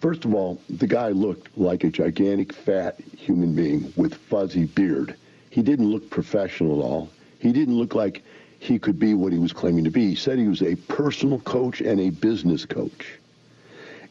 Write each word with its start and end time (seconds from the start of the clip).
first 0.00 0.24
of 0.24 0.34
all, 0.34 0.60
the 0.68 0.86
guy 0.86 1.08
looked 1.08 1.56
like 1.56 1.84
a 1.84 1.90
gigantic 1.90 2.52
fat 2.52 3.00
human 3.16 3.54
being 3.54 3.92
with 3.96 4.14
fuzzy 4.14 4.64
beard. 4.64 5.16
He 5.50 5.62
didn't 5.62 5.90
look 5.90 6.10
professional 6.10 6.80
at 6.80 6.84
all. 6.84 7.10
He 7.38 7.52
didn't 7.52 7.78
look 7.78 7.94
like 7.94 8.22
he 8.58 8.78
could 8.78 8.98
be 8.98 9.14
what 9.14 9.32
he 9.32 9.38
was 9.38 9.52
claiming 9.52 9.84
to 9.84 9.90
be. 9.90 10.10
He 10.10 10.14
said 10.14 10.38
he 10.38 10.46
was 10.46 10.62
a 10.62 10.76
personal 10.76 11.40
coach 11.40 11.80
and 11.80 12.00
a 12.00 12.10
business 12.10 12.64
coach. 12.64 13.18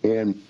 And, 0.04 0.42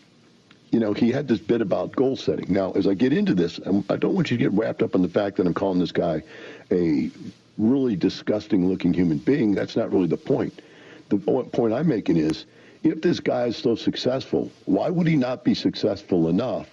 you 0.71 0.79
know, 0.79 0.93
he 0.93 1.11
had 1.11 1.27
this 1.27 1.39
bit 1.39 1.61
about 1.61 1.91
goal 1.95 2.15
setting. 2.15 2.51
Now, 2.51 2.71
as 2.71 2.87
I 2.87 2.93
get 2.93 3.11
into 3.11 3.35
this, 3.35 3.59
I 3.89 3.97
don't 3.97 4.15
want 4.15 4.31
you 4.31 4.37
to 4.37 4.43
get 4.43 4.53
wrapped 4.53 4.81
up 4.81 4.95
in 4.95 5.01
the 5.01 5.09
fact 5.09 5.35
that 5.37 5.45
I'm 5.45 5.53
calling 5.53 5.79
this 5.79 5.91
guy 5.91 6.23
a 6.71 7.11
really 7.57 7.97
disgusting 7.97 8.67
looking 8.67 8.93
human 8.93 9.17
being. 9.17 9.53
That's 9.53 9.75
not 9.75 9.91
really 9.91 10.07
the 10.07 10.17
point. 10.17 10.61
The 11.09 11.17
point 11.17 11.73
I'm 11.73 11.87
making 11.87 12.15
is 12.17 12.45
if 12.83 13.01
this 13.01 13.19
guy 13.19 13.47
is 13.47 13.57
so 13.57 13.75
successful, 13.75 14.49
why 14.65 14.89
would 14.89 15.07
he 15.07 15.17
not 15.17 15.43
be 15.43 15.53
successful 15.53 16.29
enough 16.29 16.67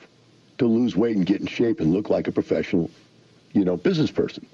to 0.59 0.67
lose 0.67 0.97
weight 0.97 1.17
and 1.17 1.27
get 1.27 1.41
in 1.41 1.47
shape 1.47 1.81
and 1.81 1.93
look 1.93 2.09
like 2.09 2.29
a 2.29 2.33
professional, 2.33 2.91
you 3.53 3.65
know, 3.65 3.77
business 3.77 4.13
person? 4.13 4.47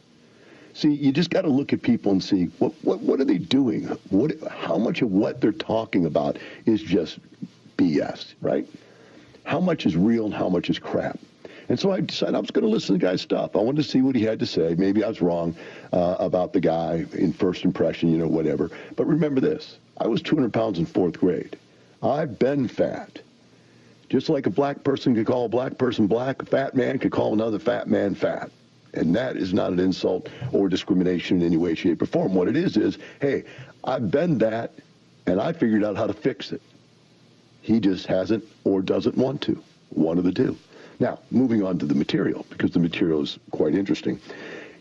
See, 0.72 0.90
you 0.90 1.12
just 1.12 1.30
got 1.30 1.42
to 1.42 1.50
look 1.50 1.72
at 1.72 1.82
people 1.82 2.10
and 2.12 2.24
see 2.24 2.46
what, 2.58 2.72
what 2.82 3.00
what 3.00 3.20
are 3.20 3.24
they 3.24 3.38
doing? 3.38 3.84
What 4.08 4.32
how 4.50 4.78
much 4.78 5.02
of 5.02 5.12
what 5.12 5.40
they're 5.40 5.52
talking 5.52 6.06
about 6.06 6.38
is 6.66 6.82
just 6.82 7.18
BS, 7.76 8.34
right? 8.40 8.66
How 9.44 9.60
much 9.60 9.86
is 9.86 9.96
real 9.96 10.24
and 10.24 10.34
how 10.34 10.48
much 10.48 10.70
is 10.70 10.78
crap? 10.78 11.18
And 11.68 11.78
so 11.80 11.92
I 11.92 12.00
decided 12.00 12.34
I 12.34 12.40
was 12.40 12.50
going 12.50 12.64
to 12.64 12.70
listen 12.70 12.88
to 12.88 12.92
the 12.98 13.10
guy's 13.10 13.22
stuff. 13.22 13.56
I 13.56 13.58
wanted 13.58 13.82
to 13.82 13.88
see 13.88 14.02
what 14.02 14.14
he 14.14 14.22
had 14.22 14.38
to 14.40 14.46
say. 14.46 14.74
Maybe 14.76 15.02
I 15.02 15.08
was 15.08 15.22
wrong 15.22 15.56
uh, 15.92 16.16
about 16.18 16.52
the 16.52 16.60
guy 16.60 17.06
in 17.12 17.32
first 17.32 17.64
impression, 17.64 18.10
you 18.10 18.18
know, 18.18 18.26
whatever. 18.26 18.70
But 18.96 19.06
remember 19.06 19.40
this 19.40 19.78
I 19.98 20.06
was 20.06 20.20
200 20.22 20.52
pounds 20.52 20.78
in 20.78 20.86
fourth 20.86 21.18
grade. 21.18 21.56
I've 22.02 22.38
been 22.38 22.68
fat. 22.68 23.20
Just 24.10 24.28
like 24.28 24.46
a 24.46 24.50
black 24.50 24.84
person 24.84 25.14
could 25.14 25.26
call 25.26 25.46
a 25.46 25.48
black 25.48 25.78
person 25.78 26.06
black, 26.06 26.42
a 26.42 26.46
fat 26.46 26.74
man 26.74 26.98
could 26.98 27.12
call 27.12 27.32
another 27.32 27.58
fat 27.58 27.88
man 27.88 28.14
fat. 28.14 28.50
And 28.92 29.16
that 29.16 29.36
is 29.36 29.52
not 29.54 29.72
an 29.72 29.80
insult 29.80 30.28
or 30.52 30.68
discrimination 30.68 31.40
in 31.40 31.46
any 31.46 31.56
way, 31.56 31.74
shape, 31.74 32.00
or 32.00 32.06
form. 32.06 32.34
What 32.34 32.46
it 32.46 32.56
is 32.56 32.76
is, 32.76 32.98
hey, 33.20 33.44
I've 33.82 34.10
been 34.10 34.38
that, 34.38 34.74
and 35.26 35.40
I 35.40 35.52
figured 35.52 35.82
out 35.82 35.96
how 35.96 36.06
to 36.06 36.12
fix 36.12 36.52
it. 36.52 36.62
He 37.64 37.80
just 37.80 38.06
hasn't 38.06 38.44
or 38.64 38.82
doesn't 38.82 39.16
want 39.16 39.40
to. 39.42 39.58
One 39.88 40.18
of 40.18 40.24
the 40.24 40.32
two. 40.32 40.54
Now, 41.00 41.20
moving 41.30 41.62
on 41.64 41.78
to 41.78 41.86
the 41.86 41.94
material, 41.94 42.44
because 42.50 42.72
the 42.72 42.78
material 42.78 43.22
is 43.22 43.38
quite 43.52 43.74
interesting. 43.74 44.20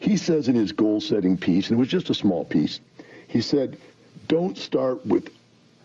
He 0.01 0.17
says 0.17 0.49
in 0.49 0.55
his 0.55 0.73
goal 0.73 0.99
setting 0.99 1.37
piece, 1.37 1.69
and 1.69 1.77
it 1.77 1.79
was 1.79 1.87
just 1.87 2.09
a 2.09 2.13
small 2.13 2.43
piece, 2.43 2.81
he 3.29 3.39
said, 3.39 3.77
don't 4.27 4.57
start 4.57 5.05
with 5.05 5.29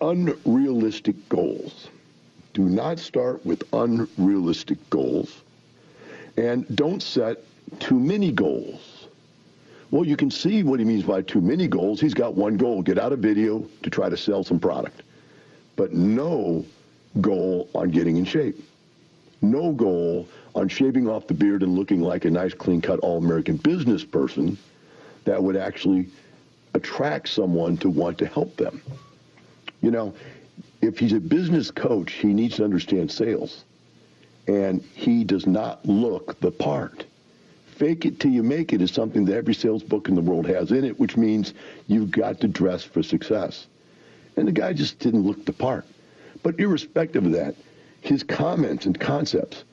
unrealistic 0.01 1.15
goals. 1.29 1.89
Do 2.53 2.63
not 2.63 2.99
start 2.99 3.47
with 3.47 3.63
unrealistic 3.73 4.79
goals. 4.91 5.43
And 6.37 6.67
don't 6.75 7.01
set 7.01 7.45
too 7.79 8.01
many 8.01 8.33
goals. 8.33 9.07
Well, 9.93 10.05
you 10.05 10.17
can 10.17 10.33
see 10.33 10.65
what 10.65 10.81
he 10.81 10.85
means 10.85 11.05
by 11.05 11.23
too 11.23 11.41
many 11.41 11.69
goals. 11.69 12.01
He's 12.01 12.13
got 12.13 12.35
one 12.35 12.57
goal, 12.57 12.83
get 12.83 12.99
out 12.99 13.13
a 13.13 13.17
video 13.17 13.65
to 13.85 13.89
try 13.89 14.09
to 14.09 14.17
sell 14.17 14.43
some 14.43 14.59
product, 14.59 15.03
but 15.77 15.93
no 15.93 16.65
goal 17.21 17.69
on 17.75 17.91
getting 17.91 18.17
in 18.17 18.25
shape 18.25 18.63
no 19.43 19.73
goal 19.73 20.29
on 20.55 20.69
shaving 20.69 21.09
off 21.09 21.27
the 21.27 21.35
beard 21.35 21.63
and 21.63 21.77
looking 21.77 22.01
like 22.01 22.25
a 22.25 22.31
nice, 22.31 22.55
clean-cut, 22.55 22.99
all-American 23.01 23.57
business 23.57 24.05
person 24.05 24.59
that 25.25 25.43
would 25.43 25.57
actually 25.57 26.09
attract 26.75 27.29
someone 27.29 27.77
to 27.77 27.89
want 27.89 28.19
to 28.19 28.27
help 28.27 28.57
them. 28.57 28.83
You 29.83 29.91
know, 29.91 30.15
if 30.81 30.99
he's 30.99 31.13
a 31.13 31.21
business 31.21 31.71
coach, 31.71 32.13
he 32.13 32.29
needs 32.29 32.57
to 32.57 32.65
understand 32.65 33.11
sales. 33.11 33.65
And 34.47 34.83
he 34.95 35.25
does 35.25 35.47
not 35.47 35.85
look 35.85 36.41
the 36.41 36.51
part. 36.51 37.05
Fake 37.67 38.07
it 38.07 38.19
till 38.19 38.31
you 38.31 38.43
make 38.43 38.73
it 38.73 38.81
is 38.81 38.91
something 38.91 39.25
that 39.27 39.37
every 39.37 39.55
sales 39.55 39.83
book 39.83 40.09
in 40.09 40.15
the 40.15 40.21
world 40.21 40.47
has 40.47 40.73
in 40.73 40.85
it, 40.85 40.99
which 40.99 41.17
means 41.17 41.53
you've 41.87 42.11
got 42.11 42.41
to 42.41 42.49
dress 42.49 42.83
for 42.83 43.03
success. 43.03 43.67
And 44.37 44.49
the 44.49 44.53
guy 44.53 44.73
just 44.73 44.99
didn't 44.99 45.23
look 45.23 45.45
the 45.45 45.53
part. 45.53 45.85
But 46.43 46.59
irrespective 46.59 47.27
of 47.27 47.33
that, 47.33 47.55
his 48.01 48.23
comments 48.23 48.87
and 48.87 48.99
concepts 48.99 49.65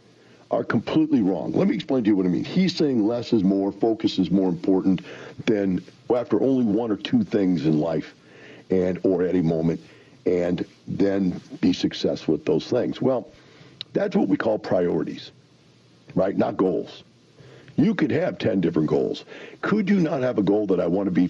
are 0.51 0.63
completely 0.63 1.21
wrong. 1.21 1.51
Let 1.53 1.67
me 1.67 1.75
explain 1.75 2.03
to 2.03 2.09
you 2.09 2.15
what 2.15 2.25
I 2.25 2.29
mean. 2.29 2.43
He's 2.43 2.75
saying 2.75 3.05
less 3.05 3.33
is 3.33 3.43
more, 3.43 3.71
focus 3.71 4.19
is 4.19 4.31
more 4.31 4.49
important 4.49 5.01
than 5.45 5.83
after 6.15 6.41
only 6.41 6.65
one 6.65 6.91
or 6.91 6.97
two 6.97 7.23
things 7.23 7.65
in 7.65 7.79
life 7.79 8.13
and 8.69 8.99
or 9.03 9.23
at 9.23 9.35
a 9.35 9.41
moment 9.41 9.81
and 10.25 10.65
then 10.87 11.39
be 11.61 11.73
successful 11.73 12.33
at 12.33 12.45
those 12.45 12.67
things. 12.67 13.01
Well, 13.01 13.27
that's 13.93 14.15
what 14.15 14.27
we 14.27 14.37
call 14.37 14.57
priorities, 14.57 15.31
right? 16.15 16.35
Not 16.35 16.57
goals. 16.57 17.03
You 17.77 17.93
could 17.93 18.11
have 18.11 18.37
10 18.37 18.61
different 18.61 18.87
goals. 18.87 19.25
Could 19.61 19.89
you 19.89 19.99
not 19.99 20.21
have 20.21 20.37
a 20.37 20.43
goal 20.43 20.65
that 20.67 20.79
I 20.79 20.87
want 20.87 21.07
to 21.07 21.11
be 21.11 21.29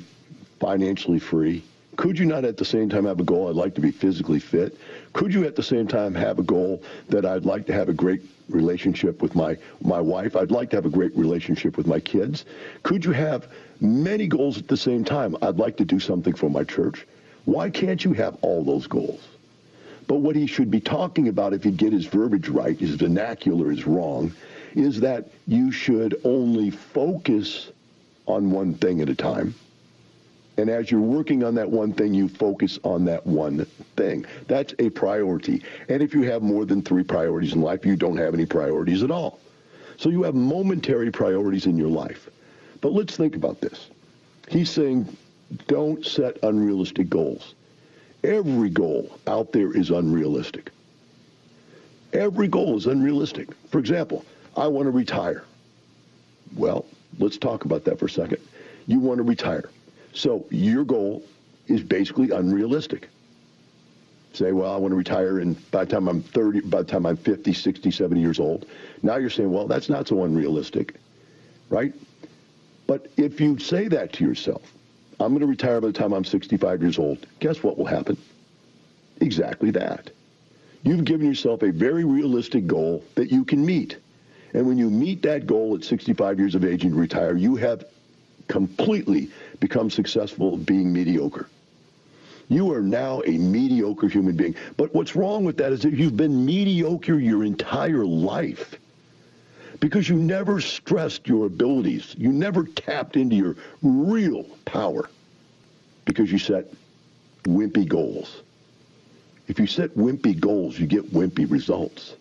financially 0.59 1.19
free? 1.19 1.63
Could 1.95 2.19
you 2.19 2.25
not 2.25 2.44
at 2.44 2.57
the 2.57 2.65
same 2.65 2.89
time 2.89 3.06
have 3.06 3.19
a 3.19 3.24
goal, 3.24 3.47
I'd 3.50 3.56
like 3.56 3.75
to 3.75 3.81
be 3.81 3.92
physically 3.92 4.39
fit? 4.39 4.77
Could 5.13 5.33
you 5.33 5.45
at 5.45 5.56
the 5.56 5.63
same 5.63 5.88
time 5.88 6.13
have 6.15 6.39
a 6.39 6.44
goal 6.44 6.83
that 7.09 7.25
I'd 7.25 7.45
like 7.45 7.65
to 7.68 7.74
have 7.74 7.88
a 7.88 7.94
great 7.94 8.21
relationship 8.50 9.21
with 9.21 9.33
my, 9.33 9.57
my 9.81 10.01
wife? 10.01 10.36
I'd 10.36 10.51
like 10.51 10.69
to 10.71 10.75
have 10.75 10.86
a 10.86 10.89
great 10.89 11.15
relationship 11.15 11.77
with 11.77 11.88
my 11.88 12.00
kids. 12.00 12.45
Could 12.83 13.06
you 13.06 13.12
have 13.12 13.47
many 13.80 14.27
goals 14.27 14.57
at 14.57 14.68
the 14.68 14.77
same 14.77 15.06
time? 15.06 15.38
I'd 15.42 15.57
like 15.57 15.77
to 15.77 15.86
do 15.86 16.00
something 16.00 16.36
for 16.36 16.50
my 16.50 16.63
church. 16.63 17.07
Why 17.45 17.69
can't 17.69 18.03
you 18.03 18.13
have 18.13 18.38
all 18.42 18.63
those 18.63 18.88
goals? 18.88 19.21
But 20.07 20.18
what 20.18 20.36
he 20.36 20.47
should 20.47 20.69
be 20.69 20.81
talking 20.81 21.30
about, 21.30 21.53
if 21.53 21.65
you 21.65 21.71
get 21.71 21.94
his 21.94 22.06
verbiage 22.06 22.50
right, 22.50 22.77
his 22.77 22.95
vernacular 22.95 23.71
is 23.71 23.88
wrong, 23.88 24.33
is 24.75 25.00
that 25.00 25.30
you 25.47 25.71
should 25.71 26.19
only 26.24 26.69
focus 26.69 27.71
on 28.27 28.51
one 28.51 28.74
thing 28.74 29.01
at 29.01 29.09
a 29.09 29.15
time. 29.15 29.56
And 30.57 30.69
as 30.69 30.90
you're 30.90 31.02
working 31.02 31.44
on 31.44 31.56
that 31.56 31.69
one 31.69 31.92
thing, 31.92 32.13
you 32.13 32.30
focus 32.30 32.80
on 32.84 33.04
that 33.06 33.25
one 33.28 33.66
thing. 33.98 34.25
That's 34.48 34.74
a 34.80 34.90
priority. 34.90 35.63
And 35.90 36.02
if 36.02 36.13
you 36.13 36.24
have 36.24 36.42
more 36.42 36.66
than 36.66 36.81
three 36.81 37.04
priorities 37.04 37.54
in 37.54 37.62
life, 37.62 37.86
you 37.86 37.96
don't 37.96 38.18
have 38.18 38.34
any 38.34 38.46
priorities 38.46 39.04
at 39.04 39.12
all. 39.12 39.40
So 39.98 40.10
you 40.10 40.24
have 40.24 40.36
momentary 40.36 41.12
priorities 41.12 41.66
in 41.66 41.78
your 41.78 41.90
life. 41.90 42.30
But 42.81 42.94
let's 42.94 43.18
think 43.18 43.36
about 43.36 43.62
this. 43.62 43.90
He's 44.48 44.69
saying, 44.69 45.16
don't 45.68 46.06
set 46.06 46.38
unrealistic 46.44 47.10
goals. 47.10 47.54
Every 48.24 48.69
goal 48.69 49.19
out 49.28 49.52
there 49.52 49.75
is 49.75 49.90
unrealistic. 49.90 50.72
Every 52.13 52.48
goal 52.48 52.78
is 52.78 52.86
unrealistic. 52.86 53.50
For 53.69 53.80
example, 53.80 54.25
I 54.56 54.68
want 54.68 54.86
to 54.86 54.92
retire. 54.92 55.44
Well, 56.56 56.86
let's 57.19 57.38
talk 57.38 57.66
about 57.66 57.84
that 57.86 58.00
for 58.00 58.06
a 58.06 58.10
second. 58.10 58.40
You 58.88 59.00
want 59.00 59.18
to 59.18 59.24
retire. 59.24 59.69
So 60.15 60.45
your 60.50 60.85
goal 60.85 61.23
is 61.67 61.83
basically 61.83 62.31
unrealistic. 62.31 63.09
Say, 64.33 64.51
well, 64.51 64.73
I 64.73 64.77
want 64.77 64.91
to 64.91 64.95
retire 64.95 65.39
and 65.39 65.56
by 65.71 65.85
the 65.85 65.91
time 65.91 66.07
I'm 66.07 66.21
30, 66.21 66.62
by 66.62 66.79
the 66.79 66.88
time 66.88 67.06
I'm 67.06 67.17
50, 67.17 67.53
60, 67.53 67.91
70 67.91 68.19
years 68.19 68.39
old. 68.39 68.65
Now 69.03 69.17
you're 69.17 69.29
saying, 69.29 69.51
well, 69.51 69.67
that's 69.67 69.89
not 69.89 70.07
so 70.07 70.23
unrealistic, 70.23 70.95
right? 71.69 71.94
But 72.88 73.12
if 73.17 73.39
you 73.39 73.59
say 73.59 73.88
that 73.89 74.13
to 74.13 74.23
yourself, 74.23 74.62
I'm 75.19 75.29
going 75.29 75.41
to 75.41 75.47
retire 75.47 75.79
by 75.79 75.88
the 75.88 75.94
time 75.94 76.13
I'm 76.13 76.25
65 76.25 76.81
years 76.81 77.00
old, 77.00 77.25
guess 77.39 77.63
what 77.63 77.77
will 77.77 77.85
happen? 77.85 78.18
Exactly 79.21 79.71
that. 79.71 80.11
You've 80.83 81.06
given 81.06 81.25
yourself 81.25 81.63
a 81.63 81.71
very 81.71 82.03
realistic 82.03 82.68
goal 82.68 83.03
that 83.15 83.31
you 83.31 83.44
can 83.44 83.65
meet. 83.65 83.97
And 84.53 84.68
when 84.68 84.77
you 84.77 84.89
meet 84.89 85.21
that 85.23 85.47
goal 85.47 85.75
at 85.75 85.83
65 85.83 86.39
years 86.39 86.56
of 86.56 86.63
age 86.63 86.83
and 86.83 86.95
retire, 86.95 87.35
you 87.35 87.56
have 87.56 87.85
completely 88.47 89.30
become 89.59 89.89
successful 89.89 90.57
being 90.57 90.92
mediocre. 90.92 91.47
You 92.47 92.71
are 92.74 92.81
now 92.81 93.21
a 93.25 93.31
mediocre 93.31 94.07
human 94.07 94.36
being. 94.36 94.56
But 94.77 94.94
what's 94.94 95.15
wrong 95.15 95.45
with 95.45 95.57
that 95.57 95.71
is 95.71 95.81
that 95.81 95.94
you've 95.94 96.18
been 96.18 96.45
mediocre 96.45 97.19
your 97.19 97.44
entire 97.44 98.06
life 98.06 98.75
because 99.80 100.07
you 100.07 100.15
never 100.15 100.62
stressed 100.62 101.27
your 101.27 101.47
abilities. 101.47 102.15
You 102.18 102.31
never 102.31 102.63
tapped 102.63 103.18
into 103.18 103.36
your 103.36 103.56
real 103.81 104.44
power 104.65 105.09
because 106.06 106.31
you 106.31 106.38
set 106.38 106.65
wimpy 107.44 107.88
goals. 107.88 108.42
If 109.47 109.59
you 109.59 109.68
set 109.68 109.95
wimpy 109.95 110.39
goals, 110.39 110.80
you 110.80 110.88
get 110.88 111.12
wimpy 111.13 111.50
results. 111.50 112.15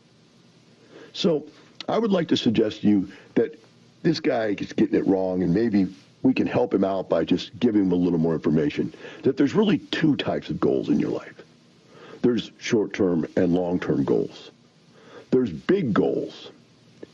So 1.12 1.46
I 1.88 1.98
would 1.98 2.10
like 2.10 2.28
to 2.28 2.36
suggest 2.36 2.80
to 2.80 2.88
you 2.88 3.12
that 3.34 3.58
this 4.02 4.20
guy 4.20 4.56
is 4.58 4.72
getting 4.72 4.96
it 4.96 5.06
wrong 5.06 5.42
and 5.42 5.54
maybe 5.54 5.86
we 6.24 6.34
can 6.34 6.46
help 6.46 6.74
him 6.74 6.82
out 6.82 7.08
by 7.08 7.22
just 7.22 7.56
giving 7.60 7.82
him 7.82 7.92
a 7.92 7.94
little 7.94 8.18
more 8.18 8.32
information. 8.32 8.92
That 9.22 9.36
there's 9.36 9.54
really 9.54 9.78
two 9.78 10.16
types 10.16 10.48
of 10.50 10.58
goals 10.58 10.88
in 10.88 10.98
your 10.98 11.10
life. 11.10 11.34
There's 12.22 12.50
short-term 12.58 13.26
and 13.36 13.54
long-term 13.54 14.04
goals. 14.04 14.50
There's 15.30 15.50
big 15.50 15.92
goals, 15.92 16.50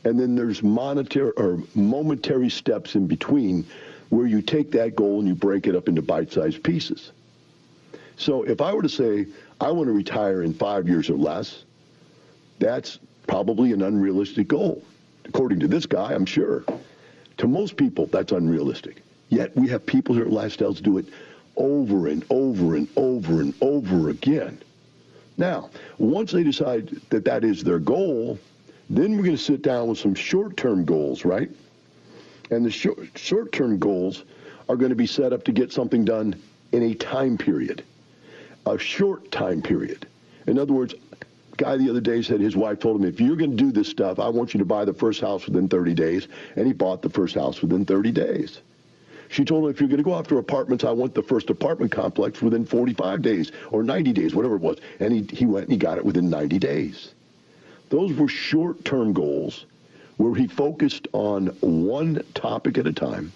and 0.05 0.17
then 0.17 0.35
there's 0.35 0.63
monetary 0.63 1.31
or 1.31 1.59
momentary 1.75 2.49
steps 2.49 2.95
in 2.95 3.05
between 3.05 3.67
where 4.09 4.25
you 4.25 4.41
take 4.41 4.71
that 4.71 4.95
goal 4.95 5.19
and 5.19 5.27
you 5.27 5.35
break 5.35 5.67
it 5.67 5.75
up 5.75 5.89
into 5.89 6.01
bite-sized 6.01 6.63
pieces. 6.63 7.11
So 8.15 8.43
if 8.43 8.61
I 8.61 8.73
were 8.73 8.83
to 8.83 8.89
say, 8.89 9.25
I 9.59 9.71
want 9.71 9.87
to 9.87 9.93
retire 9.93 10.43
in 10.43 10.53
five 10.53 10.87
years 10.87 11.09
or 11.09 11.17
less, 11.17 11.65
that's 12.59 12.97
probably 13.27 13.73
an 13.73 13.81
unrealistic 13.81 14.47
goal. 14.47 14.83
According 15.25 15.59
to 15.61 15.67
this 15.67 15.85
guy, 15.85 16.13
I'm 16.13 16.25
sure. 16.25 16.63
To 17.41 17.47
most 17.47 17.75
people, 17.75 18.05
that's 18.05 18.31
unrealistic. 18.31 19.01
Yet 19.29 19.57
we 19.57 19.67
have 19.69 19.83
people 19.83 20.13
here 20.13 20.25
at 20.25 20.29
Lifestyles 20.29 20.79
do 20.79 20.99
it 20.99 21.07
over 21.55 22.07
and 22.07 22.23
over 22.29 22.75
and 22.75 22.87
over 22.95 23.41
and 23.41 23.55
over 23.61 24.11
again. 24.11 24.61
Now, 25.37 25.71
once 25.97 26.31
they 26.31 26.43
decide 26.43 26.89
that 27.09 27.25
that 27.25 27.43
is 27.43 27.63
their 27.63 27.79
goal, 27.79 28.37
then 28.91 29.17
we're 29.17 29.23
going 29.23 29.35
to 29.35 29.41
sit 29.41 29.63
down 29.63 29.87
with 29.87 29.97
some 29.97 30.13
short-term 30.13 30.85
goals, 30.85 31.25
right? 31.25 31.49
And 32.51 32.63
the 32.63 32.69
short, 32.69 32.99
short-term 33.15 33.79
goals 33.79 34.23
are 34.69 34.75
going 34.75 34.91
to 34.91 34.95
be 34.95 35.07
set 35.07 35.33
up 35.33 35.43
to 35.45 35.51
get 35.51 35.73
something 35.73 36.05
done 36.05 36.39
in 36.73 36.83
a 36.83 36.93
time 36.93 37.39
period, 37.39 37.83
a 38.67 38.77
short 38.77 39.31
time 39.31 39.63
period. 39.63 40.05
In 40.45 40.59
other 40.59 40.73
words, 40.73 40.93
guy 41.61 41.77
the 41.77 41.89
other 41.89 42.01
day 42.01 42.21
said 42.21 42.39
his 42.39 42.55
wife 42.55 42.79
told 42.79 42.99
him, 42.99 43.07
if 43.07 43.21
you're 43.21 43.35
going 43.35 43.51
to 43.51 43.57
do 43.57 43.71
this 43.71 43.87
stuff, 43.87 44.19
I 44.19 44.29
want 44.29 44.53
you 44.53 44.57
to 44.59 44.65
buy 44.65 44.83
the 44.83 44.93
first 44.93 45.21
house 45.21 45.45
within 45.45 45.69
30 45.69 45.93
days. 45.93 46.27
And 46.55 46.65
he 46.65 46.73
bought 46.73 47.01
the 47.01 47.09
first 47.09 47.35
house 47.35 47.61
within 47.61 47.85
30 47.85 48.11
days. 48.11 48.59
She 49.29 49.45
told 49.45 49.63
him, 49.63 49.69
if 49.69 49.79
you're 49.79 49.87
going 49.87 49.99
to 49.99 50.03
go 50.03 50.15
after 50.15 50.39
apartments, 50.39 50.83
I 50.83 50.91
want 50.91 51.13
the 51.13 51.21
first 51.21 51.49
apartment 51.49 51.91
complex 51.91 52.41
within 52.41 52.65
45 52.65 53.21
days 53.21 53.51
or 53.69 53.83
90 53.83 54.11
days, 54.11 54.35
whatever 54.35 54.55
it 54.55 54.61
was. 54.61 54.79
And 54.99 55.13
he, 55.13 55.35
he 55.35 55.45
went 55.45 55.65
and 55.65 55.71
he 55.71 55.77
got 55.77 55.97
it 55.97 56.05
within 56.05 56.29
90 56.29 56.57
days. 56.59 57.13
Those 57.89 58.13
were 58.13 58.27
short-term 58.27 59.13
goals 59.13 59.65
where 60.17 60.33
he 60.33 60.47
focused 60.47 61.07
on 61.13 61.47
one 61.61 62.23
topic 62.33 62.77
at 62.77 62.87
a 62.87 62.93
time. 62.93 63.31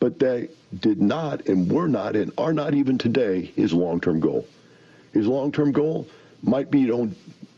But 0.00 0.18
they 0.18 0.48
did 0.80 1.00
not 1.00 1.48
and 1.48 1.70
were 1.70 1.88
not 1.88 2.14
and 2.14 2.30
are 2.36 2.52
not 2.52 2.74
even 2.74 2.98
today 2.98 3.52
his 3.56 3.72
long-term 3.72 4.20
goal. 4.20 4.46
His 5.12 5.26
long-term 5.26 5.72
goal 5.72 6.06
might 6.42 6.70
be 6.70 6.90
own, 6.90 7.14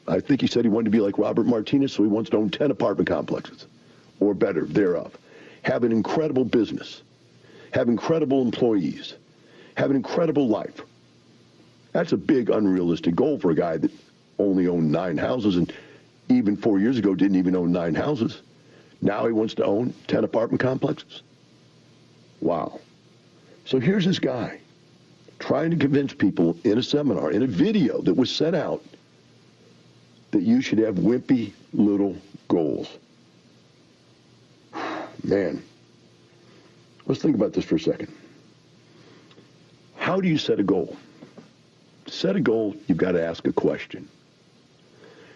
I 0.09 0.21
think 0.21 0.41
he 0.41 0.47
said 0.47 0.65
he 0.65 0.71
wanted 0.71 0.87
to 0.87 0.91
be 0.91 1.00
like 1.00 1.19
Robert 1.19 1.47
Martinez, 1.47 1.93
so 1.93 2.03
he 2.03 2.09
wants 2.09 2.31
to 2.31 2.37
own 2.37 2.50
10 2.50 2.71
apartment 2.71 3.09
complexes 3.09 3.67
or 4.19 4.35
better 4.35 4.65
thereof. 4.65 5.17
Have 5.62 5.85
an 5.85 5.93
incredible 5.93 6.44
business. 6.44 7.03
Have 7.73 7.88
incredible 7.88 8.43
employees. 8.43 9.15
Have 9.77 9.91
an 9.91 9.97
incredible 9.97 10.49
life. 10.49 10.81
That's 11.93 12.12
a 12.12 12.17
big 12.17 12.50
unrealistic 12.50 13.15
goal 13.15 13.38
for 13.38 13.50
a 13.50 13.55
guy 13.55 13.77
that 13.77 13.91
only 14.38 14.69
owned 14.69 14.91
nine 14.91 15.19
houses 15.19 15.56
and 15.56 15.73
even 16.29 16.56
four 16.56 16.79
years 16.79 16.99
ago 16.99 17.15
didn't 17.15 17.37
even 17.37 17.56
own 17.56 17.73
nine 17.73 17.94
houses. 17.94 18.43
Now 19.03 19.26
he 19.26 19.33
wants 19.33 19.55
to 19.55 19.65
own 19.65 19.93
10 20.06 20.25
apartment 20.25 20.61
complexes. 20.61 21.23
Wow. 22.41 22.81
So 23.65 23.79
here's 23.81 24.05
this 24.05 24.19
guy 24.19 24.61
trying 25.50 25.73
to 25.73 25.76
convince 25.76 26.14
people 26.14 26.57
in 26.62 26.78
a 26.78 26.83
seminar, 26.83 27.33
in 27.33 27.42
a 27.42 27.47
video 27.49 28.00
that 28.02 28.14
was 28.14 28.30
set 28.30 28.54
out, 28.54 28.85
that 30.30 30.42
you 30.42 30.61
should 30.61 30.78
have 30.78 30.95
wimpy 30.95 31.50
little 31.73 32.16
goals. 32.47 32.88
Man, 35.25 35.61
let's 37.07 37.21
think 37.21 37.35
about 37.35 37.52
this 37.52 37.64
for 37.64 37.75
a 37.75 37.80
second. 37.80 38.14
How 39.97 40.21
do 40.21 40.28
you 40.28 40.38
set 40.38 40.61
a 40.61 40.62
goal? 40.62 40.97
To 42.04 42.12
set 42.12 42.37
a 42.37 42.40
goal, 42.40 42.76
you've 42.87 42.99
got 42.99 43.12
to 43.12 43.26
ask 43.26 43.45
a 43.49 43.52
question. 43.52 44.09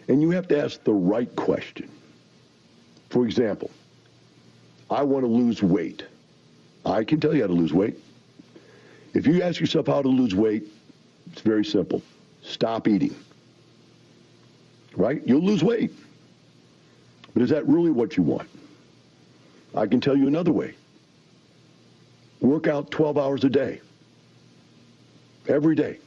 And 0.06 0.22
you 0.22 0.30
have 0.30 0.46
to 0.46 0.62
ask 0.62 0.84
the 0.84 0.92
right 0.92 1.34
question. 1.34 1.90
For 3.10 3.24
example, 3.24 3.68
I 4.88 5.02
want 5.02 5.24
to 5.24 5.28
lose 5.28 5.60
weight. 5.60 6.04
I 6.86 7.02
can 7.02 7.18
tell 7.18 7.34
you 7.34 7.40
how 7.40 7.48
to 7.48 7.52
lose 7.52 7.72
weight. 7.72 7.98
If 9.14 9.28
you 9.28 9.42
ask 9.42 9.60
yourself 9.60 9.86
how 9.86 10.02
to 10.02 10.08
lose 10.08 10.34
weight, 10.34 10.64
it's 11.32 11.40
very 11.40 11.64
simple. 11.64 12.02
Stop 12.42 12.88
eating. 12.88 13.14
Right? 14.96 15.22
You'll 15.24 15.42
lose 15.42 15.62
weight. 15.62 15.92
But 17.32 17.42
is 17.42 17.50
that 17.50 17.66
really 17.66 17.90
what 17.90 18.16
you 18.16 18.22
want? 18.22 18.48
I 19.74 19.86
can 19.86 20.00
tell 20.00 20.16
you 20.16 20.26
another 20.26 20.52
way. 20.52 20.74
Work 22.40 22.66
out 22.66 22.90
12 22.90 23.16
hours 23.16 23.44
a 23.44 23.48
day. 23.48 23.80
Every 25.48 25.74
day. 25.74 25.98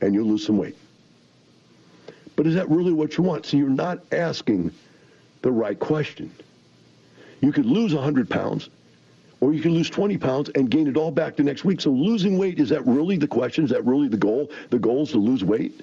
And 0.00 0.14
you'll 0.14 0.26
lose 0.26 0.46
some 0.46 0.58
weight. 0.58 0.76
But 2.36 2.46
is 2.46 2.54
that 2.54 2.68
really 2.68 2.92
what 2.92 3.16
you 3.16 3.24
want? 3.24 3.46
So 3.46 3.56
you're 3.56 3.68
not 3.68 4.00
asking 4.12 4.72
the 5.42 5.50
right 5.50 5.78
question. 5.78 6.30
You 7.40 7.52
could 7.52 7.66
lose 7.66 7.94
100 7.94 8.28
pounds 8.28 8.68
or 9.44 9.52
you 9.52 9.60
can 9.60 9.74
lose 9.74 9.90
20 9.90 10.16
pounds 10.16 10.50
and 10.54 10.70
gain 10.70 10.88
it 10.88 10.96
all 10.96 11.10
back 11.10 11.36
the 11.36 11.42
next 11.42 11.66
week. 11.66 11.78
So 11.78 11.90
losing 11.90 12.38
weight, 12.38 12.58
is 12.58 12.70
that 12.70 12.86
really 12.86 13.18
the 13.18 13.28
question? 13.28 13.62
Is 13.62 13.70
that 13.72 13.84
really 13.84 14.08
the 14.08 14.16
goal? 14.16 14.50
The 14.70 14.78
goal 14.78 15.02
is 15.02 15.10
to 15.10 15.18
lose 15.18 15.44
weight 15.44 15.82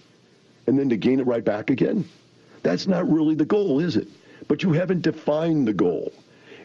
and 0.65 0.79
then 0.79 0.89
to 0.89 0.97
gain 0.97 1.19
it 1.19 1.27
right 1.27 1.45
back 1.45 1.69
again? 1.69 2.03
That's 2.63 2.87
not 2.87 3.07
really 3.07 3.35
the 3.35 3.45
goal, 3.45 3.79
is 3.79 3.97
it? 3.97 4.07
But 4.47 4.63
you 4.63 4.73
haven't 4.73 5.03
defined 5.03 5.67
the 5.67 5.73
goal. 5.73 6.11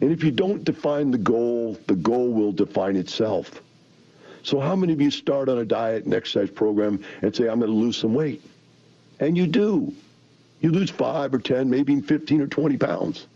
And 0.00 0.10
if 0.10 0.24
you 0.24 0.30
don't 0.30 0.64
define 0.64 1.10
the 1.10 1.18
goal, 1.18 1.78
the 1.86 1.96
goal 1.96 2.32
will 2.32 2.52
define 2.52 2.96
itself. 2.96 3.60
So 4.42 4.58
how 4.58 4.74
many 4.74 4.94
of 4.94 5.00
you 5.02 5.10
start 5.10 5.50
on 5.50 5.58
a 5.58 5.66
diet 5.66 6.06
and 6.06 6.14
exercise 6.14 6.50
program 6.50 7.04
and 7.20 7.36
say, 7.36 7.46
I'm 7.46 7.58
going 7.58 7.70
to 7.70 7.76
lose 7.76 7.98
some 7.98 8.14
weight? 8.14 8.42
And 9.20 9.36
you 9.36 9.46
do. 9.46 9.92
You 10.62 10.70
lose 10.70 10.88
five 10.88 11.34
or 11.34 11.40
10, 11.40 11.68
maybe 11.68 12.00
15 12.00 12.40
or 12.40 12.46
20 12.46 12.78
pounds. 12.78 13.26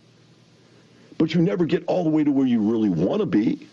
But 1.20 1.34
you 1.34 1.42
never 1.42 1.66
get 1.66 1.84
all 1.86 2.02
the 2.02 2.08
way 2.08 2.24
to 2.24 2.32
where 2.32 2.46
you 2.46 2.62
really 2.62 2.88
want 2.88 3.20
to 3.20 3.26
be. 3.26 3.68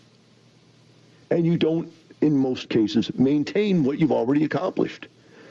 And 1.31 1.45
you 1.45 1.57
don't, 1.57 1.89
in 2.19 2.35
most 2.35 2.67
cases, 2.67 3.09
maintain 3.17 3.85
what 3.85 3.99
you've 3.99 4.11
already 4.11 4.43
accomplished. 4.43 5.07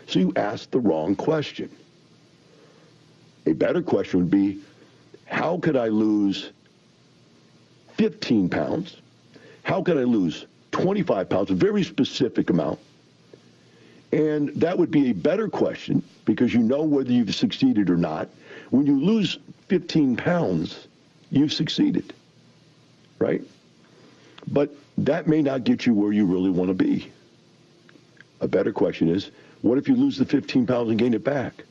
So 0.07 0.19
you 0.19 0.31
ask 0.37 0.71
the 0.71 0.79
wrong 0.79 1.17
question. 1.17 1.71
A 3.47 3.55
better 3.55 3.81
question 3.81 4.21
would 4.21 4.31
be, 4.31 4.61
how 5.25 5.57
could 5.57 5.75
I 5.75 5.89
lose 5.89 6.51
15 7.95 8.51
pounds? 8.51 8.99
How 9.63 9.83
could 9.83 9.97
I 9.97 10.05
lose 10.05 10.45
25 10.73 11.31
pounds? 11.31 11.51
A 11.51 11.55
very 11.55 11.83
specific 11.83 12.51
amount. 12.51 12.79
And 14.13 14.51
that 14.51 14.79
would 14.79 14.91
be 14.91 15.09
a 15.09 15.15
better 15.15 15.49
question 15.49 16.03
because 16.27 16.53
you 16.53 16.61
know 16.61 16.83
whether 16.83 17.11
you've 17.11 17.35
succeeded 17.35 17.89
or 17.89 17.97
not. 17.97 18.29
When 18.69 18.85
you 18.87 19.03
lose 19.03 19.39
15 19.69 20.17
pounds, 20.17 20.89
you've 21.31 21.53
succeeded, 21.53 22.13
right? 23.19 23.43
But 24.49 24.71
that 24.99 25.27
may 25.27 25.43
not 25.43 25.65
get 25.65 25.87
you 25.87 25.95
where 25.95 26.13
you 26.13 26.27
really 26.27 26.51
want 26.51 26.69
to 26.69 26.75
be. 26.75 27.11
A 28.41 28.49
better 28.49 28.73
question 28.73 29.09
is, 29.09 29.31
what 29.63 29.79
if 29.79 29.89
you 29.89 29.97
lose 29.97 30.19
the 30.19 30.25
15 30.25 30.67
pounds 30.67 30.91
and 30.91 30.99
gain 30.99 31.15
it 31.15 31.25
back? 31.25 31.65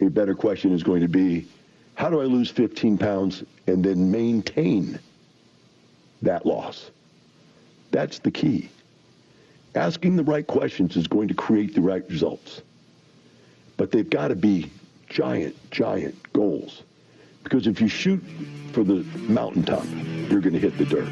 A 0.00 0.08
better 0.08 0.34
question 0.34 0.72
is 0.72 0.82
going 0.82 1.00
to 1.00 1.08
be, 1.08 1.46
how 1.94 2.10
do 2.10 2.20
I 2.20 2.24
lose 2.24 2.50
15 2.50 2.98
pounds 2.98 3.42
and 3.66 3.84
then 3.84 4.10
maintain 4.10 4.98
that 6.22 6.44
loss? 6.44 6.90
That's 7.90 8.18
the 8.18 8.30
key. 8.30 8.68
Asking 9.74 10.16
the 10.16 10.24
right 10.24 10.46
questions 10.46 10.96
is 10.96 11.06
going 11.06 11.28
to 11.28 11.34
create 11.34 11.74
the 11.74 11.80
right 11.80 12.08
results. 12.08 12.62
But 13.76 13.90
they've 13.90 14.08
got 14.08 14.28
to 14.28 14.36
be 14.36 14.70
giant, 15.08 15.56
giant 15.70 16.32
goals. 16.32 16.82
Because 17.44 17.66
if 17.68 17.80
you 17.80 17.86
shoot 17.88 18.22
for 18.72 18.82
the 18.82 19.04
mountaintop, 19.28 19.84
you're 20.28 20.40
going 20.40 20.54
to 20.54 20.58
hit 20.58 20.76
the 20.78 20.84
dirt. 20.84 21.08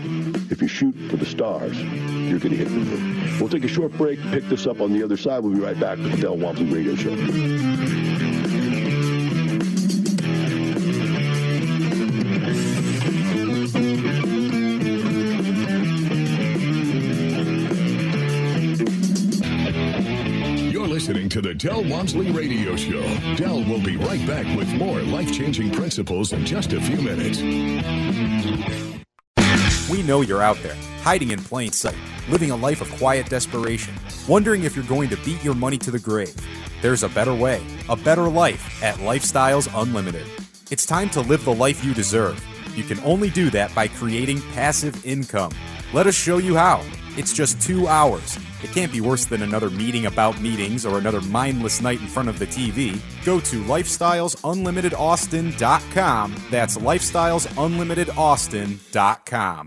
If 0.51 0.61
you 0.61 0.67
shoot 0.67 0.95
for 1.09 1.17
the 1.17 1.27
stars, 1.27 1.79
you're 1.79 2.41
going 2.41 2.51
to 2.51 2.57
hit 2.57 2.69
the 2.69 2.75
moon. 2.75 3.39
We'll 3.39 3.49
take 3.49 3.65
a 3.65 3.69
short 3.69 3.93
break, 3.93 4.21
pick 4.31 4.45
this 4.49 4.67
up 4.67 4.81
on 4.81 4.93
the 4.93 5.03
other 5.05 5.17
side. 5.17 5.45
We'll 5.45 5.55
be 5.55 5.61
right 5.61 5.79
back 5.79 5.99
with 5.99 6.13
the 6.13 6.23
Del 6.23 6.37
Walmsley 6.37 6.67
Radio 6.67 6.97
Show. 6.97 7.15
To 21.33 21.41
the 21.41 21.55
Del 21.55 21.83
Walmsley 21.85 22.31
Radio 22.31 22.77
Show. 22.77 23.01
Del 23.37 23.65
will 23.65 23.81
be 23.81 23.97
right 23.97 24.27
back 24.27 24.45
with 24.55 24.69
more 24.75 25.01
life 25.01 25.33
changing 25.33 25.71
principles 25.71 26.35
in 26.35 26.45
just 26.45 26.75
a 26.75 26.81
few 26.83 27.01
minutes. 27.01 27.41
We 29.89 30.03
know 30.03 30.21
you're 30.21 30.43
out 30.43 30.59
there, 30.59 30.77
hiding 31.01 31.31
in 31.31 31.39
plain 31.43 31.73
sight, 31.73 31.97
living 32.29 32.51
a 32.51 32.57
life 32.57 32.83
of 32.83 32.91
quiet 32.99 33.31
desperation, 33.31 33.95
wondering 34.29 34.65
if 34.65 34.77
you're 34.77 34.85
going 34.85 35.09
to 35.09 35.17
beat 35.25 35.43
your 35.43 35.55
money 35.55 35.79
to 35.79 35.91
the 35.91 35.99
grave. 35.99 36.37
There's 36.83 37.03
a 37.03 37.09
better 37.09 37.33
way, 37.33 37.63
a 37.89 37.97
better 37.97 38.29
life 38.29 38.83
at 38.83 38.97
Lifestyles 38.97 39.71
Unlimited. 39.75 40.27
It's 40.71 40.85
time 40.85 41.09
to 41.11 41.23
live 41.23 41.47
the 41.47 41.55
life 41.55 41.83
you 41.83 41.95
deserve. 41.95 42.45
You 42.77 42.85
can 42.85 43.01
only 43.05 43.31
do 43.31 43.49
that 43.53 43.75
by 43.75 43.89
creating 43.89 44.43
passive 44.53 45.07
income. 45.07 45.53
Let 45.95 46.07
us 46.07 46.15
show 46.15 46.37
you 46.37 46.57
how. 46.57 46.85
It's 47.17 47.33
just 47.33 47.59
two 47.63 47.89
hours. 47.89 48.39
It 48.63 48.71
can't 48.73 48.93
be 48.93 49.01
worse 49.01 49.25
than 49.25 49.43
another 49.43 49.71
meeting 49.71 50.07
about 50.07 50.41
meetings 50.41 50.87
or 50.87 50.99
another 50.99 51.21
mindless 51.21 51.81
night 51.81 52.01
in 52.01 52.07
front 52.07 52.29
of 52.29 52.39
the 52.39 52.47
TV. 52.47 53.01
Go 53.25 53.41
to 53.41 53.65
lifestylesunlimitedaustin.com. 53.65 56.37
That's 56.51 56.77
lifestylesunlimitedaustin.com. 56.77 59.67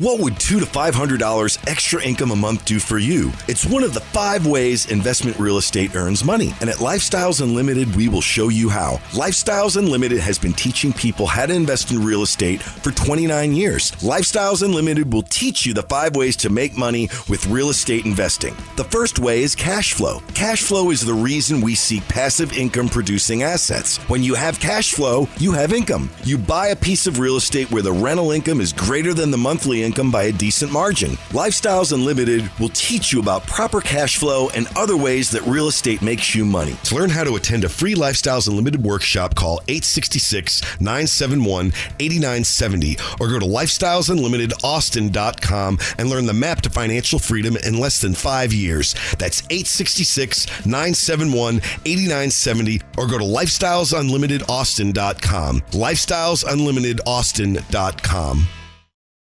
What 0.00 0.18
would 0.20 0.40
two 0.40 0.60
to 0.60 0.64
five 0.64 0.94
hundred 0.94 1.20
dollars 1.20 1.58
extra 1.66 2.02
income 2.02 2.30
a 2.30 2.34
month 2.36 2.64
do 2.64 2.78
for 2.78 2.96
you? 2.96 3.32
It's 3.48 3.66
one 3.66 3.82
of 3.84 3.92
the 3.92 4.00
five 4.00 4.46
ways 4.46 4.90
investment 4.90 5.38
real 5.38 5.58
estate 5.58 5.94
earns 5.94 6.24
money. 6.24 6.54
And 6.62 6.70
at 6.70 6.76
Lifestyles 6.76 7.42
Unlimited, 7.42 7.94
we 7.94 8.08
will 8.08 8.22
show 8.22 8.48
you 8.48 8.70
how. 8.70 8.92
Lifestyles 9.10 9.76
Unlimited 9.76 10.18
has 10.18 10.38
been 10.38 10.54
teaching 10.54 10.94
people 10.94 11.26
how 11.26 11.44
to 11.44 11.52
invest 11.52 11.90
in 11.90 12.02
real 12.02 12.22
estate 12.22 12.62
for 12.62 12.92
29 12.92 13.52
years. 13.52 13.90
Lifestyles 14.00 14.62
Unlimited 14.62 15.12
will 15.12 15.20
teach 15.24 15.66
you 15.66 15.74
the 15.74 15.82
five 15.82 16.16
ways 16.16 16.34
to 16.36 16.48
make 16.48 16.78
money 16.78 17.10
with 17.28 17.46
real 17.48 17.68
estate 17.68 18.06
investing. 18.06 18.56
The 18.76 18.84
first 18.84 19.18
way 19.18 19.42
is 19.42 19.54
cash 19.54 19.92
flow. 19.92 20.22
Cash 20.32 20.62
flow 20.62 20.92
is 20.92 21.02
the 21.02 21.12
reason 21.12 21.60
we 21.60 21.74
seek 21.74 22.08
passive 22.08 22.56
income 22.56 22.88
producing 22.88 23.42
assets. 23.42 23.98
When 24.08 24.22
you 24.22 24.34
have 24.34 24.60
cash 24.60 24.94
flow, 24.94 25.28
you 25.36 25.52
have 25.52 25.74
income. 25.74 26.08
You 26.24 26.38
buy 26.38 26.68
a 26.68 26.76
piece 26.76 27.06
of 27.06 27.18
real 27.18 27.36
estate 27.36 27.70
where 27.70 27.82
the 27.82 27.92
rental 27.92 28.30
income 28.30 28.62
is 28.62 28.72
greater 28.72 29.12
than 29.12 29.30
the 29.30 29.36
monthly 29.36 29.82
income 29.82 29.89
by 29.90 30.24
a 30.24 30.32
decent 30.32 30.72
margin. 30.72 31.10
Lifestyles 31.30 31.92
Unlimited 31.92 32.50
will 32.58 32.70
teach 32.70 33.12
you 33.12 33.20
about 33.20 33.46
proper 33.46 33.80
cash 33.80 34.16
flow 34.18 34.48
and 34.50 34.66
other 34.76 34.96
ways 34.96 35.30
that 35.30 35.42
real 35.42 35.68
estate 35.68 36.02
makes 36.02 36.34
you 36.34 36.44
money. 36.44 36.74
To 36.84 36.94
learn 36.94 37.10
how 37.10 37.24
to 37.24 37.34
attend 37.36 37.64
a 37.64 37.68
free 37.68 37.94
Lifestyles 37.94 38.48
Unlimited 38.48 38.82
workshop, 38.82 39.34
call 39.34 39.60
866 39.68 40.80
971 40.80 41.66
8970 41.98 42.96
or 43.20 43.28
go 43.28 43.38
to 43.38 43.44
lifestylesunlimitedaustin.com 43.46 45.78
and 45.98 46.08
learn 46.08 46.26
the 46.26 46.32
map 46.32 46.60
to 46.62 46.70
financial 46.70 47.18
freedom 47.18 47.56
in 47.56 47.78
less 47.78 48.00
than 48.00 48.14
five 48.14 48.52
years. 48.52 48.94
That's 49.18 49.42
866 49.50 50.46
971 50.66 51.56
8970 51.56 52.80
or 52.98 53.06
go 53.06 53.18
to 53.18 53.24
lifestylesunlimitedaustin.com. 53.24 55.60
Lifestylesunlimitedaustin.com. 55.60 58.59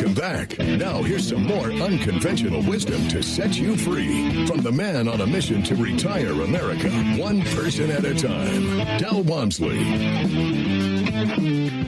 Welcome 0.00 0.14
back. 0.14 0.58
Now, 0.58 1.02
here's 1.02 1.28
some 1.28 1.42
more 1.44 1.70
unconventional 1.70 2.62
wisdom 2.62 3.06
to 3.08 3.22
set 3.22 3.58
you 3.58 3.76
free 3.76 4.46
from 4.46 4.62
the 4.62 4.72
man 4.72 5.08
on 5.08 5.20
a 5.20 5.26
mission 5.26 5.62
to 5.64 5.74
retire 5.74 6.30
America, 6.30 6.88
one 7.18 7.42
person 7.42 7.90
at 7.90 8.06
a 8.06 8.14
time, 8.14 8.98
Del 8.98 9.22
Walmsley. 9.24 9.84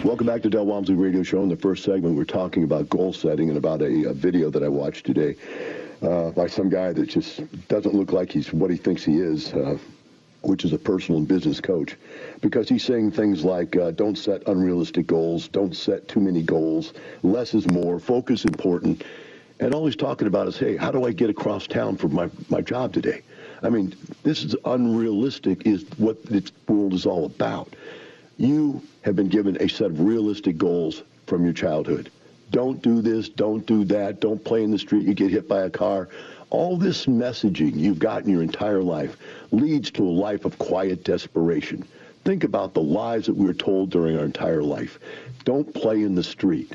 Welcome 0.05 0.27
back 0.27 0.43
to 0.43 0.51
Del 0.51 0.67
Walmsley 0.67 0.95
Radio 0.95 1.23
Show. 1.23 1.43
In 1.43 1.49
the 1.49 1.57
first 1.57 1.85
segment, 1.85 2.15
we're 2.15 2.25
talking 2.25 2.65
about 2.65 2.91
goal 2.91 3.15
setting 3.15 3.49
and 3.49 3.57
about 3.57 3.81
a, 3.81 4.11
a 4.11 4.13
video 4.13 4.51
that 4.51 4.63
I 4.63 4.69
watched 4.69 5.07
today 5.07 5.35
uh, 6.03 6.33
by 6.33 6.49
some 6.49 6.69
guy 6.69 6.93
that 6.93 7.07
just 7.07 7.41
doesn't 7.69 7.95
look 7.95 8.13
like 8.13 8.31
he's 8.31 8.53
what 8.53 8.71
he 8.71 8.77
thinks 8.77 9.03
he 9.03 9.21
is. 9.21 9.55
Uh, 9.55 9.79
which 10.43 10.65
is 10.65 10.73
a 10.73 10.79
personal 10.79 11.19
and 11.19 11.29
business 11.29 11.61
coach, 11.61 11.97
because 12.43 12.69
he's 12.69 12.85
saying 12.85 13.13
things 13.13 13.45
like, 13.45 13.77
uh, 13.77 13.93
don't 13.93 14.19
set 14.19 14.47
unrealistic 14.49 15.07
goals, 15.07 15.49
don't 15.49 15.75
set 15.75 16.09
too 16.09 16.21
many 16.21 16.43
goals, 16.43 16.93
less 17.23 17.55
is 17.55 17.71
more, 17.71 17.99
focus 17.99 18.41
is 18.41 18.47
important. 18.47 19.05
And 19.61 19.73
all 19.73 19.87
he's 19.87 19.97
talking 19.97 20.27
about 20.27 20.49
is, 20.49 20.59
hey, 20.59 20.77
how 20.77 20.91
do 20.91 21.07
I 21.07 21.13
get 21.13 21.31
across 21.31 21.69
town 21.69 21.97
for 21.97 22.09
my, 22.09 22.29
my 22.51 22.61
job 22.61 22.93
today? 22.93 23.23
I 23.63 23.71
mean, 23.71 23.95
this 24.25 24.43
is 24.43 24.57
unrealistic 24.65 25.67
is 25.67 25.85
what 25.99 26.21
this 26.27 26.51
world 26.67 26.95
is 26.95 27.07
all 27.07 27.27
about. 27.27 27.75
You 28.39 28.83
have 29.03 29.15
been 29.15 29.29
given 29.29 29.57
a 29.63 29.69
set 29.69 29.93
of 29.93 30.01
realistic 30.01 30.59
goals 30.59 31.05
from 31.29 31.45
your 31.45 31.55
childhood. 31.55 32.11
Don't 32.51 32.83
do 32.83 33.01
this, 33.01 33.29
don't 33.29 33.65
do 33.67 33.85
that, 33.85 34.21
don't 34.21 34.45
play 34.45 34.65
in 34.65 34.73
the 34.73 34.79
street, 34.79 35.07
you 35.07 35.15
get 35.15 35.31
hit 35.31 35.49
by 35.49 35.63
a 35.63 35.71
car. 35.71 36.09
All 36.51 36.77
this 36.77 37.07
messaging 37.07 37.77
you've 37.77 38.01
gotten 38.01 38.29
your 38.29 38.43
entire 38.43 38.83
life 38.83 39.17
leads 39.53 39.93
to 39.93 40.03
a 40.03 40.11
life 40.11 40.45
of 40.45 40.59
quiet 40.59 41.05
desperation. 41.05 41.87
Think 42.25 42.45
about 42.45 42.73
the 42.75 42.83
lies 42.83 43.27
that 43.27 43.35
we 43.35 43.47
were 43.47 43.55
told 43.55 43.91
during 43.91 44.17
our 44.17 44.25
entire 44.25 44.63
life. 44.63 44.99
Don't 45.45 45.75
play 45.75 46.03
in 46.03 46.15
the 46.15 46.23
street. 46.23 46.73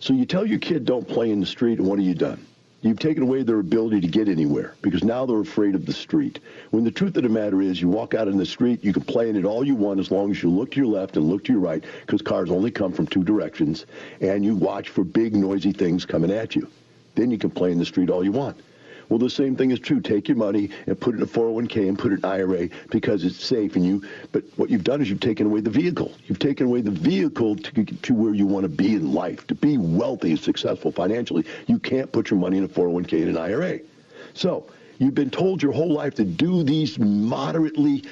So 0.00 0.12
you 0.12 0.26
tell 0.26 0.44
your 0.44 0.58
kid 0.58 0.84
don't 0.84 1.06
play 1.06 1.30
in 1.30 1.40
the 1.40 1.46
street, 1.46 1.78
and 1.78 1.86
what 1.86 1.98
have 1.98 2.08
you 2.08 2.14
done? 2.14 2.44
You've 2.82 2.98
taken 2.98 3.22
away 3.22 3.42
their 3.42 3.60
ability 3.60 4.00
to 4.00 4.08
get 4.08 4.26
anywhere 4.26 4.74
because 4.80 5.04
now 5.04 5.26
they're 5.26 5.40
afraid 5.40 5.74
of 5.74 5.84
the 5.84 5.92
street. 5.92 6.40
When 6.70 6.82
the 6.82 6.90
truth 6.90 7.14
of 7.18 7.24
the 7.24 7.28
matter 7.28 7.60
is, 7.60 7.78
you 7.80 7.88
walk 7.88 8.14
out 8.14 8.26
in 8.26 8.38
the 8.38 8.46
street, 8.46 8.82
you 8.82 8.94
can 8.94 9.02
play 9.02 9.28
in 9.28 9.36
it 9.36 9.44
all 9.44 9.62
you 9.62 9.74
want 9.74 10.00
as 10.00 10.10
long 10.10 10.30
as 10.30 10.42
you 10.42 10.48
look 10.48 10.70
to 10.70 10.78
your 10.78 10.86
left 10.86 11.18
and 11.18 11.28
look 11.28 11.44
to 11.44 11.52
your 11.52 11.60
right 11.60 11.84
because 12.00 12.22
cars 12.22 12.50
only 12.50 12.70
come 12.70 12.92
from 12.92 13.06
two 13.06 13.22
directions, 13.22 13.84
and 14.22 14.44
you 14.44 14.56
watch 14.56 14.88
for 14.88 15.04
big, 15.04 15.36
noisy 15.36 15.72
things 15.72 16.06
coming 16.06 16.30
at 16.30 16.56
you. 16.56 16.66
Then 17.16 17.30
you 17.30 17.36
can 17.36 17.50
play 17.50 17.70
in 17.70 17.78
the 17.78 17.84
street 17.84 18.08
all 18.08 18.24
you 18.24 18.32
want. 18.32 18.58
Well, 19.10 19.18
the 19.18 19.28
same 19.28 19.56
thing 19.56 19.72
is 19.72 19.80
true. 19.80 20.00
Take 20.00 20.28
your 20.28 20.36
money 20.36 20.70
and 20.86 20.98
put 20.98 21.14
it 21.14 21.18
in 21.18 21.24
a 21.24 21.26
401k 21.26 21.88
and 21.88 21.98
put 21.98 22.12
it 22.12 22.20
in 22.20 22.24
IRA 22.24 22.68
because 22.90 23.24
it's 23.24 23.44
safe. 23.44 23.74
And 23.74 23.84
you, 23.84 24.04
but 24.30 24.44
what 24.56 24.70
you've 24.70 24.84
done 24.84 25.02
is 25.02 25.10
you've 25.10 25.18
taken 25.18 25.46
away 25.46 25.60
the 25.60 25.68
vehicle. 25.68 26.12
You've 26.26 26.38
taken 26.38 26.66
away 26.66 26.80
the 26.80 26.92
vehicle 26.92 27.56
to 27.56 27.84
to 27.84 28.14
where 28.14 28.34
you 28.34 28.46
want 28.46 28.62
to 28.62 28.68
be 28.68 28.94
in 28.94 29.12
life, 29.12 29.48
to 29.48 29.54
be 29.56 29.78
wealthy 29.78 30.30
and 30.30 30.40
successful 30.40 30.92
financially. 30.92 31.44
You 31.66 31.80
can't 31.80 32.10
put 32.12 32.30
your 32.30 32.38
money 32.38 32.58
in 32.58 32.64
a 32.64 32.68
401k 32.68 33.12
and 33.22 33.30
an 33.30 33.36
IRA. 33.36 33.80
So 34.34 34.66
you've 34.98 35.16
been 35.16 35.30
told 35.30 35.60
your 35.60 35.72
whole 35.72 35.92
life 35.92 36.14
to 36.14 36.24
do 36.24 36.62
these 36.62 36.96
moderately 37.00 38.04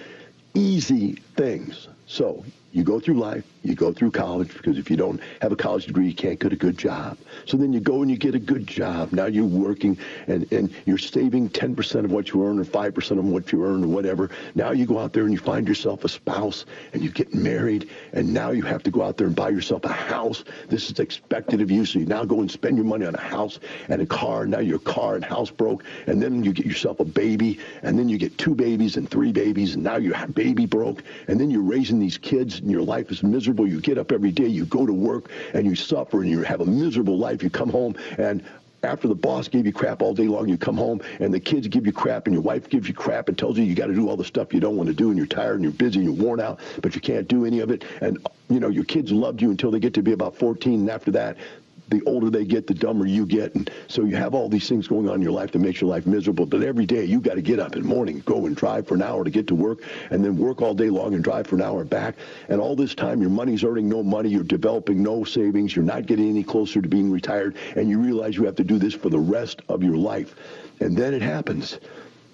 easy 0.55 1.12
things. 1.37 1.87
So 2.07 2.45
you 2.73 2.83
go 2.83 2.99
through 2.99 3.14
life, 3.14 3.45
you 3.62 3.74
go 3.74 3.92
through 3.92 4.10
college, 4.10 4.52
because 4.52 4.78
if 4.78 4.90
you 4.90 4.96
don't 4.96 5.20
have 5.42 5.52
a 5.52 5.56
college 5.56 5.86
degree, 5.86 6.06
you 6.06 6.14
can't 6.14 6.38
get 6.38 6.52
a 6.52 6.56
good 6.56 6.78
job. 6.78 7.18
So 7.46 7.56
then 7.56 7.72
you 7.72 7.80
go 7.80 8.02
and 8.02 8.10
you 8.10 8.16
get 8.16 8.34
a 8.34 8.38
good 8.38 8.66
job. 8.66 9.12
Now 9.12 9.26
you're 9.26 9.44
working 9.44 9.98
and, 10.26 10.50
and 10.52 10.74
you're 10.86 10.98
saving 10.98 11.50
10% 11.50 12.04
of 12.04 12.12
what 12.12 12.28
you 12.32 12.44
earn 12.44 12.58
or 12.58 12.64
5% 12.64 13.18
of 13.18 13.24
what 13.24 13.52
you 13.52 13.64
earn 13.64 13.84
or 13.84 13.88
whatever. 13.88 14.30
Now 14.54 14.72
you 14.72 14.86
go 14.86 14.98
out 14.98 15.12
there 15.12 15.24
and 15.24 15.32
you 15.32 15.38
find 15.38 15.66
yourself 15.66 16.04
a 16.04 16.08
spouse 16.08 16.66
and 16.92 17.02
you 17.02 17.10
get 17.10 17.34
married 17.34 17.90
and 18.12 18.32
now 18.32 18.50
you 18.50 18.62
have 18.62 18.82
to 18.84 18.90
go 18.90 19.02
out 19.02 19.16
there 19.16 19.26
and 19.26 19.36
buy 19.36 19.48
yourself 19.50 19.84
a 19.84 19.88
house. 19.88 20.44
This 20.68 20.90
is 20.90 20.98
expected 20.98 21.60
of 21.60 21.70
you. 21.70 21.84
So 21.84 21.98
you 21.98 22.06
now 22.06 22.24
go 22.24 22.40
and 22.40 22.50
spend 22.50 22.76
your 22.76 22.86
money 22.86 23.06
on 23.06 23.14
a 23.14 23.20
house 23.20 23.58
and 23.88 24.00
a 24.00 24.06
car. 24.06 24.46
Now 24.46 24.60
your 24.60 24.78
car 24.78 25.16
and 25.16 25.24
house 25.24 25.50
broke. 25.50 25.84
And 26.06 26.22
then 26.22 26.44
you 26.44 26.52
get 26.52 26.66
yourself 26.66 27.00
a 27.00 27.04
baby 27.04 27.58
and 27.82 27.98
then 27.98 28.08
you 28.08 28.18
get 28.18 28.38
two 28.38 28.54
babies 28.54 28.96
and 28.96 29.10
three 29.10 29.32
babies 29.32 29.74
and 29.74 29.84
now 29.84 29.96
your 29.96 30.14
baby 30.28 30.66
broke. 30.66 31.02
And 31.26 31.40
then 31.40 31.50
you're 31.50 31.62
raising 31.62 31.98
these 31.98 32.18
kids 32.18 32.60
and 32.60 32.70
your 32.70 32.82
life 32.82 33.10
is 33.10 33.22
miserable. 33.22 33.48
You 33.49 33.81
get 33.81 33.99
up 33.99 34.12
every 34.12 34.31
day, 34.31 34.47
you 34.47 34.64
go 34.67 34.87
to 34.87 34.93
work, 34.93 35.31
and 35.55 35.67
you 35.67 35.75
suffer, 35.75 36.23
and 36.23 36.31
you 36.31 36.43
have 36.43 36.61
a 36.61 36.67
miserable 36.67 37.19
life. 37.19 37.43
You 37.43 37.50
come 37.50 37.71
home, 37.71 37.97
and 38.19 38.43
after 38.83 39.09
the 39.09 39.14
boss 39.14 39.49
gave 39.49 39.67
you 39.67 39.73
crap 39.73 40.02
all 40.02 40.14
day 40.14 40.28
long, 40.28 40.49
you 40.49 40.57
come 40.57 40.76
home 40.76 41.00
and 41.19 41.35
the 41.35 41.40
kids 41.40 41.67
give 41.67 41.85
you 41.87 41.93
crap 41.93 42.26
and 42.26 42.35
your 42.35 42.43
wife 42.43 42.69
gives 42.69 42.87
you 42.87 42.95
crap 42.95 43.28
and 43.28 43.37
tells 43.37 43.59
you 43.59 43.64
you 43.64 43.75
got 43.75 43.88
to 43.88 43.95
do 43.95 44.09
all 44.09 44.17
the 44.17 44.25
stuff 44.25 44.55
you 44.55 44.61
don't 44.61 44.76
want 44.76 44.88
to 44.88 44.95
do 44.95 45.09
and 45.09 45.19
you're 45.19 45.26
tired 45.26 45.55
and 45.55 45.64
you're 45.64 45.73
busy 45.73 45.99
and 45.99 46.05
you're 46.05 46.25
worn 46.25 46.40
out, 46.40 46.61
but 46.81 46.95
you 46.95 47.00
can't 47.00 47.26
do 47.26 47.45
any 47.45 47.61
of 47.61 47.71
it. 47.71 47.85
And, 48.00 48.25
you 48.49 48.61
know, 48.61 48.69
your 48.69 48.85
kids 48.85 49.11
loved 49.11 49.43
you 49.43 49.50
until 49.50 49.71
they 49.71 49.81
get 49.81 49.95
to 49.95 50.02
be 50.02 50.12
about 50.12 50.37
14 50.37 50.81
and 50.81 50.90
after 50.90 51.11
that, 51.12 51.37
the 51.88 52.02
older 52.07 52.30
they 52.30 52.45
get, 52.45 52.67
the 52.67 52.75
dumber 52.75 53.06
you 53.06 53.26
get. 53.26 53.54
And 53.54 53.71
so 53.86 54.04
you 54.04 54.17
have 54.17 54.34
all 54.34 54.49
these 54.49 54.69
things 54.69 54.86
going 54.86 55.08
on 55.08 55.17
in 55.17 55.23
your 55.23 55.32
life 55.32 55.52
that 55.52 55.58
makes 55.58 55.80
your 55.80 55.91
life 55.91 56.06
miserable. 56.06 56.47
But 56.47 56.62
every 56.62 56.86
day 56.86 57.04
you 57.04 57.21
got 57.21 57.34
to 57.34 57.43
get 57.43 57.58
up 57.58 57.75
in 57.76 57.82
the 57.82 57.89
morning, 57.89 58.23
go 58.25 58.47
and 58.47 58.54
drive 58.54 58.86
for 58.86 58.95
an 58.95 59.02
hour 59.02 59.25
to 59.25 59.30
get 59.30 59.47
to 59.49 59.54
work, 59.54 59.82
and 60.10 60.25
then 60.25 60.36
work 60.36 60.62
all 60.62 60.75
day 60.75 60.91
long 60.91 61.15
and 61.15 61.25
drive 61.25 61.47
for 61.47 61.56
an 61.56 61.62
hour 61.62 61.84
back. 61.84 62.17
And 62.49 62.60
all 62.60 62.76
this 62.76 62.95
time 62.95 63.21
your 63.21 63.30
money's 63.30 63.65
earning 63.65 63.89
no 63.89 64.02
money, 64.02 64.28
you're 64.28 64.43
developing 64.43 65.02
no 65.02 65.25
savings, 65.25 65.75
you're 65.75 65.84
not 65.84 66.06
getting 66.06 66.28
any 66.28 66.45
closer 66.45 66.82
to 66.82 66.89
being 66.89 67.10
retired, 67.10 67.56
and 67.76 67.89
you 67.89 67.99
realize 67.99 68.36
you 68.36 68.45
have 68.45 68.56
to 68.56 68.65
do 68.65 68.78
this 68.78 68.95
for 68.95 69.08
the 69.08 69.19
rest 69.19 69.62
of 69.69 69.82
your 69.82 69.97
life. 69.97 70.34
And 70.80 70.97
then 70.97 71.15
it 71.15 71.23
happens 71.23 71.78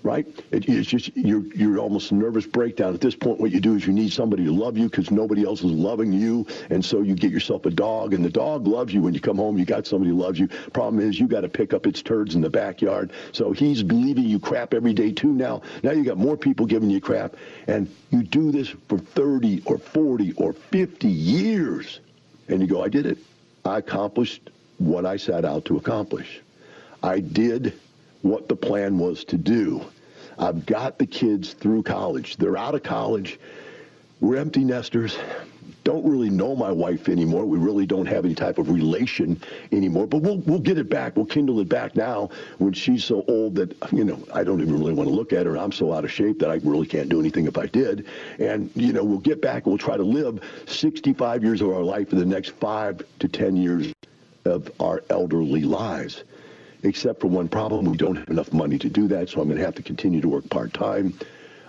right? 0.04 0.26
It, 0.52 0.68
it's 0.68 0.86
just 0.86 1.16
you're 1.16 1.42
you're 1.54 1.78
almost 1.78 2.12
a 2.12 2.14
nervous 2.14 2.46
breakdown. 2.46 2.94
At 2.94 3.00
this 3.00 3.16
point, 3.16 3.40
what 3.40 3.50
you 3.50 3.58
do 3.58 3.74
is 3.74 3.86
you 3.86 3.92
need 3.92 4.12
somebody 4.12 4.44
to 4.44 4.52
love 4.52 4.76
you 4.76 4.88
because 4.88 5.10
nobody 5.10 5.44
else 5.44 5.60
is 5.64 5.72
loving 5.72 6.12
you, 6.12 6.46
and 6.70 6.84
so 6.84 7.00
you 7.00 7.14
get 7.14 7.32
yourself 7.32 7.64
a 7.64 7.70
dog, 7.70 8.12
and 8.12 8.24
the 8.24 8.30
dog 8.30 8.68
loves 8.68 8.92
you 8.94 9.00
when 9.00 9.14
you 9.14 9.20
come 9.20 9.38
home. 9.38 9.58
You 9.58 9.64
got 9.64 9.86
somebody 9.86 10.10
who 10.10 10.18
loves 10.18 10.38
you. 10.38 10.46
Problem 10.72 11.02
is, 11.02 11.18
you 11.18 11.26
got 11.26 11.40
to 11.40 11.48
pick 11.48 11.72
up 11.72 11.86
its 11.86 12.02
turds 12.02 12.34
in 12.34 12.42
the 12.42 12.50
backyard. 12.50 13.12
So 13.32 13.52
he's 13.52 13.82
leaving 13.82 14.24
you 14.24 14.38
crap 14.38 14.74
every 14.74 14.92
day 14.92 15.10
too. 15.10 15.32
Now, 15.32 15.62
now 15.82 15.92
you 15.92 16.04
got 16.04 16.18
more 16.18 16.36
people 16.36 16.66
giving 16.66 16.90
you 16.90 17.00
crap, 17.00 17.34
and 17.66 17.92
you 18.10 18.22
do 18.22 18.52
this 18.52 18.68
for 18.88 18.98
30 18.98 19.62
or 19.64 19.78
40 19.78 20.32
or 20.32 20.52
50 20.52 21.08
years, 21.08 22.00
and 22.48 22.60
you 22.60 22.66
go, 22.66 22.84
I 22.84 22.88
did 22.88 23.06
it. 23.06 23.18
I 23.64 23.78
accomplished 23.78 24.50
what 24.76 25.06
I 25.06 25.16
set 25.16 25.46
out 25.46 25.64
to 25.66 25.78
accomplish. 25.78 26.42
I 27.02 27.20
did 27.20 27.72
what 28.24 28.48
the 28.48 28.56
plan 28.56 28.98
was 28.98 29.24
to 29.24 29.36
do. 29.36 29.84
I've 30.38 30.66
got 30.66 30.99
the 30.99 31.07
kids 31.07 31.53
through 31.53 31.83
college. 31.85 32.37
They're 32.37 32.57
out 32.57 32.75
of 32.75 32.83
college. 32.83 33.38
We're 34.20 34.37
empty 34.37 34.64
nesters. 34.64 35.18
Don't 35.85 36.09
really 36.09 36.31
know 36.31 36.57
my 36.57 36.73
wife 36.73 37.11
anymore. 37.11 37.44
We 37.44 37.59
really 37.59 37.85
don't 37.85 38.07
have 38.07 38.25
any 38.25 38.35
type 38.35 38.57
of 38.57 38.70
relation 38.70 39.38
anymore. 39.70 40.07
But 40.07 40.23
we'll 40.23 40.38
we'll 40.38 40.59
get 40.59 40.79
it 40.79 40.88
back. 40.88 41.14
We'll 41.14 41.27
kindle 41.27 41.61
it 41.61 41.68
back 41.68 41.94
now 41.94 42.31
when 42.57 42.73
she's 42.73 43.05
so 43.05 43.23
old 43.29 43.55
that 43.57 43.77
you 43.92 44.03
know 44.03 44.18
I 44.33 44.44
don't 44.44 44.62
even 44.62 44.79
really 44.79 44.94
want 44.94 45.11
to 45.11 45.14
look 45.14 45.35
at 45.35 45.44
her. 45.44 45.59
I'm 45.59 45.73
so 45.73 45.92
out 45.92 46.05
of 46.05 46.11
shape 46.11 46.38
that 46.38 46.51
I 46.51 46.55
really 46.64 46.87
can't 46.87 47.11
do 47.11 47.20
anything 47.20 47.47
if 47.47 47.59
I 47.59 47.66
did. 47.66 48.07
And 48.38 48.70
you 48.75 48.94
know 48.94 49.05
we'll 49.05 49.18
get 49.18 49.42
back. 49.42 49.66
We'll 49.66 49.77
try 49.77 49.99
to 49.99 50.03
live 50.03 50.40
65 50.66 51.44
years 51.44 51.61
of 51.61 51.68
our 51.68 51.83
life 51.83 52.09
for 52.09 52.16
the 52.16 52.25
next 52.25 52.51
five 52.53 53.03
to 53.18 53.29
10 53.29 53.57
years 53.57 53.92
of 54.47 54.70
our 54.81 55.03
elderly 55.11 55.64
lives 55.64 56.25
except 56.85 57.20
for 57.20 57.27
one 57.27 57.49
problem. 57.49 57.87
We 57.87 57.97
don't 57.97 58.16
have 58.16 58.29
enough 58.29 58.53
money 58.53 58.79
to 58.79 58.88
do 58.88 59.09
that, 59.09 59.29
so 59.29 59.40
I'm 59.40 59.49
going 59.49 59.59
to 59.59 59.64
have 59.64 59.75
to 59.77 59.83
continue 59.83 60.20
to 60.20 60.29
work 60.29 60.49
part-time. 60.51 61.18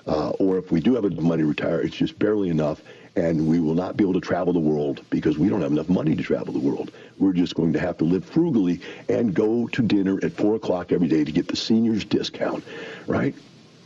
Uh, 0.07 0.29
or 0.31 0.57
if 0.57 0.71
we 0.71 0.79
do 0.79 0.93
have 0.93 1.05
enough 1.05 1.23
money 1.23 1.41
to 1.41 1.47
retire, 1.47 1.81
it's 1.81 1.95
just 1.95 2.19
barely 2.19 2.49
enough, 2.49 2.81
and 3.15 3.47
we 3.47 3.59
will 3.59 3.73
not 3.73 3.97
be 3.97 4.03
able 4.03 4.13
to 4.13 4.21
travel 4.21 4.53
the 4.53 4.59
world 4.59 5.01
because 5.09 5.37
we 5.37 5.49
don't 5.49 5.61
have 5.61 5.71
enough 5.71 5.89
money 5.89 6.15
to 6.15 6.21
travel 6.21 6.53
the 6.53 6.59
world. 6.59 6.91
We're 7.17 7.33
just 7.33 7.55
going 7.55 7.73
to 7.73 7.79
have 7.79 7.97
to 7.97 8.03
live 8.03 8.23
frugally 8.23 8.81
and 9.09 9.33
go 9.33 9.67
to 9.67 9.81
dinner 9.81 10.19
at 10.21 10.33
4 10.33 10.55
o'clock 10.55 10.91
every 10.91 11.07
day 11.07 11.23
to 11.23 11.31
get 11.31 11.47
the 11.47 11.55
seniors 11.55 12.05
discount, 12.05 12.63
right? 13.07 13.33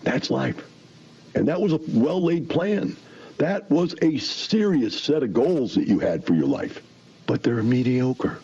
That's 0.04 0.30
life. 0.30 0.62
And 1.36 1.48
that 1.48 1.62
was 1.62 1.72
a 1.72 1.80
well-laid 1.88 2.50
plan. 2.50 2.98
That 3.38 3.70
was 3.70 3.96
a 4.02 4.18
serious 4.18 5.00
set 5.00 5.24
of 5.24 5.32
goals 5.32 5.76
that 5.76 5.88
you 5.88 6.00
had 6.00 6.26
for 6.26 6.34
your 6.34 6.48
life, 6.48 6.82
but 7.28 7.44
they're 7.44 7.64
mediocre. 7.64 8.40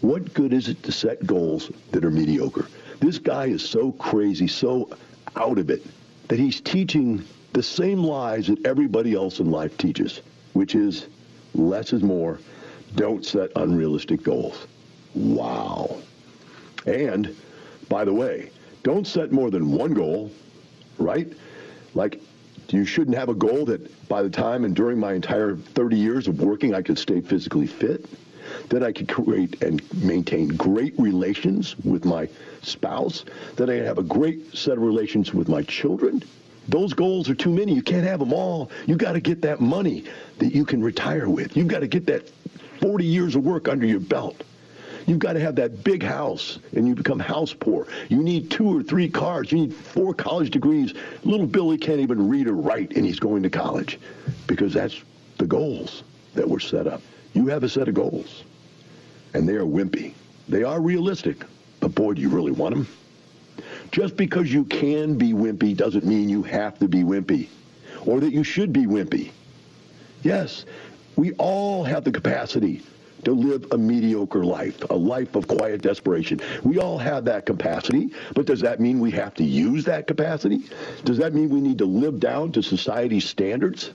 What 0.00 0.32
good 0.32 0.52
is 0.54 0.68
it 0.68 0.82
to 0.84 0.92
set 0.92 1.26
goals 1.26 1.70
that 1.92 2.04
are 2.04 2.10
mediocre? 2.10 2.66
This 3.00 3.18
guy 3.18 3.46
is 3.46 3.62
so 3.62 3.92
crazy, 3.92 4.48
so 4.48 4.88
out 5.36 5.58
of 5.58 5.68
it, 5.70 5.84
that 6.28 6.38
he's 6.38 6.60
teaching 6.60 7.22
the 7.52 7.62
same 7.62 8.02
lies 8.02 8.46
that 8.46 8.64
everybody 8.64 9.14
else 9.14 9.40
in 9.40 9.50
life 9.50 9.76
teaches, 9.76 10.22
which 10.54 10.74
is 10.74 11.06
less 11.54 11.92
is 11.92 12.02
more. 12.02 12.38
Don't 12.94 13.24
set 13.24 13.50
unrealistic 13.56 14.22
goals. 14.22 14.66
Wow. 15.14 15.98
And, 16.86 17.36
by 17.88 18.04
the 18.04 18.14
way, 18.14 18.50
don't 18.82 19.06
set 19.06 19.32
more 19.32 19.50
than 19.50 19.70
one 19.70 19.92
goal, 19.92 20.30
right? 20.98 21.30
Like, 21.94 22.22
you 22.68 22.84
shouldn't 22.84 23.16
have 23.16 23.28
a 23.28 23.34
goal 23.34 23.66
that 23.66 24.08
by 24.08 24.22
the 24.22 24.30
time 24.30 24.64
and 24.64 24.74
during 24.74 24.98
my 24.98 25.12
entire 25.12 25.56
30 25.56 25.96
years 25.96 26.28
of 26.28 26.40
working, 26.40 26.74
I 26.74 26.82
could 26.82 26.98
stay 26.98 27.20
physically 27.20 27.66
fit 27.66 28.06
that 28.70 28.84
I 28.84 28.92
could 28.92 29.08
create 29.08 29.62
and 29.62 29.82
maintain 30.02 30.48
great 30.48 30.98
relations 30.98 31.76
with 31.84 32.04
my 32.04 32.28
spouse, 32.62 33.24
that 33.56 33.68
I 33.68 33.74
have 33.74 33.98
a 33.98 34.02
great 34.02 34.56
set 34.56 34.78
of 34.78 34.82
relations 34.82 35.34
with 35.34 35.48
my 35.48 35.62
children. 35.62 36.22
Those 36.68 36.92
goals 36.92 37.28
are 37.28 37.34
too 37.34 37.50
many. 37.50 37.74
You 37.74 37.82
can't 37.82 38.06
have 38.06 38.20
them 38.20 38.32
all. 38.32 38.70
You 38.86 38.96
got 38.96 39.12
to 39.12 39.20
get 39.20 39.42
that 39.42 39.60
money 39.60 40.04
that 40.38 40.54
you 40.54 40.64
can 40.64 40.82
retire 40.82 41.28
with. 41.28 41.56
You've 41.56 41.68
got 41.68 41.80
to 41.80 41.88
get 41.88 42.06
that 42.06 42.30
40 42.80 43.04
years 43.04 43.34
of 43.34 43.44
work 43.44 43.68
under 43.68 43.86
your 43.86 44.00
belt. 44.00 44.42
You've 45.06 45.18
got 45.18 45.32
to 45.32 45.40
have 45.40 45.56
that 45.56 45.82
big 45.82 46.04
house 46.04 46.60
and 46.72 46.86
you 46.86 46.94
become 46.94 47.18
house 47.18 47.52
poor. 47.52 47.88
You 48.08 48.22
need 48.22 48.52
two 48.52 48.78
or 48.78 48.84
three 48.84 49.08
cars. 49.08 49.50
You 49.50 49.58
need 49.58 49.74
four 49.74 50.14
college 50.14 50.50
degrees. 50.50 50.94
Little 51.24 51.46
Billy 51.46 51.76
can't 51.76 52.00
even 52.00 52.28
read 52.28 52.46
or 52.46 52.54
write 52.54 52.94
and 52.96 53.04
he's 53.04 53.18
going 53.18 53.42
to 53.42 53.50
college 53.50 53.98
because 54.46 54.72
that's 54.72 55.02
the 55.38 55.46
goals 55.46 56.04
that 56.34 56.48
were 56.48 56.60
set 56.60 56.86
up. 56.86 57.02
You 57.32 57.48
have 57.48 57.64
a 57.64 57.68
set 57.68 57.88
of 57.88 57.94
goals 57.94 58.44
and 59.34 59.48
they 59.48 59.54
are 59.54 59.64
wimpy. 59.64 60.14
They 60.48 60.62
are 60.62 60.80
realistic, 60.80 61.44
but 61.80 61.94
boy, 61.94 62.14
do 62.14 62.22
you 62.22 62.28
really 62.28 62.52
want 62.52 62.74
them? 62.74 62.88
Just 63.92 64.16
because 64.16 64.52
you 64.52 64.64
can 64.64 65.16
be 65.16 65.32
wimpy 65.32 65.76
doesn't 65.76 66.04
mean 66.04 66.28
you 66.28 66.42
have 66.42 66.78
to 66.78 66.88
be 66.88 67.02
wimpy 67.02 67.48
or 68.06 68.20
that 68.20 68.32
you 68.32 68.44
should 68.44 68.72
be 68.72 68.86
wimpy. 68.86 69.30
Yes, 70.22 70.64
we 71.16 71.32
all 71.32 71.84
have 71.84 72.04
the 72.04 72.12
capacity 72.12 72.82
to 73.24 73.32
live 73.32 73.66
a 73.72 73.78
mediocre 73.78 74.44
life, 74.44 74.82
a 74.90 74.94
life 74.94 75.34
of 75.34 75.46
quiet 75.46 75.82
desperation. 75.82 76.40
We 76.62 76.78
all 76.78 76.98
have 76.98 77.24
that 77.26 77.46
capacity, 77.46 78.10
but 78.34 78.46
does 78.46 78.60
that 78.60 78.80
mean 78.80 78.98
we 78.98 79.10
have 79.12 79.34
to 79.34 79.44
use 79.44 79.84
that 79.84 80.06
capacity? 80.06 80.64
Does 81.04 81.18
that 81.18 81.34
mean 81.34 81.50
we 81.50 81.60
need 81.60 81.78
to 81.78 81.84
live 81.84 82.18
down 82.20 82.52
to 82.52 82.62
society's 82.62 83.28
standards? 83.28 83.90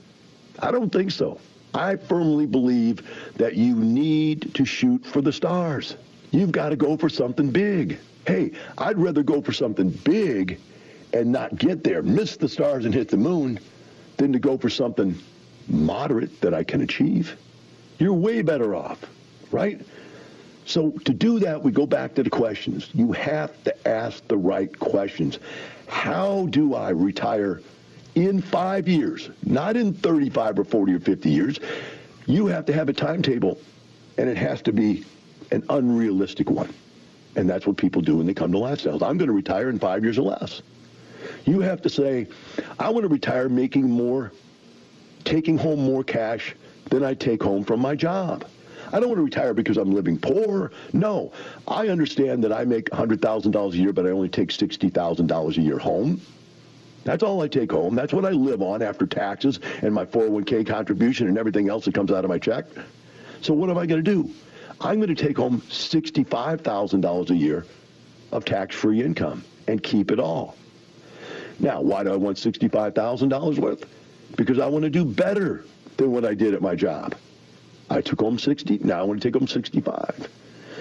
I 0.60 0.70
don't 0.70 0.90
think 0.90 1.10
so. 1.10 1.40
I 1.74 1.96
firmly 1.96 2.46
believe 2.46 3.02
that 3.36 3.54
you 3.54 3.74
need 3.74 4.54
to 4.54 4.64
shoot 4.64 5.04
for 5.04 5.20
the 5.20 5.32
stars. 5.32 5.96
You've 6.30 6.52
got 6.52 6.70
to 6.70 6.76
go 6.76 6.96
for 6.96 7.08
something 7.08 7.50
big. 7.50 7.98
Hey, 8.26 8.52
I'd 8.78 8.98
rather 8.98 9.22
go 9.22 9.40
for 9.40 9.52
something 9.52 9.90
big 9.90 10.58
and 11.12 11.30
not 11.30 11.56
get 11.56 11.84
there, 11.84 12.02
miss 12.02 12.36
the 12.36 12.48
stars 12.48 12.84
and 12.84 12.92
hit 12.92 13.08
the 13.08 13.16
moon, 13.16 13.60
than 14.16 14.32
to 14.32 14.38
go 14.38 14.58
for 14.58 14.68
something 14.68 15.16
moderate 15.68 16.40
that 16.40 16.54
I 16.54 16.64
can 16.64 16.80
achieve. 16.80 17.36
You're 17.98 18.12
way 18.12 18.42
better 18.42 18.74
off, 18.74 19.04
right? 19.50 19.80
So 20.64 20.90
to 20.90 21.12
do 21.12 21.38
that, 21.40 21.62
we 21.62 21.70
go 21.70 21.86
back 21.86 22.14
to 22.16 22.22
the 22.22 22.30
questions. 22.30 22.90
You 22.92 23.12
have 23.12 23.62
to 23.64 23.88
ask 23.88 24.26
the 24.26 24.36
right 24.36 24.76
questions. 24.78 25.38
How 25.86 26.46
do 26.46 26.74
I 26.74 26.90
retire 26.90 27.60
in 28.16 28.40
five 28.40 28.88
years, 28.88 29.30
not 29.44 29.76
in 29.76 29.92
35 29.94 30.58
or 30.58 30.64
40 30.64 30.94
or 30.94 31.00
50 31.00 31.30
years? 31.30 31.60
You 32.26 32.46
have 32.46 32.66
to 32.66 32.72
have 32.72 32.88
a 32.88 32.92
timetable, 32.92 33.58
and 34.18 34.28
it 34.28 34.36
has 34.36 34.60
to 34.62 34.72
be 34.72 35.04
an 35.52 35.62
unrealistic 35.68 36.50
one. 36.50 36.72
And 37.36 37.48
that's 37.48 37.66
what 37.66 37.76
people 37.76 38.02
do 38.02 38.16
when 38.16 38.26
they 38.26 38.34
come 38.34 38.50
to 38.52 38.58
lifestyles. 38.58 39.02
I'm 39.02 39.18
going 39.18 39.28
to 39.28 39.34
retire 39.34 39.68
in 39.68 39.78
five 39.78 40.02
years 40.02 40.18
or 40.18 40.22
less. 40.22 40.62
You 41.44 41.60
have 41.60 41.82
to 41.82 41.90
say, 41.90 42.26
I 42.78 42.88
want 42.88 43.04
to 43.04 43.08
retire 43.08 43.48
making 43.48 43.88
more, 43.88 44.32
taking 45.24 45.58
home 45.58 45.80
more 45.80 46.02
cash 46.02 46.56
than 46.90 47.04
I 47.04 47.14
take 47.14 47.42
home 47.42 47.64
from 47.64 47.80
my 47.80 47.94
job. 47.94 48.46
I 48.92 49.00
don't 49.00 49.08
want 49.08 49.18
to 49.18 49.24
retire 49.24 49.52
because 49.52 49.76
I'm 49.76 49.92
living 49.92 50.18
poor. 50.18 50.70
No, 50.92 51.32
I 51.68 51.88
understand 51.88 52.42
that 52.44 52.52
I 52.52 52.64
make 52.64 52.88
$100,000 52.90 53.72
a 53.72 53.76
year, 53.76 53.92
but 53.92 54.06
I 54.06 54.10
only 54.10 54.28
take 54.28 54.48
$60,000 54.48 55.56
a 55.56 55.60
year 55.60 55.78
home. 55.78 56.20
That's 57.06 57.22
all 57.22 57.40
I 57.40 57.46
take 57.46 57.70
home. 57.70 57.94
That's 57.94 58.12
what 58.12 58.24
I 58.24 58.30
live 58.30 58.60
on 58.60 58.82
after 58.82 59.06
taxes 59.06 59.60
and 59.80 59.94
my 59.94 60.04
401k 60.04 60.66
contribution 60.66 61.28
and 61.28 61.38
everything 61.38 61.68
else 61.68 61.84
that 61.84 61.94
comes 61.94 62.10
out 62.10 62.24
of 62.24 62.28
my 62.28 62.38
check. 62.38 62.66
So 63.42 63.54
what 63.54 63.70
am 63.70 63.78
I 63.78 63.86
going 63.86 64.04
to 64.04 64.10
do? 64.14 64.28
I'm 64.80 64.96
going 64.96 65.14
to 65.14 65.26
take 65.26 65.36
home 65.36 65.60
$65,000 65.60 67.30
a 67.30 67.36
year 67.36 67.64
of 68.32 68.44
tax-free 68.44 69.04
income 69.04 69.44
and 69.68 69.80
keep 69.80 70.10
it 70.10 70.18
all. 70.18 70.56
Now, 71.60 71.80
why 71.80 72.02
do 72.02 72.12
I 72.12 72.16
want 72.16 72.38
$65,000 72.38 73.58
worth? 73.60 73.84
Because 74.36 74.58
I 74.58 74.66
want 74.66 74.82
to 74.82 74.90
do 74.90 75.04
better 75.04 75.64
than 75.98 76.10
what 76.10 76.24
I 76.24 76.34
did 76.34 76.54
at 76.54 76.60
my 76.60 76.74
job. 76.74 77.14
I 77.88 78.00
took 78.00 78.20
home 78.20 78.36
60, 78.36 78.80
now 78.82 78.98
I 78.98 79.02
want 79.04 79.22
to 79.22 79.28
take 79.28 79.38
home 79.38 79.46
65. 79.46 80.28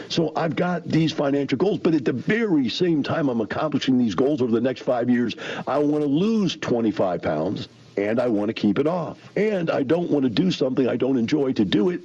So 0.09 0.31
I've 0.35 0.55
got 0.55 0.87
these 0.87 1.11
financial 1.11 1.57
goals, 1.57 1.79
but 1.79 1.93
at 1.93 2.05
the 2.05 2.13
very 2.13 2.69
same 2.69 3.03
time 3.03 3.29
I'm 3.29 3.41
accomplishing 3.41 3.97
these 3.97 4.15
goals 4.15 4.41
over 4.41 4.51
the 4.51 4.61
next 4.61 4.81
five 4.81 5.09
years, 5.09 5.35
I 5.67 5.77
want 5.79 6.03
to 6.03 6.09
lose 6.09 6.55
25 6.57 7.21
pounds 7.21 7.67
and 7.97 8.19
I 8.19 8.27
want 8.27 8.49
to 8.49 8.53
keep 8.53 8.79
it 8.79 8.87
off. 8.87 9.17
And 9.37 9.69
I 9.69 9.83
don't 9.83 10.09
want 10.11 10.23
to 10.23 10.29
do 10.29 10.51
something 10.51 10.87
I 10.87 10.95
don't 10.95 11.17
enjoy 11.17 11.53
to 11.53 11.65
do 11.65 11.89
it. 11.89 12.01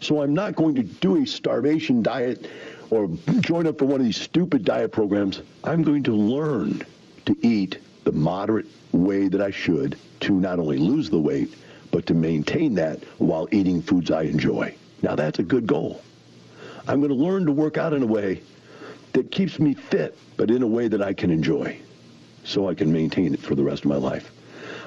So 0.00 0.22
I'm 0.22 0.34
not 0.34 0.54
going 0.56 0.74
to 0.76 0.82
do 0.82 1.22
a 1.22 1.26
starvation 1.26 2.02
diet 2.02 2.46
or 2.90 3.08
join 3.40 3.66
up 3.66 3.78
for 3.78 3.84
one 3.84 4.00
of 4.00 4.06
these 4.06 4.20
stupid 4.20 4.64
diet 4.64 4.92
programs. 4.92 5.42
I'm 5.64 5.82
going 5.82 6.02
to 6.04 6.12
learn 6.12 6.82
to 7.26 7.36
eat 7.42 7.78
the 8.04 8.12
moderate 8.12 8.66
way 8.92 9.28
that 9.28 9.40
I 9.40 9.50
should 9.50 9.96
to 10.20 10.32
not 10.32 10.58
only 10.58 10.78
lose 10.78 11.10
the 11.10 11.18
weight, 11.18 11.54
but 11.90 12.06
to 12.06 12.14
maintain 12.14 12.74
that 12.74 13.02
while 13.18 13.48
eating 13.52 13.82
foods 13.82 14.10
I 14.10 14.22
enjoy. 14.22 14.74
Now 15.02 15.14
that's 15.14 15.38
a 15.38 15.42
good 15.42 15.66
goal. 15.66 16.02
I'm 16.88 17.00
going 17.00 17.10
to 17.10 17.14
learn 17.14 17.44
to 17.44 17.52
work 17.52 17.76
out 17.76 17.92
in 17.92 18.02
a 18.02 18.06
way 18.06 18.40
that 19.12 19.30
keeps 19.30 19.58
me 19.58 19.74
fit, 19.74 20.16
but 20.38 20.50
in 20.50 20.62
a 20.62 20.66
way 20.66 20.88
that 20.88 21.02
I 21.02 21.12
can 21.12 21.30
enjoy 21.30 21.78
so 22.44 22.66
I 22.66 22.74
can 22.74 22.90
maintain 22.90 23.34
it 23.34 23.40
for 23.40 23.54
the 23.54 23.62
rest 23.62 23.84
of 23.84 23.90
my 23.90 23.96
life. 23.96 24.32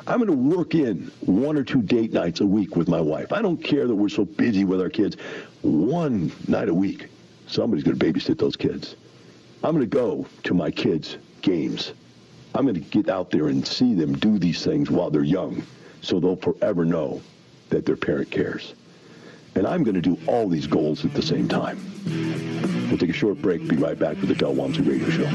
I'm 0.08 0.18
going 0.18 0.32
to 0.32 0.58
work 0.58 0.74
in 0.74 1.12
one 1.22 1.58
or 1.58 1.64
two 1.64 1.84
date 1.84 2.12
nights 2.12 2.40
a 2.40 2.46
week 2.46 2.76
with 2.76 2.88
my 2.88 3.00
wife. 3.00 3.32
I 3.32 3.44
don't 3.44 3.64
care 3.64 3.86
that 3.86 3.94
we're 3.94 4.10
so 4.10 4.26
busy 4.26 4.64
with 4.66 4.82
our 4.82 4.90
kids. 4.90 5.16
One 5.62 6.32
night 6.48 6.70
a 6.70 6.74
week, 6.74 7.08
somebody's 7.46 7.84
going 7.84 8.00
to 8.00 8.04
babysit 8.04 8.40
those 8.40 8.56
kids. 8.56 8.96
I'm 9.64 9.76
going 9.76 9.88
to 9.88 9.96
go 9.96 10.26
to 10.46 10.56
my 10.56 10.72
kids' 10.72 11.18
games. 11.44 11.94
I'm 12.56 12.64
going 12.64 12.74
to 12.74 12.82
get 12.82 13.10
out 13.10 13.30
there 13.30 13.50
and 13.50 13.66
see 13.66 13.94
them 13.94 14.18
do 14.18 14.40
these 14.40 14.66
things 14.66 14.90
while 14.90 15.12
they're 15.12 15.24
young 15.24 15.62
so 16.02 16.20
they'll 16.20 16.36
forever 16.36 16.84
know 16.84 17.22
that 17.70 17.86
their 17.86 17.96
parent 17.96 18.32
cares. 18.32 18.74
And 19.56 19.68
I'm 19.68 19.84
going 19.84 19.96
to 19.96 20.02
do 20.02 20.18
all 20.28 20.48
these 20.48 20.66
goals 20.66 21.04
at 21.04 21.14
the 21.14 21.22
same 21.22 21.48
time. 21.48 21.78
We'll 22.90 22.98
take 22.98 23.10
a 23.10 23.14
short 23.14 23.42
break, 23.42 23.68
be 23.68 23.76
right 23.76 23.98
back 23.98 24.18
with 24.18 24.30
the 24.30 24.36
Del 24.36 24.54
Walmsley 24.54 24.84
Radio 24.84 25.10
Show. 25.10 25.30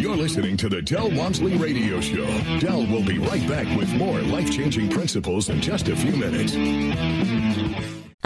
You're 0.00 0.16
listening 0.16 0.56
to 0.56 0.68
the 0.68 0.82
Del 0.82 1.10
Walmsley 1.12 1.56
Radio 1.56 2.00
Show. 2.00 2.26
Del 2.58 2.86
will 2.86 3.04
be 3.04 3.18
right 3.18 3.48
back 3.48 3.66
with 3.76 3.92
more 3.94 4.20
life 4.20 4.50
changing 4.50 4.88
principles 4.88 5.48
in 5.48 5.60
just 5.60 5.88
a 5.88 5.96
few 5.96 6.12
minutes. 6.12 6.56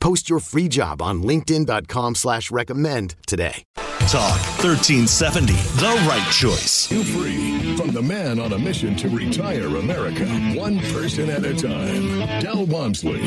Post 0.00 0.30
your 0.30 0.40
free 0.40 0.66
job 0.66 1.02
on 1.02 1.22
linkedin.com 1.22 2.14
slash 2.14 2.50
recommend 2.50 3.14
today. 3.26 3.64
Talk 4.08 4.40
1370, 4.64 5.52
the 5.52 6.06
right 6.08 6.32
choice. 6.32 6.90
You 6.90 7.04
free 7.04 7.76
from 7.76 7.92
the 7.92 8.02
man 8.02 8.40
on 8.40 8.52
a 8.54 8.58
mission 8.58 8.96
to 8.96 9.08
retire 9.10 9.66
America, 9.66 10.26
one 10.58 10.80
person 10.92 11.28
at 11.30 11.44
a 11.44 11.54
time. 11.54 12.18
Del 12.40 12.64
Walmsley. 12.66 13.20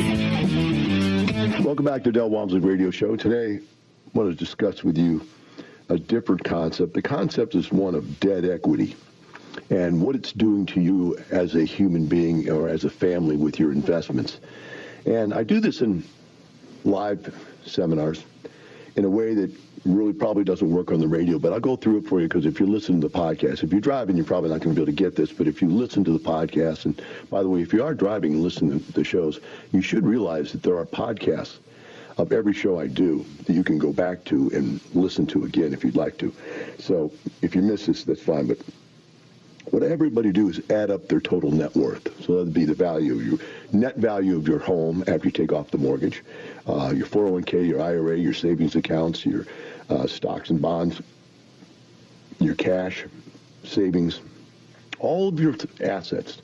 Welcome 1.62 1.86
back 1.86 2.02
to 2.04 2.12
Del 2.12 2.28
Walmsley 2.28 2.60
Radio 2.60 2.90
Show. 2.90 3.16
Today, 3.16 3.60
I 3.62 4.18
want 4.18 4.30
to 4.30 4.36
discuss 4.36 4.82
with 4.84 4.98
you 4.98 5.24
a 5.88 5.98
different 5.98 6.44
concept. 6.44 6.92
The 6.92 7.02
concept 7.02 7.54
is 7.54 7.70
one 7.70 7.94
of 7.94 8.20
debt 8.20 8.44
equity 8.44 8.96
and 9.70 10.02
what 10.02 10.16
it's 10.16 10.32
doing 10.32 10.66
to 10.66 10.80
you 10.80 11.16
as 11.30 11.54
a 11.54 11.64
human 11.64 12.06
being 12.06 12.50
or 12.50 12.68
as 12.68 12.84
a 12.84 12.90
family 12.90 13.36
with 13.36 13.58
your 13.58 13.72
investments. 13.72 14.40
And 15.06 15.32
I 15.32 15.44
do 15.44 15.60
this 15.60 15.80
in 15.80 16.02
live 16.84 17.34
seminars 17.64 18.24
in 18.96 19.04
a 19.04 19.10
way 19.10 19.34
that 19.34 19.50
really 19.84 20.12
probably 20.12 20.44
doesn't 20.44 20.70
work 20.70 20.90
on 20.90 21.00
the 21.00 21.08
radio, 21.08 21.38
but 21.38 21.52
I'll 21.52 21.60
go 21.60 21.76
through 21.76 21.98
it 21.98 22.06
for 22.06 22.20
you 22.20 22.28
because 22.28 22.46
if 22.46 22.58
you 22.58 22.66
listen 22.66 23.00
to 23.00 23.08
the 23.08 23.18
podcast, 23.18 23.62
if 23.62 23.70
you're 23.70 23.80
driving, 23.80 24.16
you're 24.16 24.24
probably 24.24 24.50
not 24.50 24.60
going 24.60 24.74
to 24.74 24.80
be 24.80 24.82
able 24.82 24.92
to 24.92 24.96
get 24.96 25.14
this, 25.14 25.32
but 25.32 25.46
if 25.46 25.60
you 25.60 25.68
listen 25.68 26.04
to 26.04 26.12
the 26.12 26.18
podcast, 26.18 26.86
and 26.86 27.00
by 27.30 27.42
the 27.42 27.48
way, 27.48 27.60
if 27.60 27.72
you 27.72 27.82
are 27.82 27.94
driving 27.94 28.34
and 28.34 28.42
listening 28.42 28.80
to 28.80 28.92
the 28.92 29.04
shows, 29.04 29.40
you 29.72 29.82
should 29.82 30.06
realize 30.06 30.52
that 30.52 30.62
there 30.62 30.78
are 30.78 30.86
podcasts 30.86 31.58
of 32.16 32.32
every 32.32 32.52
show 32.52 32.78
I 32.78 32.86
do 32.86 33.24
that 33.46 33.52
you 33.52 33.64
can 33.64 33.78
go 33.78 33.92
back 33.92 34.24
to 34.24 34.50
and 34.54 34.80
listen 34.94 35.26
to 35.26 35.44
again 35.44 35.74
if 35.74 35.84
you'd 35.84 35.96
like 35.96 36.16
to. 36.18 36.32
So 36.78 37.12
if 37.42 37.54
you 37.54 37.60
miss 37.60 37.86
this, 37.86 38.04
that's 38.04 38.22
fine, 38.22 38.46
but 38.46 38.58
what 39.70 39.82
everybody 39.82 40.30
do 40.30 40.48
is 40.48 40.60
add 40.70 40.90
up 40.90 41.08
their 41.08 41.20
total 41.20 41.50
net 41.50 41.74
worth. 41.74 42.24
So 42.24 42.36
that'd 42.36 42.54
be 42.54 42.64
the 42.64 42.74
value, 42.74 43.14
of 43.14 43.26
your 43.26 43.38
net 43.72 43.96
value 43.96 44.36
of 44.36 44.46
your 44.46 44.60
home 44.60 45.02
after 45.08 45.26
you 45.26 45.32
take 45.32 45.52
off 45.52 45.70
the 45.70 45.78
mortgage, 45.78 46.22
uh, 46.66 46.92
your 46.94 47.06
401k, 47.06 47.66
your 47.68 47.80
IRA, 47.80 48.16
your 48.16 48.32
savings 48.32 48.74
accounts, 48.76 49.24
your 49.24 49.46
uh, 49.90 50.06
stocks 50.06 50.50
and 50.50 50.60
bonds, 50.60 51.00
your 52.40 52.54
cash, 52.54 53.04
savings, 53.64 54.20
all 54.98 55.28
of 55.28 55.38
your 55.38 55.54
assets, 55.80 56.40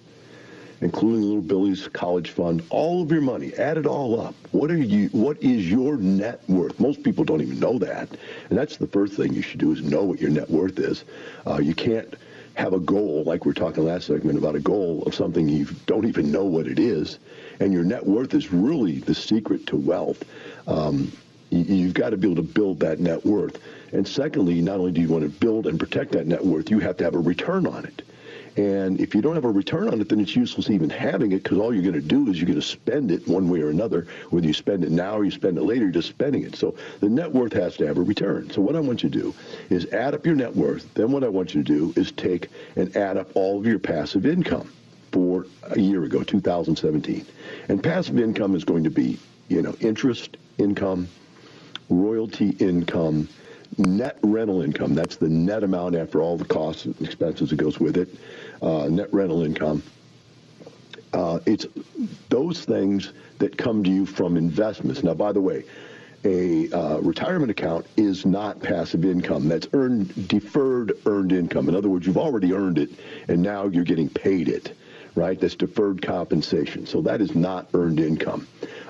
including 0.80 1.22
little 1.22 1.42
Billy's 1.42 1.88
college 1.88 2.30
fund, 2.30 2.62
all 2.70 3.02
of 3.02 3.10
your 3.10 3.20
money, 3.20 3.54
add 3.54 3.78
it 3.78 3.86
all 3.86 4.20
up. 4.20 4.34
What 4.52 4.70
are 4.70 4.78
you? 4.78 5.08
What 5.08 5.42
is 5.42 5.70
your 5.70 5.96
net 5.96 6.42
worth? 6.48 6.78
Most 6.80 7.02
people 7.02 7.24
don't 7.24 7.42
even 7.42 7.60
know 7.60 7.78
that, 7.78 8.08
and 8.48 8.58
that's 8.58 8.76
the 8.76 8.86
first 8.86 9.14
thing 9.14 9.32
you 9.32 9.42
should 9.42 9.60
do 9.60 9.72
is 9.72 9.82
know 9.82 10.04
what 10.04 10.20
your 10.20 10.30
net 10.30 10.50
worth 10.50 10.78
is. 10.78 11.04
Uh, 11.46 11.58
you 11.58 11.74
can't 11.74 12.14
have 12.54 12.72
a 12.72 12.80
goal 12.80 13.24
like 13.24 13.44
we 13.44 13.50
are 13.50 13.54
talking 13.54 13.84
last 13.84 14.06
segment 14.06 14.36
about 14.36 14.54
a 14.54 14.60
goal 14.60 15.02
of 15.06 15.14
something 15.14 15.48
you 15.48 15.66
don't 15.86 16.06
even 16.06 16.30
know 16.30 16.44
what 16.44 16.66
it 16.66 16.78
is, 16.78 17.18
and 17.60 17.72
your 17.72 17.84
net 17.84 18.04
worth 18.04 18.34
is 18.34 18.52
really 18.52 18.98
the 18.98 19.14
secret 19.14 19.66
to 19.68 19.76
wealth. 19.76 20.24
Um, 20.66 21.12
you've 21.50 21.94
got 21.94 22.10
to 22.10 22.16
be 22.16 22.30
able 22.30 22.42
to 22.42 22.48
build 22.48 22.80
that 22.80 23.00
net 23.00 23.24
worth. 23.24 23.58
And 23.92 24.06
secondly, 24.06 24.60
not 24.60 24.78
only 24.78 24.92
do 24.92 25.00
you 25.00 25.08
want 25.08 25.24
to 25.24 25.30
build 25.30 25.66
and 25.66 25.78
protect 25.78 26.12
that 26.12 26.26
net 26.26 26.44
worth, 26.44 26.70
you 26.70 26.78
have 26.78 26.96
to 26.98 27.04
have 27.04 27.14
a 27.14 27.18
return 27.18 27.66
on 27.66 27.84
it. 27.84 28.02
And 28.56 29.00
if 29.00 29.14
you 29.14 29.22
don't 29.22 29.36
have 29.36 29.44
a 29.44 29.50
return 29.50 29.88
on 29.88 30.00
it, 30.00 30.08
then 30.08 30.20
it's 30.20 30.34
useless 30.34 30.70
even 30.70 30.90
having 30.90 31.32
it 31.32 31.42
because 31.44 31.58
all 31.58 31.72
you're 31.72 31.84
going 31.84 31.94
to 31.94 32.00
do 32.00 32.28
is 32.28 32.38
you're 32.38 32.46
going 32.46 32.60
to 32.60 32.66
spend 32.66 33.10
it 33.10 33.26
one 33.28 33.48
way 33.48 33.60
or 33.60 33.70
another. 33.70 34.06
Whether 34.30 34.46
you 34.46 34.52
spend 34.52 34.84
it 34.84 34.90
now 34.90 35.16
or 35.16 35.24
you 35.24 35.30
spend 35.30 35.56
it 35.56 35.62
later, 35.62 35.82
you're 35.82 35.92
just 35.92 36.08
spending 36.08 36.42
it. 36.42 36.56
So 36.56 36.74
the 36.98 37.08
net 37.08 37.32
worth 37.32 37.52
has 37.52 37.76
to 37.76 37.86
have 37.86 37.96
a 37.96 38.02
return. 38.02 38.50
So 38.50 38.60
what 38.60 38.74
I 38.74 38.80
want 38.80 39.02
you 39.02 39.10
to 39.10 39.18
do 39.18 39.34
is 39.70 39.86
add 39.92 40.14
up 40.14 40.26
your 40.26 40.34
net 40.34 40.54
worth. 40.54 40.92
Then 40.94 41.12
what 41.12 41.22
I 41.22 41.28
want 41.28 41.54
you 41.54 41.62
to 41.62 41.92
do 41.92 42.00
is 42.00 42.10
take 42.12 42.48
and 42.74 42.94
add 42.96 43.16
up 43.16 43.30
all 43.34 43.58
of 43.58 43.66
your 43.66 43.78
passive 43.78 44.26
income 44.26 44.70
for 45.12 45.46
a 45.64 45.78
year 45.80 46.04
ago, 46.04 46.22
2017. 46.22 47.26
And 47.68 47.82
passive 47.82 48.18
income 48.18 48.54
is 48.54 48.64
going 48.64 48.84
to 48.84 48.90
be, 48.90 49.18
you 49.48 49.62
know, 49.62 49.74
interest 49.80 50.36
income, 50.58 51.08
royalty 51.88 52.50
income, 52.60 53.28
net 53.78 54.18
rental 54.22 54.62
income. 54.62 54.94
That's 54.94 55.16
the 55.16 55.28
net 55.28 55.64
amount 55.64 55.96
after 55.96 56.20
all 56.20 56.36
the 56.36 56.44
costs 56.44 56.84
and 56.84 57.00
expenses 57.00 57.50
that 57.50 57.56
goes 57.56 57.80
with 57.80 57.96
it. 57.96 58.08
Uh, 58.62 58.88
net 58.88 59.12
rental 59.12 59.42
income. 59.42 59.82
Uh, 61.12 61.40
it's 61.46 61.66
those 62.28 62.64
things 62.64 63.12
that 63.38 63.56
come 63.56 63.82
to 63.82 63.90
you 63.90 64.06
from 64.06 64.36
investments. 64.36 65.02
Now, 65.02 65.14
by 65.14 65.32
the 65.32 65.40
way, 65.40 65.64
a 66.24 66.70
uh, 66.70 66.98
retirement 66.98 67.50
account 67.50 67.86
is 67.96 68.26
not 68.26 68.60
passive 68.60 69.04
income. 69.04 69.48
That's 69.48 69.66
earned 69.72 70.28
deferred 70.28 70.92
earned 71.06 71.32
income. 71.32 71.68
In 71.68 71.74
other 71.74 71.88
words, 71.88 72.06
you've 72.06 72.18
already 72.18 72.52
earned 72.52 72.78
it, 72.78 72.90
and 73.28 73.42
now 73.42 73.66
you're 73.66 73.84
getting 73.84 74.08
paid 74.08 74.48
it. 74.48 74.76
Right? 75.14 75.40
That's 75.40 75.56
deferred 75.56 76.02
compensation. 76.02 76.86
So 76.86 77.00
that 77.02 77.20
is 77.20 77.34
not 77.34 77.68
earned 77.74 77.98
income 78.00 78.46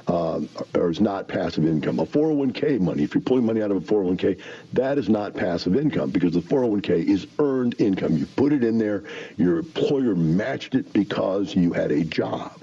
uh, 0.07 0.41
or 0.75 0.91
is 0.91 1.01
not 1.01 1.29
passive 1.29 1.67
income. 1.67 1.99
A 1.99 2.07
401k 2.07 2.81
money, 2.81 3.05
if 3.05 3.15
you're 3.15 3.23
pulling 3.23 3.47
money 3.47 3.63
out 3.63 3.71
of 3.71 3.77
a 3.77 3.81
401k, 3.81 4.41
that 4.73 4.99
is 4.99 5.09
not 5.09 5.35
passive 5.35 5.77
income 5.77 6.11
because 6.11 6.35
the 6.35 6.41
401k 6.41 7.05
is 7.05 7.27
earned 7.39 7.81
income. 7.81 8.17
You 8.17 8.27
put 8.27 8.53
it 8.53 8.65
in 8.65 8.77
there, 8.77 9.05
your 9.37 9.59
employer 9.59 10.15
matched 10.15 10.75
it 10.75 10.93
because 10.93 11.55
you 11.55 11.73
had 11.73 11.93
a 11.93 12.05
job. 12.05 12.61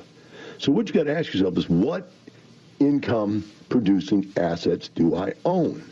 So 0.58 0.72
what 0.72 0.88
you 0.88 0.94
got 0.94 1.04
to 1.04 1.18
ask 1.18 1.34
yourself 1.34 1.58
is 1.58 1.70
what 1.70 2.12
income 2.80 3.44
producing 3.70 4.32
assets 4.38 4.90
do 4.90 5.16
I 5.16 5.34
own? 5.46 5.84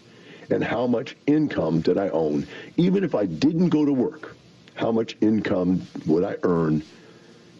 And 0.49 0.63
how 0.63 0.85
much 0.87 1.15
income 1.25 1.81
did 1.81 1.97
I 1.97 2.09
own? 2.09 2.47
Even 2.77 3.03
if 3.03 3.15
I 3.15 3.25
didn't 3.25 3.69
go 3.69 3.85
to 3.85 3.93
work, 3.93 4.35
how 4.75 4.91
much 4.91 5.15
income 5.21 5.87
would 6.05 6.23
I 6.23 6.35
earn 6.43 6.83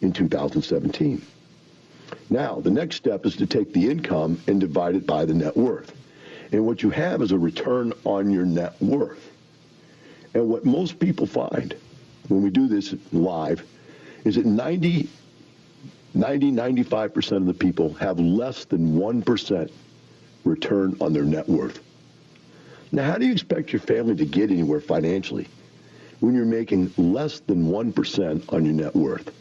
in 0.02 0.12
2017? 0.12 1.22
Now, 2.30 2.60
the 2.60 2.72
next 2.72 2.98
step 2.98 3.26
is 3.26 3.36
to 3.38 3.46
take 3.46 3.74
the 3.74 3.90
income 3.90 4.42
and 4.48 4.60
divide 4.60 4.96
it 4.96 5.06
by 5.06 5.26
the 5.26 5.34
net 5.34 5.56
worth. 5.56 5.96
And 6.52 6.66
what 6.66 6.84
you 6.84 6.90
have 6.92 7.22
is 7.22 7.32
a 7.32 7.38
return 7.38 7.94
on 8.04 8.32
your 8.32 8.46
net 8.46 8.82
worth. 8.82 9.32
And 10.34 10.50
what 10.50 10.66
most 10.66 11.00
people 11.00 11.26
find 11.26 11.76
when 12.28 12.42
we 12.42 12.50
do 12.50 12.68
this 12.68 12.94
live 13.12 13.66
is 14.24 14.36
that 14.36 14.46
90, 14.46 15.08
90 16.14 16.52
95% 16.52 17.38
of 17.38 17.46
the 17.46 17.54
people 17.54 17.94
have 17.96 18.20
less 18.20 18.66
than 18.66 18.98
1% 18.98 19.72
return 20.44 20.96
on 21.02 21.14
their 21.14 21.24
net 21.24 21.48
worth. 21.48 21.82
Now, 22.92 23.10
how 23.10 23.18
do 23.18 23.26
you 23.26 23.32
expect 23.32 23.74
your 23.74 23.82
family 23.82 24.16
to 24.16 24.26
get 24.26 24.52
anywhere 24.52 24.80
financially 24.80 25.48
when 26.20 26.34
you're 26.36 26.46
making 26.46 26.94
less 26.98 27.40
than 27.42 27.68
1% 27.68 28.54
on 28.54 28.66
your 28.66 28.74
net 28.74 28.96
worth? 28.96 29.32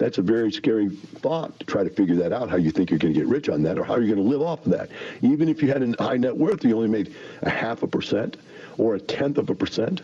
That's 0.00 0.16
a 0.16 0.22
very 0.22 0.50
scary 0.50 0.88
thought 0.88 1.60
to 1.60 1.66
try 1.66 1.84
to 1.84 1.90
figure 1.90 2.16
that 2.16 2.32
out, 2.32 2.48
how 2.48 2.56
you 2.56 2.70
think 2.70 2.88
you're 2.88 2.98
going 2.98 3.12
to 3.12 3.20
get 3.20 3.28
rich 3.28 3.50
on 3.50 3.62
that 3.64 3.78
or 3.78 3.84
how 3.84 3.96
you're 3.96 4.06
going 4.06 4.16
to 4.16 4.22
live 4.22 4.40
off 4.40 4.64
of 4.64 4.72
that. 4.72 4.88
Even 5.20 5.46
if 5.46 5.62
you 5.62 5.68
had 5.68 5.82
a 5.82 6.02
high 6.02 6.16
net 6.16 6.34
worth, 6.34 6.64
you 6.64 6.74
only 6.74 6.88
made 6.88 7.14
a 7.42 7.50
half 7.50 7.82
a 7.82 7.86
percent 7.86 8.38
or 8.78 8.94
a 8.94 8.98
tenth 8.98 9.36
of 9.36 9.50
a 9.50 9.54
percent. 9.54 10.00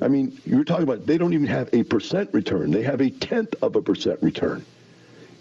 I 0.00 0.08
mean, 0.08 0.36
you're 0.44 0.64
talking 0.64 0.82
about 0.82 1.06
they 1.06 1.16
don't 1.16 1.32
even 1.32 1.46
have 1.46 1.72
a 1.72 1.84
percent 1.84 2.28
return. 2.32 2.72
They 2.72 2.82
have 2.82 3.00
a 3.00 3.10
tenth 3.10 3.54
of 3.62 3.76
a 3.76 3.82
percent 3.82 4.20
return 4.20 4.64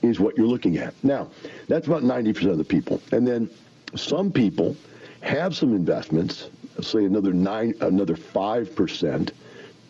is 0.04 0.19
what 0.19 0.38
you're 0.38 0.45
looking 0.45 0.78
at. 0.78 0.93
Now, 1.04 1.28
that's 1.67 1.88
about 1.88 2.04
90% 2.04 2.52
of 2.52 2.60
the 2.60 2.63
people. 2.63 3.02
And 3.12 3.28
then 3.28 3.49
some 3.95 4.32
people 4.32 4.78
have 5.21 5.56
some 5.56 5.75
investments, 5.75 6.52
say 6.80 7.06
another 7.06 7.34
nine, 7.34 7.73
another 7.82 8.15
5%, 8.15 9.32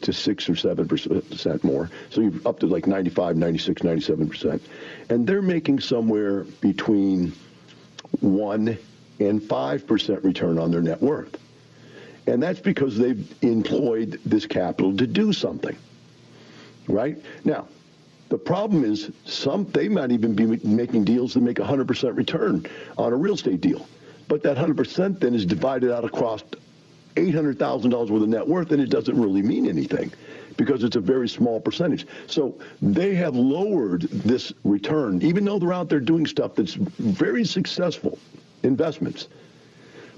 to 0.02 0.14
six 0.14 0.50
or 0.50 0.56
seven 0.56 0.88
percent 0.88 1.64
more. 1.64 1.90
So 2.10 2.22
you're 2.22 2.34
up 2.46 2.60
to 2.60 2.68
like 2.68 2.88
95, 2.88 3.38
96, 3.38 3.84
97 3.84 4.30
percent, 4.30 4.62
and 5.10 5.26
they're 5.28 5.42
making 5.42 5.80
somewhere 5.80 6.44
between 6.62 7.34
one 8.22 8.78
and 9.20 9.44
five 9.44 9.86
percent 9.86 10.24
return 10.24 10.58
on 10.58 10.72
their 10.72 10.82
net 10.82 11.02
worth, 11.02 11.38
and 12.28 12.42
that's 12.42 12.60
because 12.60 12.98
they've 12.98 13.34
employed 13.42 14.20
this 14.26 14.46
capital 14.46 14.96
to 14.98 15.08
do 15.08 15.34
something. 15.34 15.76
Right 16.88 17.18
now, 17.46 17.68
the 18.30 18.38
problem 18.38 18.84
is 18.84 19.12
some 19.26 19.66
they 19.66 19.90
might 19.90 20.12
even 20.12 20.36
be 20.36 20.46
making 20.46 21.06
deals 21.06 21.34
that 21.34 21.42
make 21.42 21.58
100% 21.58 22.16
return 22.16 22.66
on 22.98 23.12
a 23.12 23.16
real 23.16 23.34
estate 23.34 23.60
deal, 23.60 23.88
but 24.28 24.44
that 24.44 24.56
100% 24.56 25.20
then 25.20 25.34
is 25.34 25.46
divided 25.46 25.92
out 25.92 26.06
across 26.06 26.44
$800,000 27.20 28.10
worth 28.10 28.24
of 28.24 28.30
net 28.30 28.48
worth, 28.48 28.72
and 28.72 28.82
it 28.82 28.90
doesn't 28.90 29.20
really 29.20 29.42
mean 29.42 29.68
anything 29.68 30.12
because 30.58 30.84
it's 30.84 30.96
a 30.96 31.02
very 31.02 31.30
small 31.30 31.60
percentage. 31.60 32.06
So 32.28 32.60
they 32.82 33.16
have 33.16 33.36
lowered 33.36 34.02
this 34.02 34.54
return, 34.64 35.22
even 35.22 35.46
though 35.46 35.60
they're 35.60 35.74
out 35.74 35.90
there 35.90 36.00
doing 36.00 36.26
stuff 36.26 36.56
that's 36.56 36.74
very 36.74 37.46
successful 37.46 38.18
investments. 38.64 39.28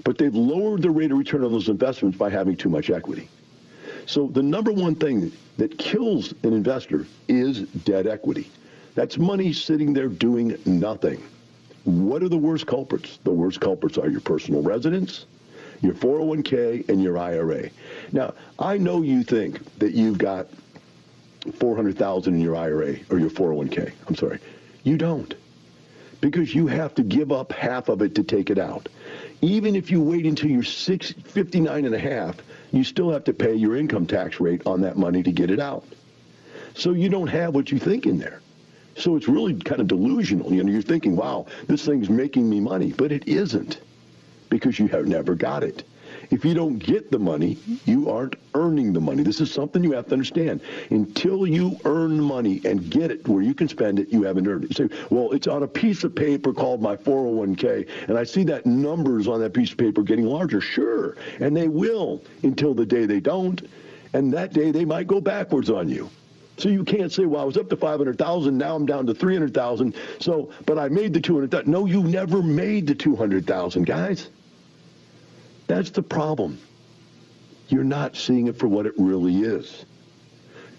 But 0.04 0.18
they've 0.18 0.34
lowered 0.34 0.82
the 0.82 0.90
rate 0.90 1.12
of 1.12 1.18
return 1.18 1.44
on 1.44 1.52
those 1.52 1.68
investments 1.68 2.18
by 2.18 2.30
having 2.30 2.56
too 2.56 2.68
much 2.68 2.90
equity. 2.90 3.28
So 4.06 4.26
the 4.26 4.42
number 4.42 4.72
one 4.72 4.96
thing 4.96 5.30
that 5.58 5.78
kills 5.78 6.32
an 6.42 6.52
investor 6.52 7.06
is 7.28 7.60
debt 7.60 8.06
equity. 8.06 8.50
That's 8.94 9.16
money 9.18 9.52
sitting 9.52 9.92
there 9.92 10.08
doing 10.08 10.58
nothing. 10.66 11.22
What 11.84 12.22
are 12.22 12.28
the 12.28 12.38
worst 12.38 12.66
culprits? 12.66 13.18
The 13.22 13.30
worst 13.30 13.60
culprits 13.60 13.96
are 13.96 14.08
your 14.08 14.20
personal 14.20 14.62
residence, 14.62 15.26
your 15.82 15.94
401k 15.94 16.88
and 16.88 17.02
your 17.02 17.18
IRA. 17.18 17.68
Now, 18.12 18.34
I 18.58 18.78
know 18.78 19.02
you 19.02 19.22
think 19.24 19.78
that 19.78 19.92
you've 19.92 20.18
got 20.18 20.46
400,000 21.58 22.34
in 22.34 22.40
your 22.40 22.56
IRA 22.56 22.96
or 23.10 23.18
your 23.18 23.30
401k. 23.30 23.92
I'm 24.06 24.14
sorry. 24.14 24.38
You 24.84 24.96
don't. 24.96 25.34
Because 26.20 26.54
you 26.54 26.68
have 26.68 26.94
to 26.94 27.02
give 27.02 27.32
up 27.32 27.50
half 27.50 27.88
of 27.88 28.00
it 28.00 28.14
to 28.14 28.22
take 28.22 28.48
it 28.48 28.58
out. 28.58 28.88
Even 29.40 29.74
if 29.74 29.90
you 29.90 30.00
wait 30.00 30.24
until 30.24 30.50
you're 30.50 30.62
six, 30.62 31.10
59 31.10 31.84
and 31.84 31.94
a 31.94 31.98
half, 31.98 32.36
you 32.70 32.84
still 32.84 33.10
have 33.10 33.24
to 33.24 33.32
pay 33.32 33.54
your 33.54 33.76
income 33.76 34.06
tax 34.06 34.38
rate 34.38 34.62
on 34.64 34.80
that 34.82 34.96
money 34.96 35.20
to 35.24 35.32
get 35.32 35.50
it 35.50 35.58
out. 35.58 35.84
So 36.74 36.92
you 36.92 37.08
don't 37.08 37.26
have 37.26 37.56
what 37.56 37.72
you 37.72 37.80
think 37.80 38.06
in 38.06 38.18
there. 38.18 38.40
So 38.96 39.16
it's 39.16 39.26
really 39.26 39.54
kind 39.54 39.80
of 39.80 39.88
delusional. 39.88 40.52
You 40.52 40.62
know, 40.62 40.70
you're 40.70 40.80
thinking, 40.80 41.16
wow, 41.16 41.46
this 41.66 41.84
thing's 41.84 42.08
making 42.08 42.48
me 42.48 42.60
money, 42.60 42.92
but 42.92 43.10
it 43.10 43.26
isn't 43.26 43.80
because 44.52 44.78
you 44.78 44.86
have 44.86 45.06
never 45.06 45.34
got 45.34 45.64
it. 45.64 45.82
If 46.30 46.44
you 46.44 46.52
don't 46.52 46.78
get 46.78 47.10
the 47.10 47.18
money, 47.18 47.56
you 47.86 48.10
aren't 48.10 48.36
earning 48.54 48.92
the 48.92 49.00
money. 49.00 49.22
This 49.22 49.40
is 49.40 49.50
something 49.50 49.82
you 49.82 49.92
have 49.92 50.08
to 50.08 50.12
understand. 50.12 50.60
Until 50.90 51.46
you 51.46 51.78
earn 51.86 52.20
money 52.20 52.60
and 52.66 52.90
get 52.90 53.10
it 53.10 53.26
where 53.26 53.42
you 53.42 53.54
can 53.54 53.66
spend 53.66 53.98
it, 53.98 54.10
you 54.10 54.24
haven't 54.24 54.46
earned 54.46 54.64
it. 54.64 54.78
You 54.78 54.88
say, 54.88 54.94
well, 55.08 55.32
it's 55.32 55.46
on 55.46 55.62
a 55.62 55.66
piece 55.66 56.04
of 56.04 56.14
paper 56.14 56.52
called 56.52 56.82
my 56.82 56.96
401k, 56.96 57.88
and 58.08 58.18
I 58.18 58.24
see 58.24 58.44
that 58.44 58.66
numbers 58.66 59.26
on 59.26 59.40
that 59.40 59.54
piece 59.54 59.72
of 59.72 59.78
paper 59.78 60.02
getting 60.02 60.26
larger. 60.26 60.60
Sure, 60.60 61.16
and 61.40 61.56
they 61.56 61.68
will 61.68 62.22
until 62.42 62.74
the 62.74 62.84
day 62.84 63.06
they 63.06 63.20
don't, 63.20 63.66
and 64.12 64.30
that 64.34 64.52
day 64.52 64.70
they 64.70 64.84
might 64.84 65.06
go 65.06 65.18
backwards 65.18 65.70
on 65.70 65.88
you. 65.88 66.10
So 66.58 66.68
you 66.68 66.84
can't 66.84 67.10
say, 67.10 67.24
well, 67.24 67.40
I 67.40 67.44
was 67.44 67.56
up 67.56 67.70
to 67.70 67.76
500,000, 67.76 68.58
now 68.58 68.76
I'm 68.76 68.84
down 68.84 69.06
to 69.06 69.14
300,000. 69.14 69.94
So, 70.20 70.50
but 70.66 70.78
I 70.78 70.90
made 70.90 71.14
the 71.14 71.20
200,000. 71.20 71.70
No, 71.70 71.86
you 71.86 72.02
never 72.02 72.42
made 72.42 72.86
the 72.86 72.94
200,000, 72.94 73.86
guys. 73.86 74.28
That's 75.72 75.88
the 75.88 76.02
problem. 76.02 76.58
You're 77.68 77.82
not 77.82 78.14
seeing 78.14 78.46
it 78.46 78.58
for 78.58 78.68
what 78.68 78.84
it 78.84 78.92
really 78.98 79.40
is. 79.40 79.86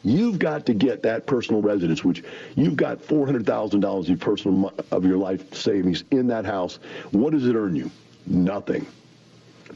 You've 0.04 0.38
got 0.38 0.68
to 0.68 0.76
get 0.76 1.02
that 1.02 1.26
personal 1.26 1.64
residence, 1.64 2.04
which 2.04 2.24
you've 2.56 2.76
got 2.76 3.00
$400,000 3.00 4.10
of 4.12 4.20
personal 4.20 4.72
of 4.92 5.04
your 5.04 5.18
life 5.18 5.52
savings 5.56 6.04
in 6.12 6.28
that 6.28 6.46
house. 6.46 6.78
What 7.10 7.32
does 7.32 7.48
it 7.48 7.56
earn 7.56 7.76
you? 7.76 7.90
Nothing. 8.28 8.86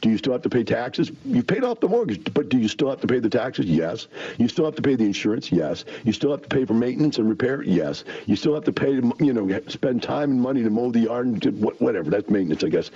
Do 0.01 0.12
you 0.12 0.19
still 0.19 0.34
have 0.34 0.43
to 0.43 0.49
pay 0.49 0.63
taxes? 0.63 1.12
You 1.25 1.41
paid 1.41 1.63
off 1.63 1.80
the 1.80 1.89
mortgage, 1.89 2.32
but 2.36 2.49
do 2.49 2.60
you 2.60 2.67
still 2.67 2.91
have 2.91 3.01
to 3.01 3.08
pay 3.08 3.17
the 3.17 3.30
taxes? 3.30 3.65
Yes. 3.65 4.10
You 4.38 4.47
still 4.47 4.65
have 4.65 4.75
to 4.75 4.84
pay 4.84 4.93
the 4.93 5.06
insurance? 5.06 5.51
Yes. 5.51 5.84
You 6.03 6.13
still 6.13 6.30
have 6.30 6.43
to 6.43 6.47
pay 6.47 6.63
for 6.63 6.75
maintenance 6.75 7.17
and 7.17 7.27
repair? 7.27 7.63
Yes. 7.63 8.03
You 8.27 8.36
still 8.36 8.53
have 8.53 8.65
to 8.65 8.71
pay, 8.71 8.91
you 8.91 9.34
know, 9.34 9.62
spend 9.67 10.03
time 10.03 10.30
and 10.30 10.39
money 10.39 10.62
to 10.62 10.69
mow 10.69 10.91
the 10.91 10.99
yard 10.99 11.25
and 11.25 11.41
to 11.41 11.49
whatever. 11.49 12.12
That's 12.12 12.30
maintenance, 12.30 12.63
I 12.63 12.69
guess. 12.69 12.91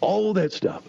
All 0.00 0.32
that 0.34 0.52
stuff. 0.52 0.84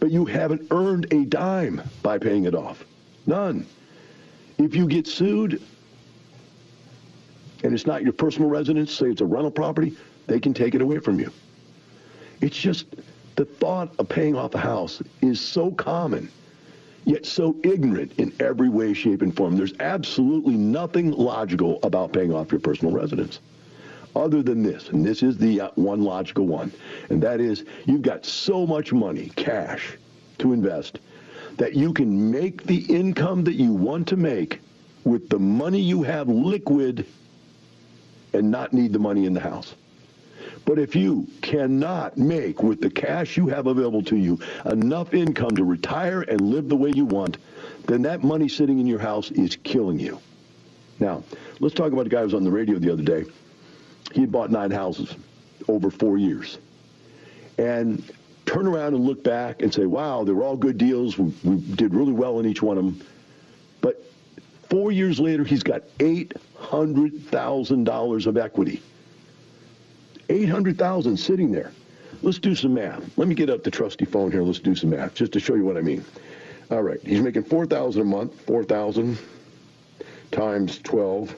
But 0.00 0.10
you 0.10 0.24
haven't 0.24 0.66
earned 0.70 1.12
a 1.12 1.24
dime 1.24 1.82
by 2.02 2.18
paying 2.18 2.44
it 2.44 2.54
off. 2.54 2.84
None. 3.26 3.66
If 4.58 4.74
you 4.74 4.86
get 4.86 5.06
sued 5.06 5.62
and 7.62 7.74
it's 7.74 7.86
not 7.86 8.02
your 8.02 8.12
personal 8.12 8.48
residence, 8.48 8.92
say 8.92 9.06
it's 9.06 9.20
a 9.20 9.26
rental 9.26 9.50
property, 9.50 9.96
they 10.26 10.40
can 10.40 10.54
take 10.54 10.74
it 10.74 10.80
away 10.80 10.98
from 10.98 11.18
you. 11.18 11.32
It's 12.40 12.56
just 12.56 12.86
the 13.36 13.44
thought 13.44 13.90
of 13.98 14.08
paying 14.08 14.36
off 14.36 14.54
a 14.54 14.58
house 14.58 15.02
is 15.22 15.40
so 15.40 15.70
common, 15.72 16.30
yet 17.04 17.26
so 17.26 17.56
ignorant 17.64 18.12
in 18.18 18.32
every 18.40 18.68
way, 18.68 18.92
shape, 18.92 19.22
and 19.22 19.34
form. 19.34 19.56
There's 19.56 19.74
absolutely 19.80 20.54
nothing 20.54 21.12
logical 21.12 21.78
about 21.82 22.12
paying 22.12 22.32
off 22.32 22.52
your 22.52 22.60
personal 22.60 22.94
residence 22.94 23.40
other 24.16 24.42
than 24.42 24.62
this, 24.62 24.88
and 24.88 25.04
this 25.04 25.22
is 25.22 25.36
the 25.36 25.60
uh, 25.60 25.70
one 25.74 26.02
logical 26.02 26.46
one, 26.46 26.72
and 27.10 27.22
that 27.22 27.40
is 27.40 27.64
you've 27.84 28.02
got 28.02 28.24
so 28.24 28.66
much 28.66 28.92
money, 28.92 29.30
cash, 29.36 29.96
to 30.38 30.52
invest 30.52 30.98
that 31.56 31.74
you 31.74 31.92
can 31.92 32.30
make 32.30 32.64
the 32.64 32.80
income 32.94 33.44
that 33.44 33.54
you 33.54 33.72
want 33.72 34.08
to 34.08 34.16
make 34.16 34.60
with 35.04 35.28
the 35.28 35.38
money 35.38 35.80
you 35.80 36.02
have 36.02 36.28
liquid 36.28 37.06
and 38.32 38.50
not 38.50 38.72
need 38.72 38.92
the 38.92 38.98
money 38.98 39.24
in 39.24 39.32
the 39.32 39.40
house. 39.40 39.74
But 40.64 40.78
if 40.78 40.96
you 40.96 41.28
cannot 41.42 42.18
make 42.18 42.62
with 42.62 42.80
the 42.80 42.90
cash 42.90 43.36
you 43.36 43.46
have 43.48 43.68
available 43.68 44.02
to 44.04 44.16
you 44.16 44.38
enough 44.64 45.14
income 45.14 45.56
to 45.56 45.64
retire 45.64 46.22
and 46.22 46.40
live 46.40 46.68
the 46.68 46.76
way 46.76 46.90
you 46.94 47.04
want, 47.04 47.38
then 47.86 48.02
that 48.02 48.24
money 48.24 48.48
sitting 48.48 48.80
in 48.80 48.86
your 48.86 48.98
house 48.98 49.30
is 49.30 49.56
killing 49.62 50.00
you. 50.00 50.18
Now, 50.98 51.22
let's 51.60 51.74
talk 51.74 51.92
about 51.92 52.04
the 52.04 52.10
guy 52.10 52.18
who 52.18 52.24
was 52.24 52.34
on 52.34 52.44
the 52.44 52.50
radio 52.50 52.78
the 52.78 52.92
other 52.92 53.02
day. 53.02 53.24
He 54.12 54.22
had 54.22 54.32
bought 54.32 54.50
nine 54.50 54.70
houses 54.70 55.14
over 55.68 55.90
four 55.90 56.16
years. 56.18 56.58
And 57.58 58.02
turn 58.44 58.66
around 58.66 58.94
and 58.94 59.04
look 59.04 59.22
back 59.22 59.62
and 59.62 59.72
say, 59.74 59.86
wow, 59.86 60.24
they 60.24 60.32
were 60.32 60.42
all 60.44 60.56
good 60.56 60.78
deals. 60.78 61.18
We, 61.18 61.32
we 61.44 61.56
did 61.56 61.94
really 61.94 62.12
well 62.12 62.40
in 62.40 62.46
each 62.46 62.62
one 62.62 62.78
of 62.78 62.84
them. 62.84 63.00
But 63.80 64.04
four 64.70 64.92
years 64.92 65.18
later, 65.18 65.42
he's 65.44 65.62
got 65.62 65.82
$800,000 65.98 68.26
of 68.26 68.36
equity. 68.36 68.82
800,000 70.28 71.16
sitting 71.16 71.52
there. 71.52 71.72
Let's 72.22 72.38
do 72.38 72.54
some 72.54 72.74
math. 72.74 73.18
Let 73.18 73.28
me 73.28 73.34
get 73.34 73.50
up 73.50 73.62
the 73.62 73.70
trusty 73.70 74.04
phone 74.04 74.32
here. 74.32 74.42
Let's 74.42 74.58
do 74.58 74.74
some 74.74 74.90
math 74.90 75.14
just 75.14 75.32
to 75.32 75.40
show 75.40 75.54
you 75.54 75.64
what 75.64 75.76
I 75.76 75.82
mean. 75.82 76.04
All 76.70 76.82
right, 76.82 77.00
he's 77.02 77.20
making 77.20 77.44
4,000 77.44 78.02
a 78.02 78.04
month. 78.04 78.40
4,000 78.42 79.18
times 80.32 80.78
12, 80.78 81.36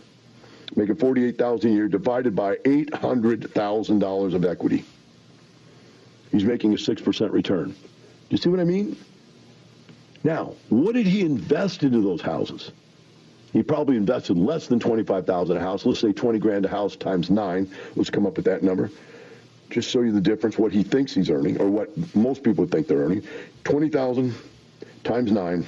making 0.76 0.96
48,000 0.96 1.70
a 1.70 1.72
year 1.72 1.88
divided 1.88 2.37
by 2.37 2.57
$800,000 2.57 4.35
of 4.35 4.44
equity. 4.44 4.85
He's 6.31 6.44
making 6.44 6.74
a 6.74 6.76
6% 6.76 7.33
return. 7.33 7.70
Do 7.70 7.76
you 8.28 8.37
see 8.37 8.48
what 8.48 8.61
I 8.61 8.64
mean? 8.64 8.96
Now, 10.24 10.54
what 10.68 10.94
did 10.94 11.07
he 11.07 11.22
invest 11.22 11.83
into 11.83 12.02
those 12.02 12.20
houses? 12.20 12.72
He 13.52 13.62
probably 13.62 13.96
invested 13.96 14.37
less 14.37 14.66
than 14.66 14.78
25,000 14.78 15.57
a 15.57 15.61
house. 15.61 15.87
Let's 15.87 16.00
say 16.00 16.12
20 16.12 16.38
grand 16.38 16.66
a 16.66 16.68
house 16.68 16.96
times 16.96 17.31
nine. 17.31 17.70
Let's 17.96 18.11
come 18.11 18.26
up 18.26 18.37
with 18.37 18.44
that 18.44 18.62
number. 18.62 18.90
Just 19.70 19.88
show 19.90 20.02
you 20.02 20.12
the 20.12 20.20
difference, 20.20 20.59
what 20.59 20.72
he 20.72 20.83
thinks 20.83 21.14
he's 21.14 21.31
earning, 21.31 21.61
or 21.61 21.68
what 21.68 21.90
most 22.14 22.42
people 22.42 22.66
think 22.66 22.87
they're 22.88 22.98
earning. 22.98 23.22
20,000 23.64 24.35
times 25.04 25.33
nine 25.33 25.66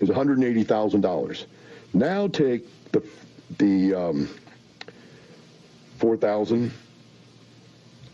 is 0.00 0.08
$180,000. 0.08 1.46
Now 1.94 2.28
take 2.28 2.66
the 2.92 3.02
the 3.58 3.94
um, 3.94 4.28
4,000 5.98 6.70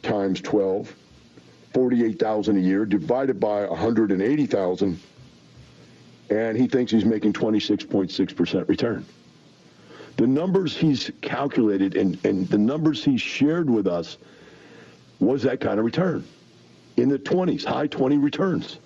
times 0.02 0.40
12, 0.40 0.94
48,000 1.72 2.56
a 2.56 2.60
year 2.60 2.86
divided 2.86 3.38
by 3.38 3.66
180,000 3.66 5.00
and 6.30 6.56
he 6.56 6.66
thinks 6.66 6.90
he's 6.90 7.04
making 7.04 7.32
26.6% 7.32 8.68
return. 8.68 9.04
The 10.16 10.26
numbers 10.26 10.76
he's 10.76 11.10
calculated 11.20 11.96
and, 11.96 12.24
and 12.24 12.48
the 12.48 12.58
numbers 12.58 13.04
he's 13.04 13.20
shared 13.20 13.68
with 13.68 13.86
us 13.86 14.16
was 15.20 15.42
that 15.42 15.60
kind 15.60 15.78
of 15.78 15.84
return 15.84 16.24
in 16.96 17.08
the 17.08 17.18
20s, 17.18 17.64
high 17.64 17.86
20 17.88 18.18
returns. 18.18 18.78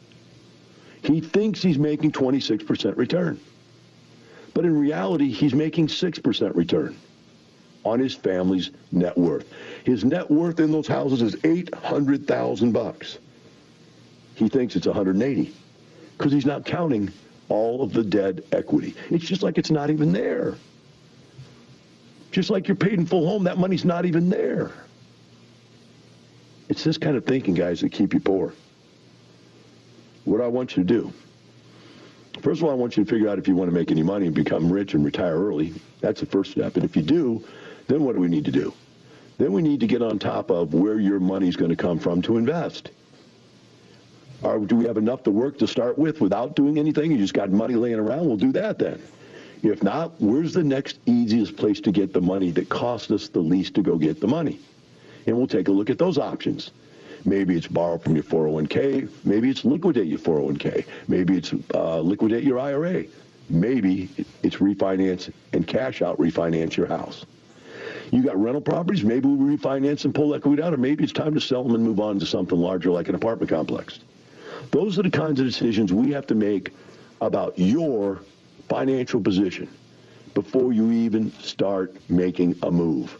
He 1.02 1.20
thinks 1.20 1.62
he's 1.62 1.78
making 1.78 2.12
26% 2.12 2.96
return. 2.96 3.38
But 4.58 4.64
in 4.64 4.76
reality, 4.76 5.30
he's 5.30 5.54
making 5.54 5.86
6% 5.86 6.56
return 6.56 6.96
on 7.84 8.00
his 8.00 8.16
family's 8.16 8.72
net 8.90 9.16
worth. 9.16 9.46
His 9.84 10.04
net 10.04 10.28
worth 10.28 10.58
in 10.58 10.72
those 10.72 10.88
houses 10.88 11.22
is 11.22 11.36
800,000 11.44 12.72
bucks. 12.72 13.18
He 14.34 14.48
thinks 14.48 14.74
it's 14.74 14.88
180 14.88 15.54
because 16.16 16.32
he's 16.32 16.44
not 16.44 16.64
counting 16.66 17.12
all 17.48 17.84
of 17.84 17.92
the 17.92 18.02
dead 18.02 18.42
equity. 18.50 18.96
It's 19.10 19.24
just 19.24 19.44
like 19.44 19.58
it's 19.58 19.70
not 19.70 19.90
even 19.90 20.12
there. 20.12 20.56
Just 22.32 22.50
like 22.50 22.66
you're 22.66 22.74
paid 22.74 22.94
in 22.94 23.06
full 23.06 23.28
home, 23.28 23.44
that 23.44 23.58
money's 23.58 23.84
not 23.84 24.06
even 24.06 24.28
there. 24.28 24.72
It's 26.68 26.82
this 26.82 26.98
kind 26.98 27.16
of 27.16 27.24
thinking, 27.24 27.54
guys, 27.54 27.80
that 27.82 27.92
keep 27.92 28.12
you 28.12 28.18
poor. 28.18 28.52
What 30.24 30.40
I 30.40 30.48
want 30.48 30.76
you 30.76 30.82
to 30.82 30.88
do, 30.88 31.12
first 32.40 32.60
of 32.60 32.64
all, 32.64 32.70
I 32.70 32.74
want 32.74 32.96
you 32.96 33.04
to 33.04 33.10
figure 33.10 33.28
out 33.28 33.38
if 33.38 33.48
you 33.48 33.54
want 33.54 33.70
to 33.70 33.74
make 33.74 33.90
any 33.90 34.02
money 34.02 34.26
and 34.26 34.34
become 34.34 34.70
rich 34.70 34.94
and 34.94 35.04
retire 35.04 35.36
early. 35.36 35.74
That's 36.00 36.20
the 36.20 36.26
first 36.26 36.52
step. 36.52 36.76
And 36.76 36.84
if 36.84 36.96
you 36.96 37.02
do, 37.02 37.44
then 37.86 38.04
what 38.04 38.14
do 38.14 38.20
we 38.20 38.28
need 38.28 38.44
to 38.44 38.50
do? 38.50 38.72
Then 39.38 39.52
we 39.52 39.62
need 39.62 39.80
to 39.80 39.86
get 39.86 40.02
on 40.02 40.18
top 40.18 40.50
of 40.50 40.74
where 40.74 40.98
your 40.98 41.20
money's 41.20 41.56
going 41.56 41.70
to 41.70 41.76
come 41.76 41.98
from 41.98 42.22
to 42.22 42.36
invest. 42.36 42.90
Or 44.42 44.58
do 44.58 44.76
we 44.76 44.84
have 44.84 44.96
enough 44.96 45.22
to 45.24 45.30
work 45.30 45.58
to 45.58 45.66
start 45.66 45.98
with 45.98 46.20
without 46.20 46.54
doing 46.54 46.78
anything? 46.78 47.10
You 47.10 47.18
just 47.18 47.34
got 47.34 47.50
money 47.50 47.74
laying 47.74 47.98
around? 47.98 48.26
We'll 48.26 48.36
do 48.36 48.52
that 48.52 48.78
then. 48.78 49.02
If 49.62 49.82
not, 49.82 50.20
where's 50.20 50.54
the 50.54 50.62
next 50.62 50.98
easiest 51.06 51.56
place 51.56 51.80
to 51.80 51.90
get 51.92 52.12
the 52.12 52.20
money 52.20 52.50
that 52.52 52.68
costs 52.68 53.10
us 53.10 53.28
the 53.28 53.40
least 53.40 53.74
to 53.74 53.82
go 53.82 53.96
get 53.96 54.20
the 54.20 54.28
money? 54.28 54.60
And 55.26 55.36
we'll 55.36 55.48
take 55.48 55.68
a 55.68 55.72
look 55.72 55.90
at 55.90 55.98
those 55.98 56.18
options. 56.18 56.70
Maybe 57.24 57.56
it's 57.56 57.66
borrow 57.66 57.98
from 57.98 58.14
your 58.14 58.24
401k. 58.24 59.08
Maybe 59.24 59.50
it's 59.50 59.64
liquidate 59.64 60.06
your 60.06 60.18
401k. 60.18 60.84
Maybe 61.08 61.36
it's 61.36 61.52
uh, 61.74 62.00
liquidate 62.00 62.44
your 62.44 62.58
IRA. 62.58 63.04
Maybe 63.50 64.08
it's 64.42 64.56
refinance 64.56 65.32
and 65.52 65.66
cash 65.66 66.02
out 66.02 66.18
refinance 66.18 66.76
your 66.76 66.86
house. 66.86 67.24
You 68.10 68.22
got 68.22 68.40
rental 68.40 68.60
properties. 68.60 69.04
Maybe 69.04 69.28
we 69.28 69.56
refinance 69.56 70.04
and 70.04 70.14
pull 70.14 70.34
equity 70.34 70.62
out, 70.62 70.72
or 70.72 70.78
maybe 70.78 71.04
it's 71.04 71.12
time 71.12 71.34
to 71.34 71.40
sell 71.40 71.62
them 71.62 71.74
and 71.74 71.84
move 71.84 72.00
on 72.00 72.18
to 72.18 72.26
something 72.26 72.58
larger 72.58 72.90
like 72.90 73.08
an 73.08 73.14
apartment 73.14 73.50
complex. 73.50 74.00
Those 74.70 74.98
are 74.98 75.02
the 75.02 75.10
kinds 75.10 75.40
of 75.40 75.46
decisions 75.46 75.92
we 75.92 76.10
have 76.12 76.26
to 76.28 76.34
make 76.34 76.74
about 77.20 77.58
your 77.58 78.20
financial 78.68 79.20
position 79.20 79.68
before 80.34 80.72
you 80.72 80.90
even 80.92 81.32
start 81.40 81.96
making 82.08 82.56
a 82.62 82.70
move. 82.70 83.18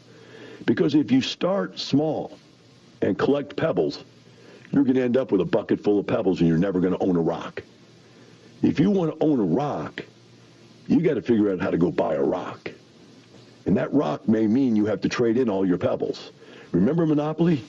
Because 0.66 0.94
if 0.94 1.10
you 1.10 1.20
start 1.20 1.78
small 1.78 2.38
and 3.02 3.18
collect 3.18 3.56
pebbles, 3.56 4.04
you're 4.70 4.84
going 4.84 4.96
to 4.96 5.02
end 5.02 5.16
up 5.16 5.32
with 5.32 5.40
a 5.40 5.44
bucket 5.44 5.82
full 5.82 5.98
of 5.98 6.06
pebbles 6.06 6.40
and 6.40 6.48
you're 6.48 6.58
never 6.58 6.80
going 6.80 6.92
to 6.92 7.02
own 7.02 7.16
a 7.16 7.20
rock. 7.20 7.62
If 8.62 8.80
you 8.80 8.90
want 8.90 9.18
to 9.18 9.24
own 9.24 9.40
a 9.40 9.44
rock, 9.44 10.04
you 10.86 11.00
got 11.00 11.14
to 11.14 11.22
figure 11.22 11.52
out 11.52 11.60
how 11.60 11.70
to 11.70 11.78
go 11.78 11.90
buy 11.90 12.14
a 12.14 12.22
rock. 12.22 12.70
And 13.66 13.76
that 13.76 13.92
rock 13.92 14.26
may 14.28 14.46
mean 14.46 14.76
you 14.76 14.86
have 14.86 15.00
to 15.02 15.08
trade 15.08 15.36
in 15.36 15.48
all 15.48 15.66
your 15.66 15.78
pebbles. 15.78 16.32
Remember 16.72 17.06
Monopoly? 17.06 17.62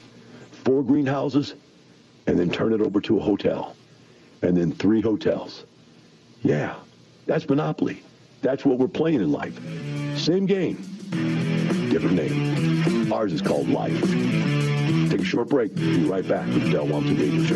Four 0.63 0.83
greenhouses, 0.83 1.55
and 2.27 2.37
then 2.37 2.49
turn 2.49 2.73
it 2.73 2.81
over 2.81 2.99
to 3.01 3.17
a 3.17 3.21
hotel, 3.21 3.75
and 4.41 4.55
then 4.55 4.71
three 4.71 5.01
hotels. 5.01 5.65
Yeah, 6.43 6.75
that's 7.25 7.47
Monopoly. 7.47 8.03
That's 8.41 8.65
what 8.65 8.77
we're 8.77 8.87
playing 8.87 9.21
in 9.21 9.31
life. 9.31 9.57
Same 10.17 10.45
game, 10.45 10.75
different 11.89 12.15
name. 12.15 13.11
Ours 13.11 13.33
is 13.33 13.41
called 13.41 13.69
life. 13.69 14.68
Take 15.09 15.21
a 15.21 15.23
short 15.23 15.49
break. 15.49 15.73
Be 15.73 16.05
right 16.05 16.27
back 16.27 16.45
with 16.49 16.65
the 16.65 16.69
Del 16.69 16.85
Walmsley 16.85 17.15
Radio 17.15 17.43
Show. 17.43 17.55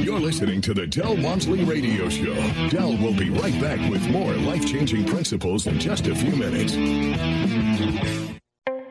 You're 0.00 0.20
listening 0.20 0.60
to 0.60 0.74
the 0.74 0.86
Del 0.86 1.16
Walmsley 1.16 1.64
Radio 1.64 2.08
Show. 2.08 2.36
Del 2.68 2.96
will 2.98 3.14
be 3.14 3.30
right 3.30 3.60
back 3.60 3.80
with 3.90 4.08
more 4.10 4.32
life 4.34 4.64
changing 4.64 5.06
principles 5.06 5.66
in 5.66 5.80
just 5.80 6.06
a 6.06 6.14
few 6.14 6.36
minutes. 6.36 6.76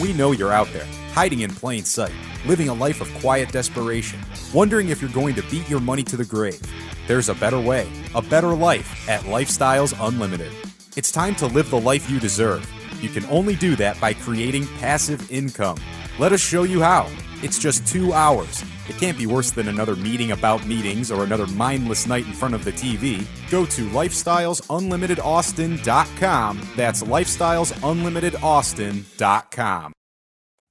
We 0.00 0.14
know 0.14 0.32
you're 0.32 0.50
out 0.50 0.72
there, 0.72 0.86
hiding 1.12 1.40
in 1.40 1.50
plain 1.50 1.84
sight, 1.84 2.14
living 2.46 2.70
a 2.70 2.74
life 2.74 3.02
of 3.02 3.12
quiet 3.20 3.52
desperation, 3.52 4.18
wondering 4.54 4.88
if 4.88 5.02
you're 5.02 5.10
going 5.10 5.34
to 5.34 5.42
beat 5.50 5.68
your 5.68 5.80
money 5.80 6.02
to 6.04 6.16
the 6.16 6.24
grave. 6.24 6.58
There's 7.06 7.28
a 7.28 7.34
better 7.34 7.60
way, 7.60 7.86
a 8.14 8.22
better 8.22 8.54
life 8.54 9.06
at 9.10 9.20
Lifestyles 9.24 9.94
Unlimited. 10.00 10.52
It's 10.96 11.12
time 11.12 11.34
to 11.34 11.46
live 11.46 11.68
the 11.68 11.78
life 11.78 12.08
you 12.08 12.18
deserve. 12.18 12.66
You 13.02 13.10
can 13.10 13.26
only 13.26 13.56
do 13.56 13.76
that 13.76 14.00
by 14.00 14.14
creating 14.14 14.66
passive 14.78 15.30
income. 15.30 15.76
Let 16.18 16.32
us 16.32 16.40
show 16.40 16.62
you 16.62 16.80
how. 16.80 17.06
It's 17.42 17.58
just 17.58 17.86
two 17.86 18.14
hours. 18.14 18.64
It 18.90 18.98
can't 18.98 19.16
be 19.16 19.26
worse 19.26 19.52
than 19.52 19.68
another 19.68 19.94
meeting 19.94 20.32
about 20.32 20.66
meetings 20.66 21.12
or 21.12 21.22
another 21.22 21.46
mindless 21.46 22.08
night 22.08 22.26
in 22.26 22.32
front 22.32 22.56
of 22.56 22.64
the 22.64 22.72
TV. 22.72 23.24
Go 23.48 23.64
to 23.66 23.88
lifestylesunlimitedaustin.com. 23.88 26.68
That's 26.76 27.04
lifestylesunlimitedaustin.com. 27.04 29.92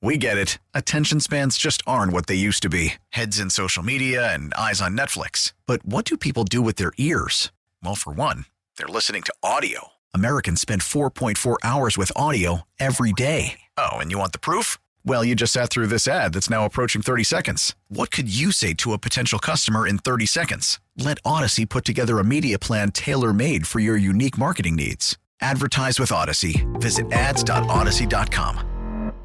We 0.01 0.17
get 0.17 0.38
it. 0.38 0.59
Attention 0.74 1.22
spans 1.22 1.57
just 1.57 1.82
aren't 1.88 2.11
what 2.11 2.28
they 2.28 2.36
used 2.36 2.61
to 2.63 2.70
be 2.70 2.95
heads 3.09 3.39
in 3.39 3.49
social 3.49 3.84
media 3.84 4.34
and 4.34 4.53
eyes 4.53 4.82
on 4.82 4.97
Netflix. 4.97 5.53
But 5.65 5.86
what 5.86 6.03
do 6.03 6.17
people 6.17 6.43
do 6.43 6.61
with 6.61 6.76
their 6.76 6.91
ears? 6.97 7.53
Well, 7.82 7.95
for 7.95 8.11
one, 8.11 8.43
they're 8.78 8.88
listening 8.88 9.22
to 9.24 9.34
audio. 9.41 9.91
Americans 10.13 10.59
spend 10.59 10.82
4.4 10.82 11.55
hours 11.63 11.97
with 11.97 12.11
audio 12.17 12.63
every 12.82 13.13
day. 13.13 13.61
Oh, 13.78 13.99
and 13.99 14.11
you 14.11 14.20
want 14.20 14.34
the 14.34 14.39
proof? 14.39 14.78
Well, 15.10 15.26
you 15.26 15.34
just 15.34 15.53
sat 15.53 15.72
through 15.72 15.88
this 15.88 16.07
ad 16.07 16.34
that's 16.34 16.51
now 16.51 16.66
approaching 16.66 17.01
30 17.01 17.24
seconds. 17.24 17.76
What 17.88 18.12
could 18.12 18.32
you 18.32 18.51
say 18.51 18.76
to 18.76 18.93
a 18.93 18.99
potential 18.99 19.39
customer 19.39 19.88
in 19.88 19.97
30 19.97 20.28
seconds? 20.28 20.80
Let 20.99 21.20
Audacy 21.24 21.68
put 21.68 21.84
together 21.84 22.20
a 22.20 22.24
media 22.24 22.60
plan 22.60 22.91
tailor 22.91 23.34
made 23.34 23.66
for 23.66 23.80
your 23.80 23.97
unique 23.97 24.38
marketing 24.38 24.76
needs. 24.76 25.18
Advertise 25.41 25.99
with 25.99 26.12
Audacy. 26.12 26.64
Visit 26.80 27.12
ads.audacy.com. 27.12 29.16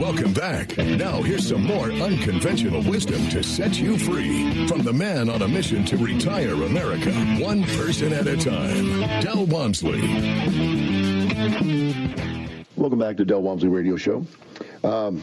Welcome 0.00 0.32
back. 0.32 0.76
Now, 0.76 1.22
here's 1.22 1.48
some 1.48 1.62
more 1.62 1.92
unconventional 1.92 2.82
wisdom 2.82 3.28
to 3.28 3.44
set 3.44 3.78
you 3.78 3.96
free 3.96 4.66
from 4.66 4.82
the 4.82 4.92
man 4.92 5.30
on 5.30 5.42
a 5.42 5.46
mission 5.46 5.84
to 5.84 5.96
retire 5.96 6.64
America, 6.64 7.12
one 7.38 7.62
person 7.62 8.12
at 8.12 8.26
a 8.26 8.36
time, 8.36 9.20
Del 9.20 9.46
Walmsley. 9.46 10.02
Welcome 12.82 12.98
back 12.98 13.16
to 13.18 13.24
Del 13.24 13.42
Walmsley 13.42 13.68
Radio 13.68 13.96
Show. 13.96 14.26
Um, 14.82 15.22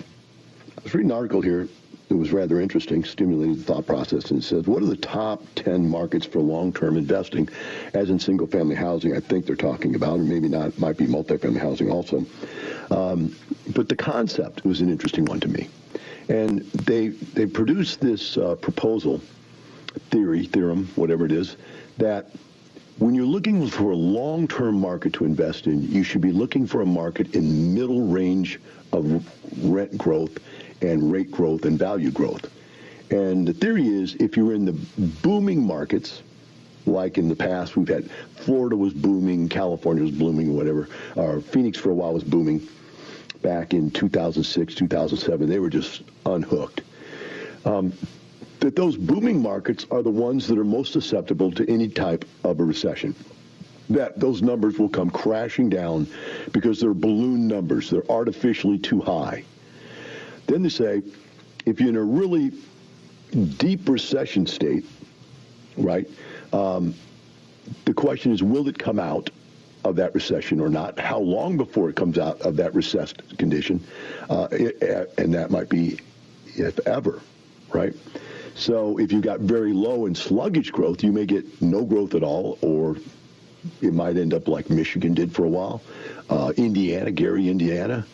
I 0.77 0.81
was 0.81 0.93
reading 0.93 1.11
an 1.11 1.17
article 1.17 1.41
here 1.41 1.67
that 2.07 2.15
was 2.15 2.31
rather 2.31 2.61
interesting, 2.61 3.03
stimulated 3.03 3.57
the 3.57 3.63
thought 3.65 3.85
process, 3.85 4.31
and 4.31 4.41
says, 4.41 4.65
what 4.65 4.81
are 4.81 4.85
the 4.85 4.95
top 4.95 5.43
10 5.55 5.89
markets 5.89 6.25
for 6.25 6.39
long-term 6.39 6.95
investing, 6.95 7.49
as 7.93 8.11
in 8.11 8.17
single-family 8.17 8.75
housing, 8.75 9.13
I 9.13 9.19
think 9.19 9.45
they're 9.45 9.57
talking 9.57 9.95
about, 9.95 10.19
or 10.19 10.23
maybe 10.23 10.47
not, 10.47 10.79
might 10.79 10.95
be 10.95 11.05
multifamily 11.05 11.59
housing 11.59 11.91
also. 11.91 12.25
Um, 12.91 13.35
but 13.75 13.89
the 13.89 13.95
concept 13.97 14.63
was 14.63 14.79
an 14.79 14.89
interesting 14.89 15.25
one 15.25 15.41
to 15.41 15.49
me. 15.49 15.67
And 16.29 16.61
they, 16.71 17.09
they 17.09 17.45
produced 17.45 17.99
this 17.99 18.37
uh, 18.37 18.55
proposal, 18.55 19.19
theory, 20.11 20.45
theorem, 20.45 20.87
whatever 20.95 21.25
it 21.25 21.33
is, 21.33 21.57
that 21.97 22.31
when 22.99 23.15
you're 23.15 23.25
looking 23.25 23.67
for 23.67 23.91
a 23.91 23.95
long-term 23.95 24.79
market 24.79 25.13
to 25.13 25.25
invest 25.25 25.67
in, 25.67 25.81
you 25.89 26.03
should 26.03 26.21
be 26.21 26.33
looking 26.33 26.67
for 26.67 26.81
a 26.81 26.85
market 26.85 27.33
in 27.33 27.73
middle 27.73 28.07
range 28.07 28.59
of 28.91 29.25
rent 29.63 29.97
growth 29.97 30.37
and 30.81 31.11
rate 31.11 31.31
growth 31.31 31.65
and 31.65 31.79
value 31.79 32.11
growth. 32.11 32.51
And 33.09 33.47
the 33.47 33.53
theory 33.53 33.87
is 33.87 34.15
if 34.15 34.35
you're 34.35 34.53
in 34.53 34.65
the 34.65 34.73
booming 35.23 35.65
markets, 35.65 36.21
like 36.85 37.17
in 37.17 37.29
the 37.29 37.35
past, 37.35 37.77
we've 37.77 37.87
had 37.87 38.09
Florida 38.35 38.75
was 38.75 38.93
booming, 38.93 39.47
California 39.47 40.03
was 40.03 40.11
booming, 40.11 40.55
whatever, 40.55 40.89
or 41.15 41.39
Phoenix 41.39 41.77
for 41.77 41.91
a 41.91 41.93
while 41.93 42.13
was 42.13 42.23
booming 42.23 42.67
back 43.41 43.73
in 43.73 43.89
2006, 43.91 44.75
2007. 44.75 45.49
They 45.49 45.59
were 45.59 45.69
just 45.69 46.03
unhooked. 46.25 46.81
Um, 47.65 47.93
that 48.59 48.75
those 48.75 48.97
booming 48.97 49.41
markets 49.41 49.85
are 49.91 50.01
the 50.01 50.09
ones 50.09 50.47
that 50.47 50.57
are 50.57 50.65
most 50.65 50.93
susceptible 50.93 51.51
to 51.51 51.69
any 51.69 51.87
type 51.87 52.25
of 52.43 52.59
a 52.59 52.63
recession. 52.63 53.15
That 53.89 54.19
those 54.19 54.41
numbers 54.41 54.77
will 54.77 54.89
come 54.89 55.09
crashing 55.09 55.69
down 55.69 56.07
because 56.51 56.79
they're 56.79 56.93
balloon 56.93 57.47
numbers. 57.47 57.89
They're 57.89 58.09
artificially 58.11 58.77
too 58.77 59.01
high. 59.01 59.43
Then 60.45 60.61
they 60.61 60.69
say, 60.69 61.01
if 61.65 61.79
you're 61.79 61.89
in 61.89 61.95
a 61.95 62.03
really 62.03 62.51
deep 63.57 63.87
recession 63.87 64.45
state, 64.45 64.85
right, 65.77 66.07
um, 66.53 66.93
the 67.85 67.93
question 67.93 68.31
is, 68.31 68.43
will 68.43 68.67
it 68.67 68.77
come 68.77 68.99
out 68.99 69.29
of 69.85 69.95
that 69.95 70.13
recession 70.13 70.59
or 70.59 70.69
not? 70.69 70.99
How 70.99 71.19
long 71.19 71.57
before 71.57 71.89
it 71.89 71.95
comes 71.95 72.17
out 72.17 72.41
of 72.41 72.55
that 72.57 72.75
recessed 72.75 73.37
condition? 73.37 73.83
Uh, 74.29 74.47
it, 74.51 75.13
and 75.17 75.33
that 75.33 75.51
might 75.51 75.69
be 75.69 75.99
if 76.55 76.79
ever, 76.87 77.21
right? 77.71 77.93
So 78.59 78.99
if 78.99 79.13
you've 79.13 79.23
got 79.23 79.39
very 79.39 79.71
low 79.71 80.05
and 80.05 80.17
sluggish 80.17 80.69
growth, 80.69 81.01
you 81.01 81.13
may 81.13 81.25
get 81.25 81.61
no 81.61 81.85
growth 81.85 82.13
at 82.13 82.23
all, 82.23 82.57
or 82.61 82.97
it 83.81 83.93
might 83.93 84.17
end 84.17 84.33
up 84.33 84.49
like 84.49 84.69
Michigan 84.69 85.13
did 85.13 85.33
for 85.33 85.45
a 85.45 85.49
while, 85.49 85.81
uh, 86.29 86.51
Indiana, 86.57 87.09
Gary, 87.09 87.47
Indiana, 87.47 88.05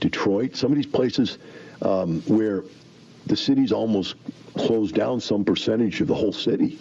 Detroit, 0.00 0.56
some 0.56 0.72
of 0.72 0.76
these 0.76 0.86
places 0.86 1.36
um, 1.82 2.22
where 2.22 2.64
the 3.26 3.36
city's 3.36 3.70
almost 3.70 4.14
closed 4.56 4.94
down 4.94 5.20
some 5.20 5.44
percentage 5.44 6.00
of 6.00 6.08
the 6.08 6.14
whole 6.14 6.32
city, 6.32 6.78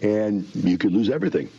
and 0.00 0.46
you 0.54 0.78
could 0.78 0.92
lose 0.92 1.10
everything. 1.10 1.50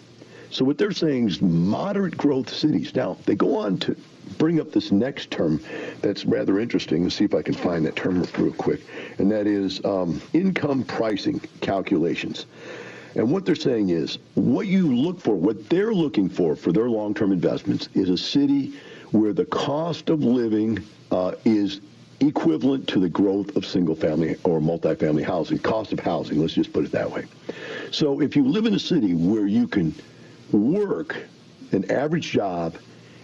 So 0.51 0.63
what 0.63 0.77
they're 0.77 0.93
saying 0.93 1.27
is 1.27 1.41
moderate 1.41 2.15
growth 2.15 2.49
cities. 2.53 2.95
Now, 2.95 3.17
they 3.25 3.35
go 3.35 3.57
on 3.57 3.77
to 3.79 3.95
bring 4.37 4.59
up 4.59 4.71
this 4.71 4.91
next 4.91 5.31
term 5.31 5.59
that's 6.01 6.25
rather 6.25 6.59
interesting. 6.59 7.03
Let's 7.03 7.15
see 7.15 7.25
if 7.25 7.33
I 7.33 7.41
can 7.41 7.53
find 7.53 7.85
that 7.85 7.95
term 7.95 8.23
real 8.37 8.53
quick. 8.53 8.81
And 9.17 9.31
that 9.31 9.47
is 9.47 9.83
um, 9.85 10.21
income 10.33 10.83
pricing 10.83 11.39
calculations. 11.61 12.45
And 13.15 13.31
what 13.31 13.45
they're 13.45 13.55
saying 13.55 13.89
is 13.89 14.19
what 14.35 14.67
you 14.67 14.95
look 14.95 15.19
for, 15.19 15.35
what 15.35 15.69
they're 15.69 15.93
looking 15.93 16.29
for 16.29 16.55
for 16.55 16.71
their 16.71 16.89
long-term 16.89 17.31
investments 17.31 17.89
is 17.95 18.09
a 18.09 18.17
city 18.17 18.79
where 19.11 19.33
the 19.33 19.45
cost 19.45 20.09
of 20.09 20.23
living 20.23 20.83
uh, 21.11 21.31
is 21.45 21.81
equivalent 22.19 22.87
to 22.89 22.99
the 22.99 23.09
growth 23.09 23.55
of 23.55 23.65
single-family 23.65 24.35
or 24.43 24.59
multifamily 24.59 25.23
housing, 25.23 25.57
cost 25.59 25.93
of 25.93 25.99
housing, 25.99 26.39
let's 26.39 26.53
just 26.53 26.73
put 26.73 26.83
it 26.83 26.91
that 26.91 27.09
way. 27.09 27.25
So 27.91 28.21
if 28.21 28.35
you 28.35 28.47
live 28.47 28.65
in 28.65 28.73
a 28.73 28.79
city 28.79 29.13
where 29.13 29.47
you 29.47 29.67
can 29.67 29.93
work 30.51 31.17
an 31.71 31.89
average 31.91 32.31
job 32.31 32.77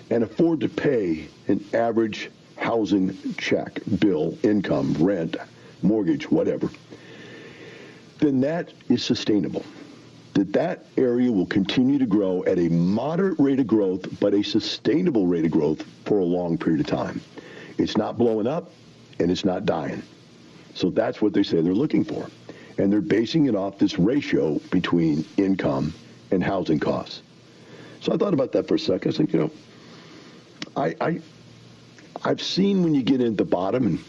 and 0.09 0.23
afford 0.23 0.59
to 0.61 0.69
pay 0.69 1.27
an 1.47 1.63
average 1.73 2.29
housing 2.57 3.17
check, 3.35 3.79
bill, 3.99 4.37
income, 4.43 4.93
rent, 4.99 5.35
mortgage, 5.81 6.29
whatever, 6.29 6.69
then 8.19 8.39
that 8.41 8.71
is 8.89 9.03
sustainable. 9.03 9.65
That 10.33 10.53
that 10.53 10.85
area 10.97 11.31
will 11.31 11.45
continue 11.45 11.99
to 11.99 12.05
grow 12.05 12.43
at 12.45 12.57
a 12.57 12.69
moderate 12.69 13.39
rate 13.39 13.59
of 13.59 13.67
growth, 13.67 14.19
but 14.19 14.33
a 14.33 14.41
sustainable 14.41 15.27
rate 15.27 15.45
of 15.45 15.51
growth 15.51 15.83
for 16.05 16.19
a 16.19 16.23
long 16.23 16.57
period 16.57 16.81
of 16.81 16.87
time. 16.87 17.21
It's 17.77 17.97
not 17.97 18.17
blowing 18.17 18.47
up 18.47 18.71
and 19.19 19.29
it's 19.29 19.45
not 19.45 19.65
dying. 19.65 20.01
So 20.73 20.89
that's 20.89 21.21
what 21.21 21.33
they 21.33 21.43
say 21.43 21.61
they're 21.61 21.73
looking 21.73 22.03
for. 22.03 22.27
And 22.79 22.91
they're 22.91 23.01
basing 23.01 23.45
it 23.45 23.55
off 23.55 23.77
this 23.77 23.99
ratio 23.99 24.59
between 24.71 25.23
income 25.37 25.93
and 26.31 26.43
housing 26.43 26.79
costs. 26.79 27.21
So 28.01 28.11
I 28.11 28.17
thought 28.17 28.33
about 28.33 28.51
that 28.53 28.67
for 28.67 28.75
a 28.75 28.79
second. 28.79 29.13
I 29.13 29.17
think, 29.17 29.33
you 29.33 29.39
know, 29.39 29.51
I, 30.75 30.95
I 30.99 31.19
I've 32.23 32.41
seen 32.41 32.83
when 32.83 32.95
you 32.95 33.03
get 33.03 33.21
into 33.21 33.43
the 33.43 33.49
bottom 33.49 33.85
and 33.85 33.99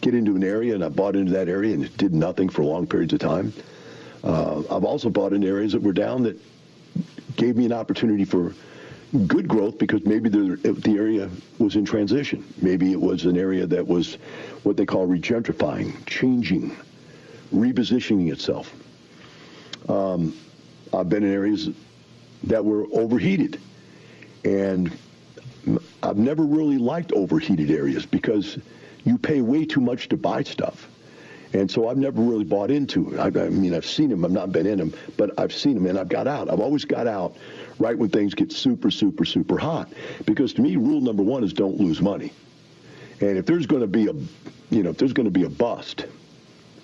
get 0.00 0.14
into 0.14 0.34
an 0.36 0.44
area, 0.44 0.74
and 0.74 0.84
I 0.84 0.88
bought 0.88 1.16
into 1.16 1.32
that 1.32 1.48
area 1.48 1.74
and 1.74 1.96
did 1.96 2.14
nothing 2.14 2.48
for 2.48 2.62
long 2.64 2.86
periods 2.86 3.12
of 3.12 3.20
time. 3.20 3.52
Uh, 4.24 4.58
I've 4.70 4.84
also 4.84 5.08
bought 5.08 5.32
in 5.32 5.44
areas 5.44 5.72
that 5.72 5.82
were 5.82 5.92
down 5.92 6.24
that 6.24 6.38
gave 7.36 7.56
me 7.56 7.64
an 7.64 7.72
opportunity 7.72 8.24
for 8.24 8.54
good 9.26 9.46
growth 9.48 9.78
because 9.78 10.04
maybe 10.04 10.28
the, 10.28 10.56
the 10.84 10.96
area 10.96 11.30
was 11.58 11.76
in 11.76 11.84
transition. 11.84 12.44
Maybe 12.60 12.92
it 12.92 13.00
was 13.00 13.24
an 13.24 13.38
area 13.38 13.66
that 13.66 13.86
was 13.86 14.18
what 14.64 14.76
they 14.76 14.84
call 14.84 15.06
regentrifying, 15.06 16.04
changing, 16.06 16.76
repositioning 17.54 18.32
itself. 18.32 18.74
Um, 19.88 20.36
I've 20.92 21.08
been 21.08 21.22
in 21.22 21.32
areas 21.32 21.70
that 22.44 22.64
were 22.64 22.86
overheated. 22.92 23.60
And 24.44 24.92
I've 26.08 26.16
never 26.16 26.42
really 26.42 26.78
liked 26.78 27.12
overheated 27.12 27.70
areas 27.70 28.06
because 28.06 28.58
you 29.04 29.18
pay 29.18 29.42
way 29.42 29.66
too 29.66 29.80
much 29.80 30.08
to 30.08 30.16
buy 30.16 30.42
stuff. 30.42 30.88
And 31.52 31.70
so 31.70 31.88
I've 31.88 31.98
never 31.98 32.20
really 32.20 32.44
bought 32.44 32.70
into 32.70 33.12
it. 33.14 33.18
I, 33.18 33.26
I 33.26 33.48
mean, 33.50 33.74
I've 33.74 33.86
seen 33.86 34.08
them. 34.08 34.24
I've 34.24 34.30
not 34.30 34.50
been 34.50 34.66
in 34.66 34.78
them, 34.78 34.94
but 35.16 35.38
I've 35.38 35.52
seen 35.52 35.74
them, 35.74 35.86
and 35.86 35.98
I've 35.98 36.08
got 36.08 36.26
out. 36.26 36.50
I've 36.50 36.60
always 36.60 36.84
got 36.84 37.06
out 37.06 37.36
right 37.78 37.96
when 37.96 38.08
things 38.10 38.34
get 38.34 38.52
super, 38.52 38.90
super, 38.90 39.24
super 39.24 39.58
hot. 39.58 39.90
Because 40.26 40.52
to 40.54 40.62
me, 40.62 40.76
rule 40.76 41.00
number 41.00 41.22
one 41.22 41.44
is 41.44 41.52
don't 41.52 41.78
lose 41.78 42.00
money. 42.00 42.32
And 43.20 43.36
if 43.36 43.46
there's 43.46 43.66
going 43.66 43.82
to 43.82 43.86
be 43.86 44.08
a, 44.08 44.12
you 44.70 44.82
know, 44.82 44.90
if 44.90 44.98
there's 44.98 45.12
going 45.12 45.26
to 45.26 45.30
be 45.30 45.44
a 45.44 45.50
bust, 45.50 46.06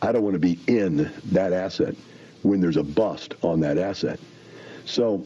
I 0.02 0.12
don't 0.12 0.22
want 0.22 0.34
to 0.34 0.40
be 0.40 0.58
in 0.66 1.10
that 1.32 1.52
asset 1.52 1.94
when 2.42 2.60
there's 2.60 2.76
a 2.76 2.84
bust 2.84 3.34
on 3.42 3.60
that 3.60 3.78
asset. 3.78 4.18
So 4.84 5.24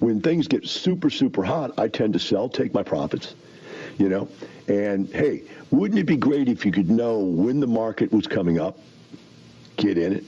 when 0.00 0.20
things 0.20 0.46
get 0.46 0.66
super, 0.66 1.10
super 1.10 1.42
hot, 1.42 1.78
I 1.78 1.88
tend 1.88 2.12
to 2.12 2.18
sell, 2.18 2.48
take 2.48 2.74
my 2.74 2.82
profits, 2.82 3.34
you 3.98 4.08
know. 4.08 4.28
And 4.68 5.08
hey, 5.08 5.44
wouldn't 5.70 5.98
it 5.98 6.04
be 6.04 6.16
great 6.16 6.48
if 6.48 6.66
you 6.66 6.72
could 6.72 6.90
know 6.90 7.18
when 7.18 7.60
the 7.60 7.66
market 7.66 8.12
was 8.12 8.26
coming 8.26 8.58
up, 8.58 8.78
get 9.76 9.96
in 9.96 10.12
it, 10.12 10.24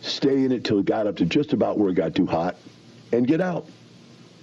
stay 0.00 0.44
in 0.44 0.52
it 0.52 0.64
till 0.64 0.78
it 0.78 0.86
got 0.86 1.06
up 1.06 1.16
to 1.16 1.24
just 1.24 1.52
about 1.52 1.78
where 1.78 1.90
it 1.90 1.94
got 1.94 2.14
too 2.14 2.26
hot, 2.26 2.56
and 3.12 3.26
get 3.26 3.40
out? 3.40 3.66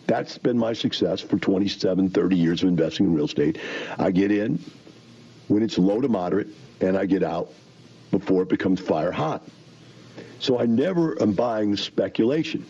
That's 0.08 0.38
been 0.38 0.58
my 0.58 0.74
success 0.74 1.22
for 1.22 1.38
27, 1.38 2.10
30 2.10 2.36
years 2.36 2.64
of 2.64 2.70
investing 2.70 3.06
in 3.06 3.14
real 3.14 3.26
estate. 3.26 3.60
I 3.98 4.12
get 4.12 4.32
in 4.32 4.60
when 5.48 5.64
it's 5.64 5.78
low 5.78 6.02
to 6.02 6.10
moderate, 6.10 6.48
and 6.82 6.98
I 6.98 7.06
get 7.06 7.24
out 7.24 7.54
before 8.10 8.42
it 8.42 8.50
becomes 8.50 8.80
fire 8.82 9.12
hot. 9.12 9.48
So 10.40 10.60
I 10.60 10.66
never 10.66 11.22
am 11.22 11.34
buying 11.34 11.78
speculation, 11.78 12.66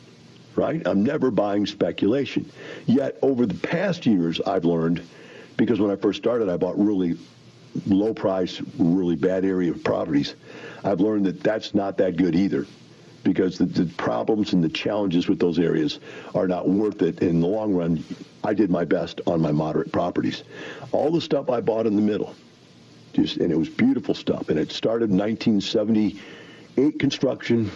right? 0.55 0.81
I'm 0.85 1.03
never 1.03 1.31
buying 1.31 1.65
speculation. 1.65 2.49
Yet 2.85 3.17
over 3.21 3.45
the 3.45 3.55
past 3.55 4.05
years, 4.05 4.41
I've 4.41 4.65
learned, 4.65 5.01
because 5.57 5.79
when 5.79 5.91
I 5.91 5.95
first 5.95 6.19
started, 6.19 6.49
I 6.49 6.57
bought 6.57 6.77
really 6.77 7.17
low 7.87 8.13
price, 8.13 8.61
really 8.77 9.15
bad 9.15 9.45
area 9.45 9.71
of 9.71 9.83
properties. 9.83 10.35
I've 10.83 10.99
learned 10.99 11.25
that 11.25 11.41
that's 11.41 11.73
not 11.73 11.97
that 11.97 12.17
good 12.17 12.35
either 12.35 12.65
because 13.23 13.57
the, 13.57 13.65
the, 13.65 13.85
problems 13.93 14.53
and 14.53 14.63
the 14.63 14.69
challenges 14.69 15.27
with 15.27 15.39
those 15.39 15.59
areas 15.59 15.99
are 16.33 16.47
not 16.47 16.67
worth 16.67 17.01
it 17.03 17.21
in 17.21 17.39
the 17.39 17.47
long 17.47 17.73
run. 17.73 18.03
I 18.43 18.53
did 18.53 18.71
my 18.71 18.83
best 18.83 19.21
on 19.27 19.41
my 19.41 19.51
moderate 19.51 19.91
properties. 19.91 20.43
All 20.91 21.11
the 21.11 21.21
stuff 21.21 21.49
I 21.49 21.61
bought 21.61 21.85
in 21.85 21.95
the 21.95 22.01
middle, 22.01 22.35
just 23.13 23.37
and 23.37 23.51
it 23.51 23.57
was 23.57 23.69
beautiful 23.69 24.15
stuff. 24.15 24.49
And 24.49 24.57
it 24.57 24.71
started 24.71 25.11
in 25.11 25.17
1978 25.17 26.99
construction 26.99 27.69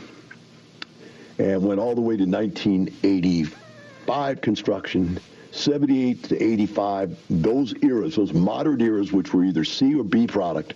and 1.37 1.63
went 1.63 1.79
all 1.79 1.95
the 1.95 2.01
way 2.01 2.17
to 2.17 2.25
1985 2.25 4.41
construction. 4.41 5.19
78 5.51 6.23
to 6.23 6.43
85, 6.43 7.17
those 7.29 7.73
eras, 7.81 8.15
those 8.15 8.33
moderate 8.33 8.81
eras, 8.81 9.13
which 9.13 9.33
were 9.33 9.45
either 9.45 9.63
C 9.63 9.95
or 9.95 10.03
B 10.03 10.27
product, 10.27 10.73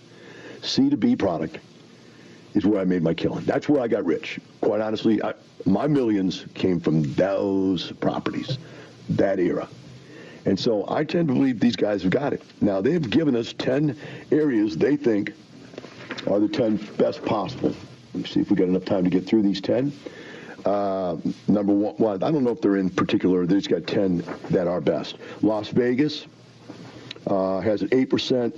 C 0.62 0.88
to 0.88 0.96
B 0.96 1.16
product, 1.16 1.58
is 2.54 2.64
where 2.64 2.80
I 2.80 2.84
made 2.84 3.02
my 3.02 3.12
killing. 3.12 3.44
That's 3.44 3.68
where 3.68 3.82
I 3.82 3.88
got 3.88 4.06
rich. 4.06 4.40
Quite 4.62 4.80
honestly, 4.80 5.22
I, 5.22 5.34
my 5.66 5.86
millions 5.86 6.46
came 6.54 6.80
from 6.80 7.12
those 7.14 7.92
properties, 7.92 8.56
that 9.10 9.38
era. 9.38 9.68
And 10.46 10.58
so 10.58 10.86
I 10.88 11.04
tend 11.04 11.28
to 11.28 11.34
believe 11.34 11.60
these 11.60 11.76
guys 11.76 12.02
have 12.02 12.10
got 12.10 12.32
it. 12.32 12.42
Now, 12.62 12.80
they've 12.80 13.08
given 13.08 13.36
us 13.36 13.52
10 13.52 13.96
areas 14.32 14.76
they 14.76 14.96
think 14.96 15.34
are 16.26 16.40
the 16.40 16.48
10 16.48 16.76
best 16.96 17.24
possible. 17.24 17.74
Let 18.14 18.22
me 18.22 18.28
see 18.28 18.40
if 18.40 18.50
we 18.50 18.56
got 18.56 18.68
enough 18.68 18.86
time 18.86 19.04
to 19.04 19.10
get 19.10 19.26
through 19.26 19.42
these 19.42 19.60
10. 19.60 19.92
Uh, 20.64 21.16
number 21.48 21.72
one, 21.72 21.94
well, 21.98 22.14
I 22.14 22.30
don't 22.30 22.44
know 22.44 22.50
if 22.50 22.60
they're 22.60 22.76
in 22.76 22.90
particular. 22.90 23.46
They've 23.46 23.66
got 23.66 23.86
10 23.86 24.24
that 24.50 24.66
are 24.66 24.80
best. 24.80 25.16
Las 25.42 25.68
Vegas 25.68 26.26
uh, 27.26 27.60
has 27.60 27.82
an 27.82 27.88
8% 27.88 28.56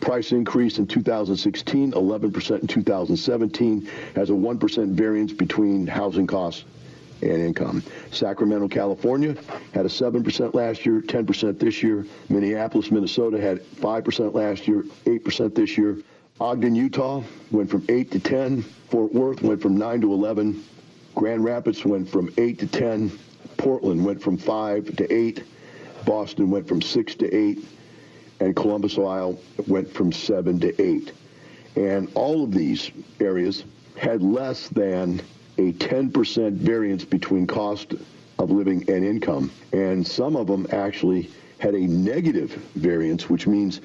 price 0.00 0.32
increase 0.32 0.78
in 0.78 0.86
2016, 0.86 1.92
11% 1.92 2.60
in 2.60 2.66
2017, 2.66 3.88
has 4.16 4.30
a 4.30 4.32
1% 4.32 4.88
variance 4.92 5.32
between 5.32 5.86
housing 5.86 6.26
costs 6.26 6.64
and 7.22 7.40
income. 7.40 7.82
Sacramento, 8.10 8.68
California 8.68 9.36
had 9.72 9.86
a 9.86 9.88
7% 9.88 10.54
last 10.54 10.84
year, 10.84 11.00
10% 11.00 11.58
this 11.58 11.82
year. 11.82 12.04
Minneapolis, 12.28 12.90
Minnesota 12.90 13.40
had 13.40 13.64
5% 13.64 14.34
last 14.34 14.66
year, 14.66 14.82
8% 15.04 15.54
this 15.54 15.78
year. 15.78 15.98
Ogden, 16.40 16.74
Utah 16.74 17.22
went 17.52 17.70
from 17.70 17.84
8 17.88 18.10
to 18.10 18.18
10. 18.18 18.62
Fort 18.62 19.14
Worth 19.14 19.42
went 19.42 19.62
from 19.62 19.76
9 19.76 20.00
to 20.00 20.12
11. 20.12 20.64
Grand 21.14 21.44
Rapids 21.44 21.84
went 21.84 22.08
from 22.08 22.32
8 22.38 22.58
to 22.60 22.66
10. 22.66 23.18
Portland 23.56 24.04
went 24.04 24.22
from 24.22 24.36
5 24.36 24.96
to 24.96 25.12
8. 25.12 25.44
Boston 26.04 26.50
went 26.50 26.66
from 26.66 26.82
6 26.82 27.14
to 27.16 27.34
8 27.34 27.58
and 28.42 28.56
Columbus, 28.56 28.98
Ohio 28.98 29.38
went 29.68 29.88
from 29.92 30.10
7 30.10 30.58
to 30.60 30.82
8. 30.82 31.12
And 31.76 32.10
all 32.14 32.42
of 32.44 32.52
these 32.52 32.90
areas 33.20 33.64
had 33.96 34.20
less 34.20 34.68
than 34.68 35.22
a 35.58 35.72
10% 35.74 36.52
variance 36.54 37.04
between 37.04 37.46
cost 37.46 37.94
of 38.38 38.50
living 38.50 38.84
and 38.88 39.04
income. 39.04 39.50
And 39.72 40.04
some 40.06 40.34
of 40.34 40.48
them 40.48 40.66
actually 40.72 41.30
had 41.58 41.74
a 41.74 41.80
negative 41.80 42.50
variance, 42.74 43.30
which 43.30 43.46
means 43.46 43.80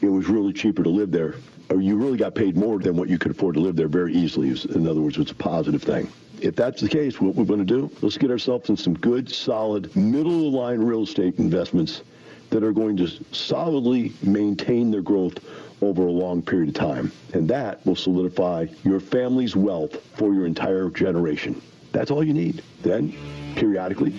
it 0.00 0.08
was 0.08 0.28
really 0.28 0.52
cheaper 0.52 0.82
to 0.82 0.90
live 0.90 1.10
there. 1.10 1.34
Or 1.68 1.80
you 1.80 1.96
really 1.96 2.18
got 2.18 2.34
paid 2.34 2.56
more 2.56 2.78
than 2.78 2.96
what 2.96 3.08
you 3.08 3.18
could 3.18 3.32
afford 3.32 3.54
to 3.54 3.60
live 3.60 3.76
there 3.76 3.88
very 3.88 4.14
easily. 4.14 4.48
In 4.74 4.88
other 4.88 5.00
words, 5.00 5.18
it's 5.18 5.32
a 5.32 5.34
positive 5.34 5.82
thing. 5.82 6.10
If 6.42 6.56
that's 6.56 6.80
the 6.80 6.88
case, 6.88 7.20
what 7.20 7.36
we're 7.36 7.44
going 7.44 7.64
to 7.64 7.64
do, 7.64 7.88
let's 8.00 8.18
get 8.18 8.28
ourselves 8.28 8.68
in 8.68 8.76
some 8.76 8.94
good, 8.94 9.30
solid, 9.30 9.94
middle 9.94 10.46
of 10.46 10.52
the 10.52 10.58
line 10.58 10.80
real 10.80 11.04
estate 11.04 11.38
investments 11.38 12.02
that 12.50 12.64
are 12.64 12.72
going 12.72 12.96
to 12.96 13.08
solidly 13.30 14.12
maintain 14.24 14.90
their 14.90 15.02
growth 15.02 15.38
over 15.82 16.02
a 16.02 16.10
long 16.10 16.42
period 16.42 16.70
of 16.70 16.74
time. 16.74 17.12
And 17.32 17.48
that 17.48 17.86
will 17.86 17.94
solidify 17.94 18.66
your 18.82 18.98
family's 18.98 19.54
wealth 19.54 20.04
for 20.16 20.34
your 20.34 20.44
entire 20.44 20.90
generation. 20.90 21.62
That's 21.92 22.10
all 22.10 22.24
you 22.24 22.34
need. 22.34 22.64
Then, 22.82 23.14
periodically, 23.54 24.12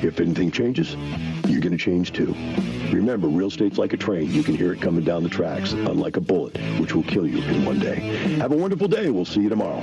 if 0.00 0.20
anything 0.20 0.52
changes, 0.52 0.94
you're 1.48 1.60
going 1.60 1.72
to 1.72 1.78
change 1.78 2.12
too. 2.12 2.36
Remember, 2.92 3.26
real 3.26 3.48
estate's 3.48 3.78
like 3.78 3.92
a 3.92 3.96
train. 3.96 4.30
You 4.30 4.44
can 4.44 4.54
hear 4.54 4.72
it 4.72 4.80
coming 4.80 5.02
down 5.02 5.24
the 5.24 5.28
tracks, 5.28 5.72
unlike 5.72 6.16
a 6.16 6.20
bullet, 6.20 6.56
which 6.78 6.94
will 6.94 7.02
kill 7.02 7.26
you 7.26 7.42
in 7.42 7.64
one 7.64 7.80
day. 7.80 7.96
Have 8.36 8.52
a 8.52 8.56
wonderful 8.56 8.86
day. 8.86 9.10
We'll 9.10 9.24
see 9.24 9.40
you 9.40 9.48
tomorrow. 9.48 9.82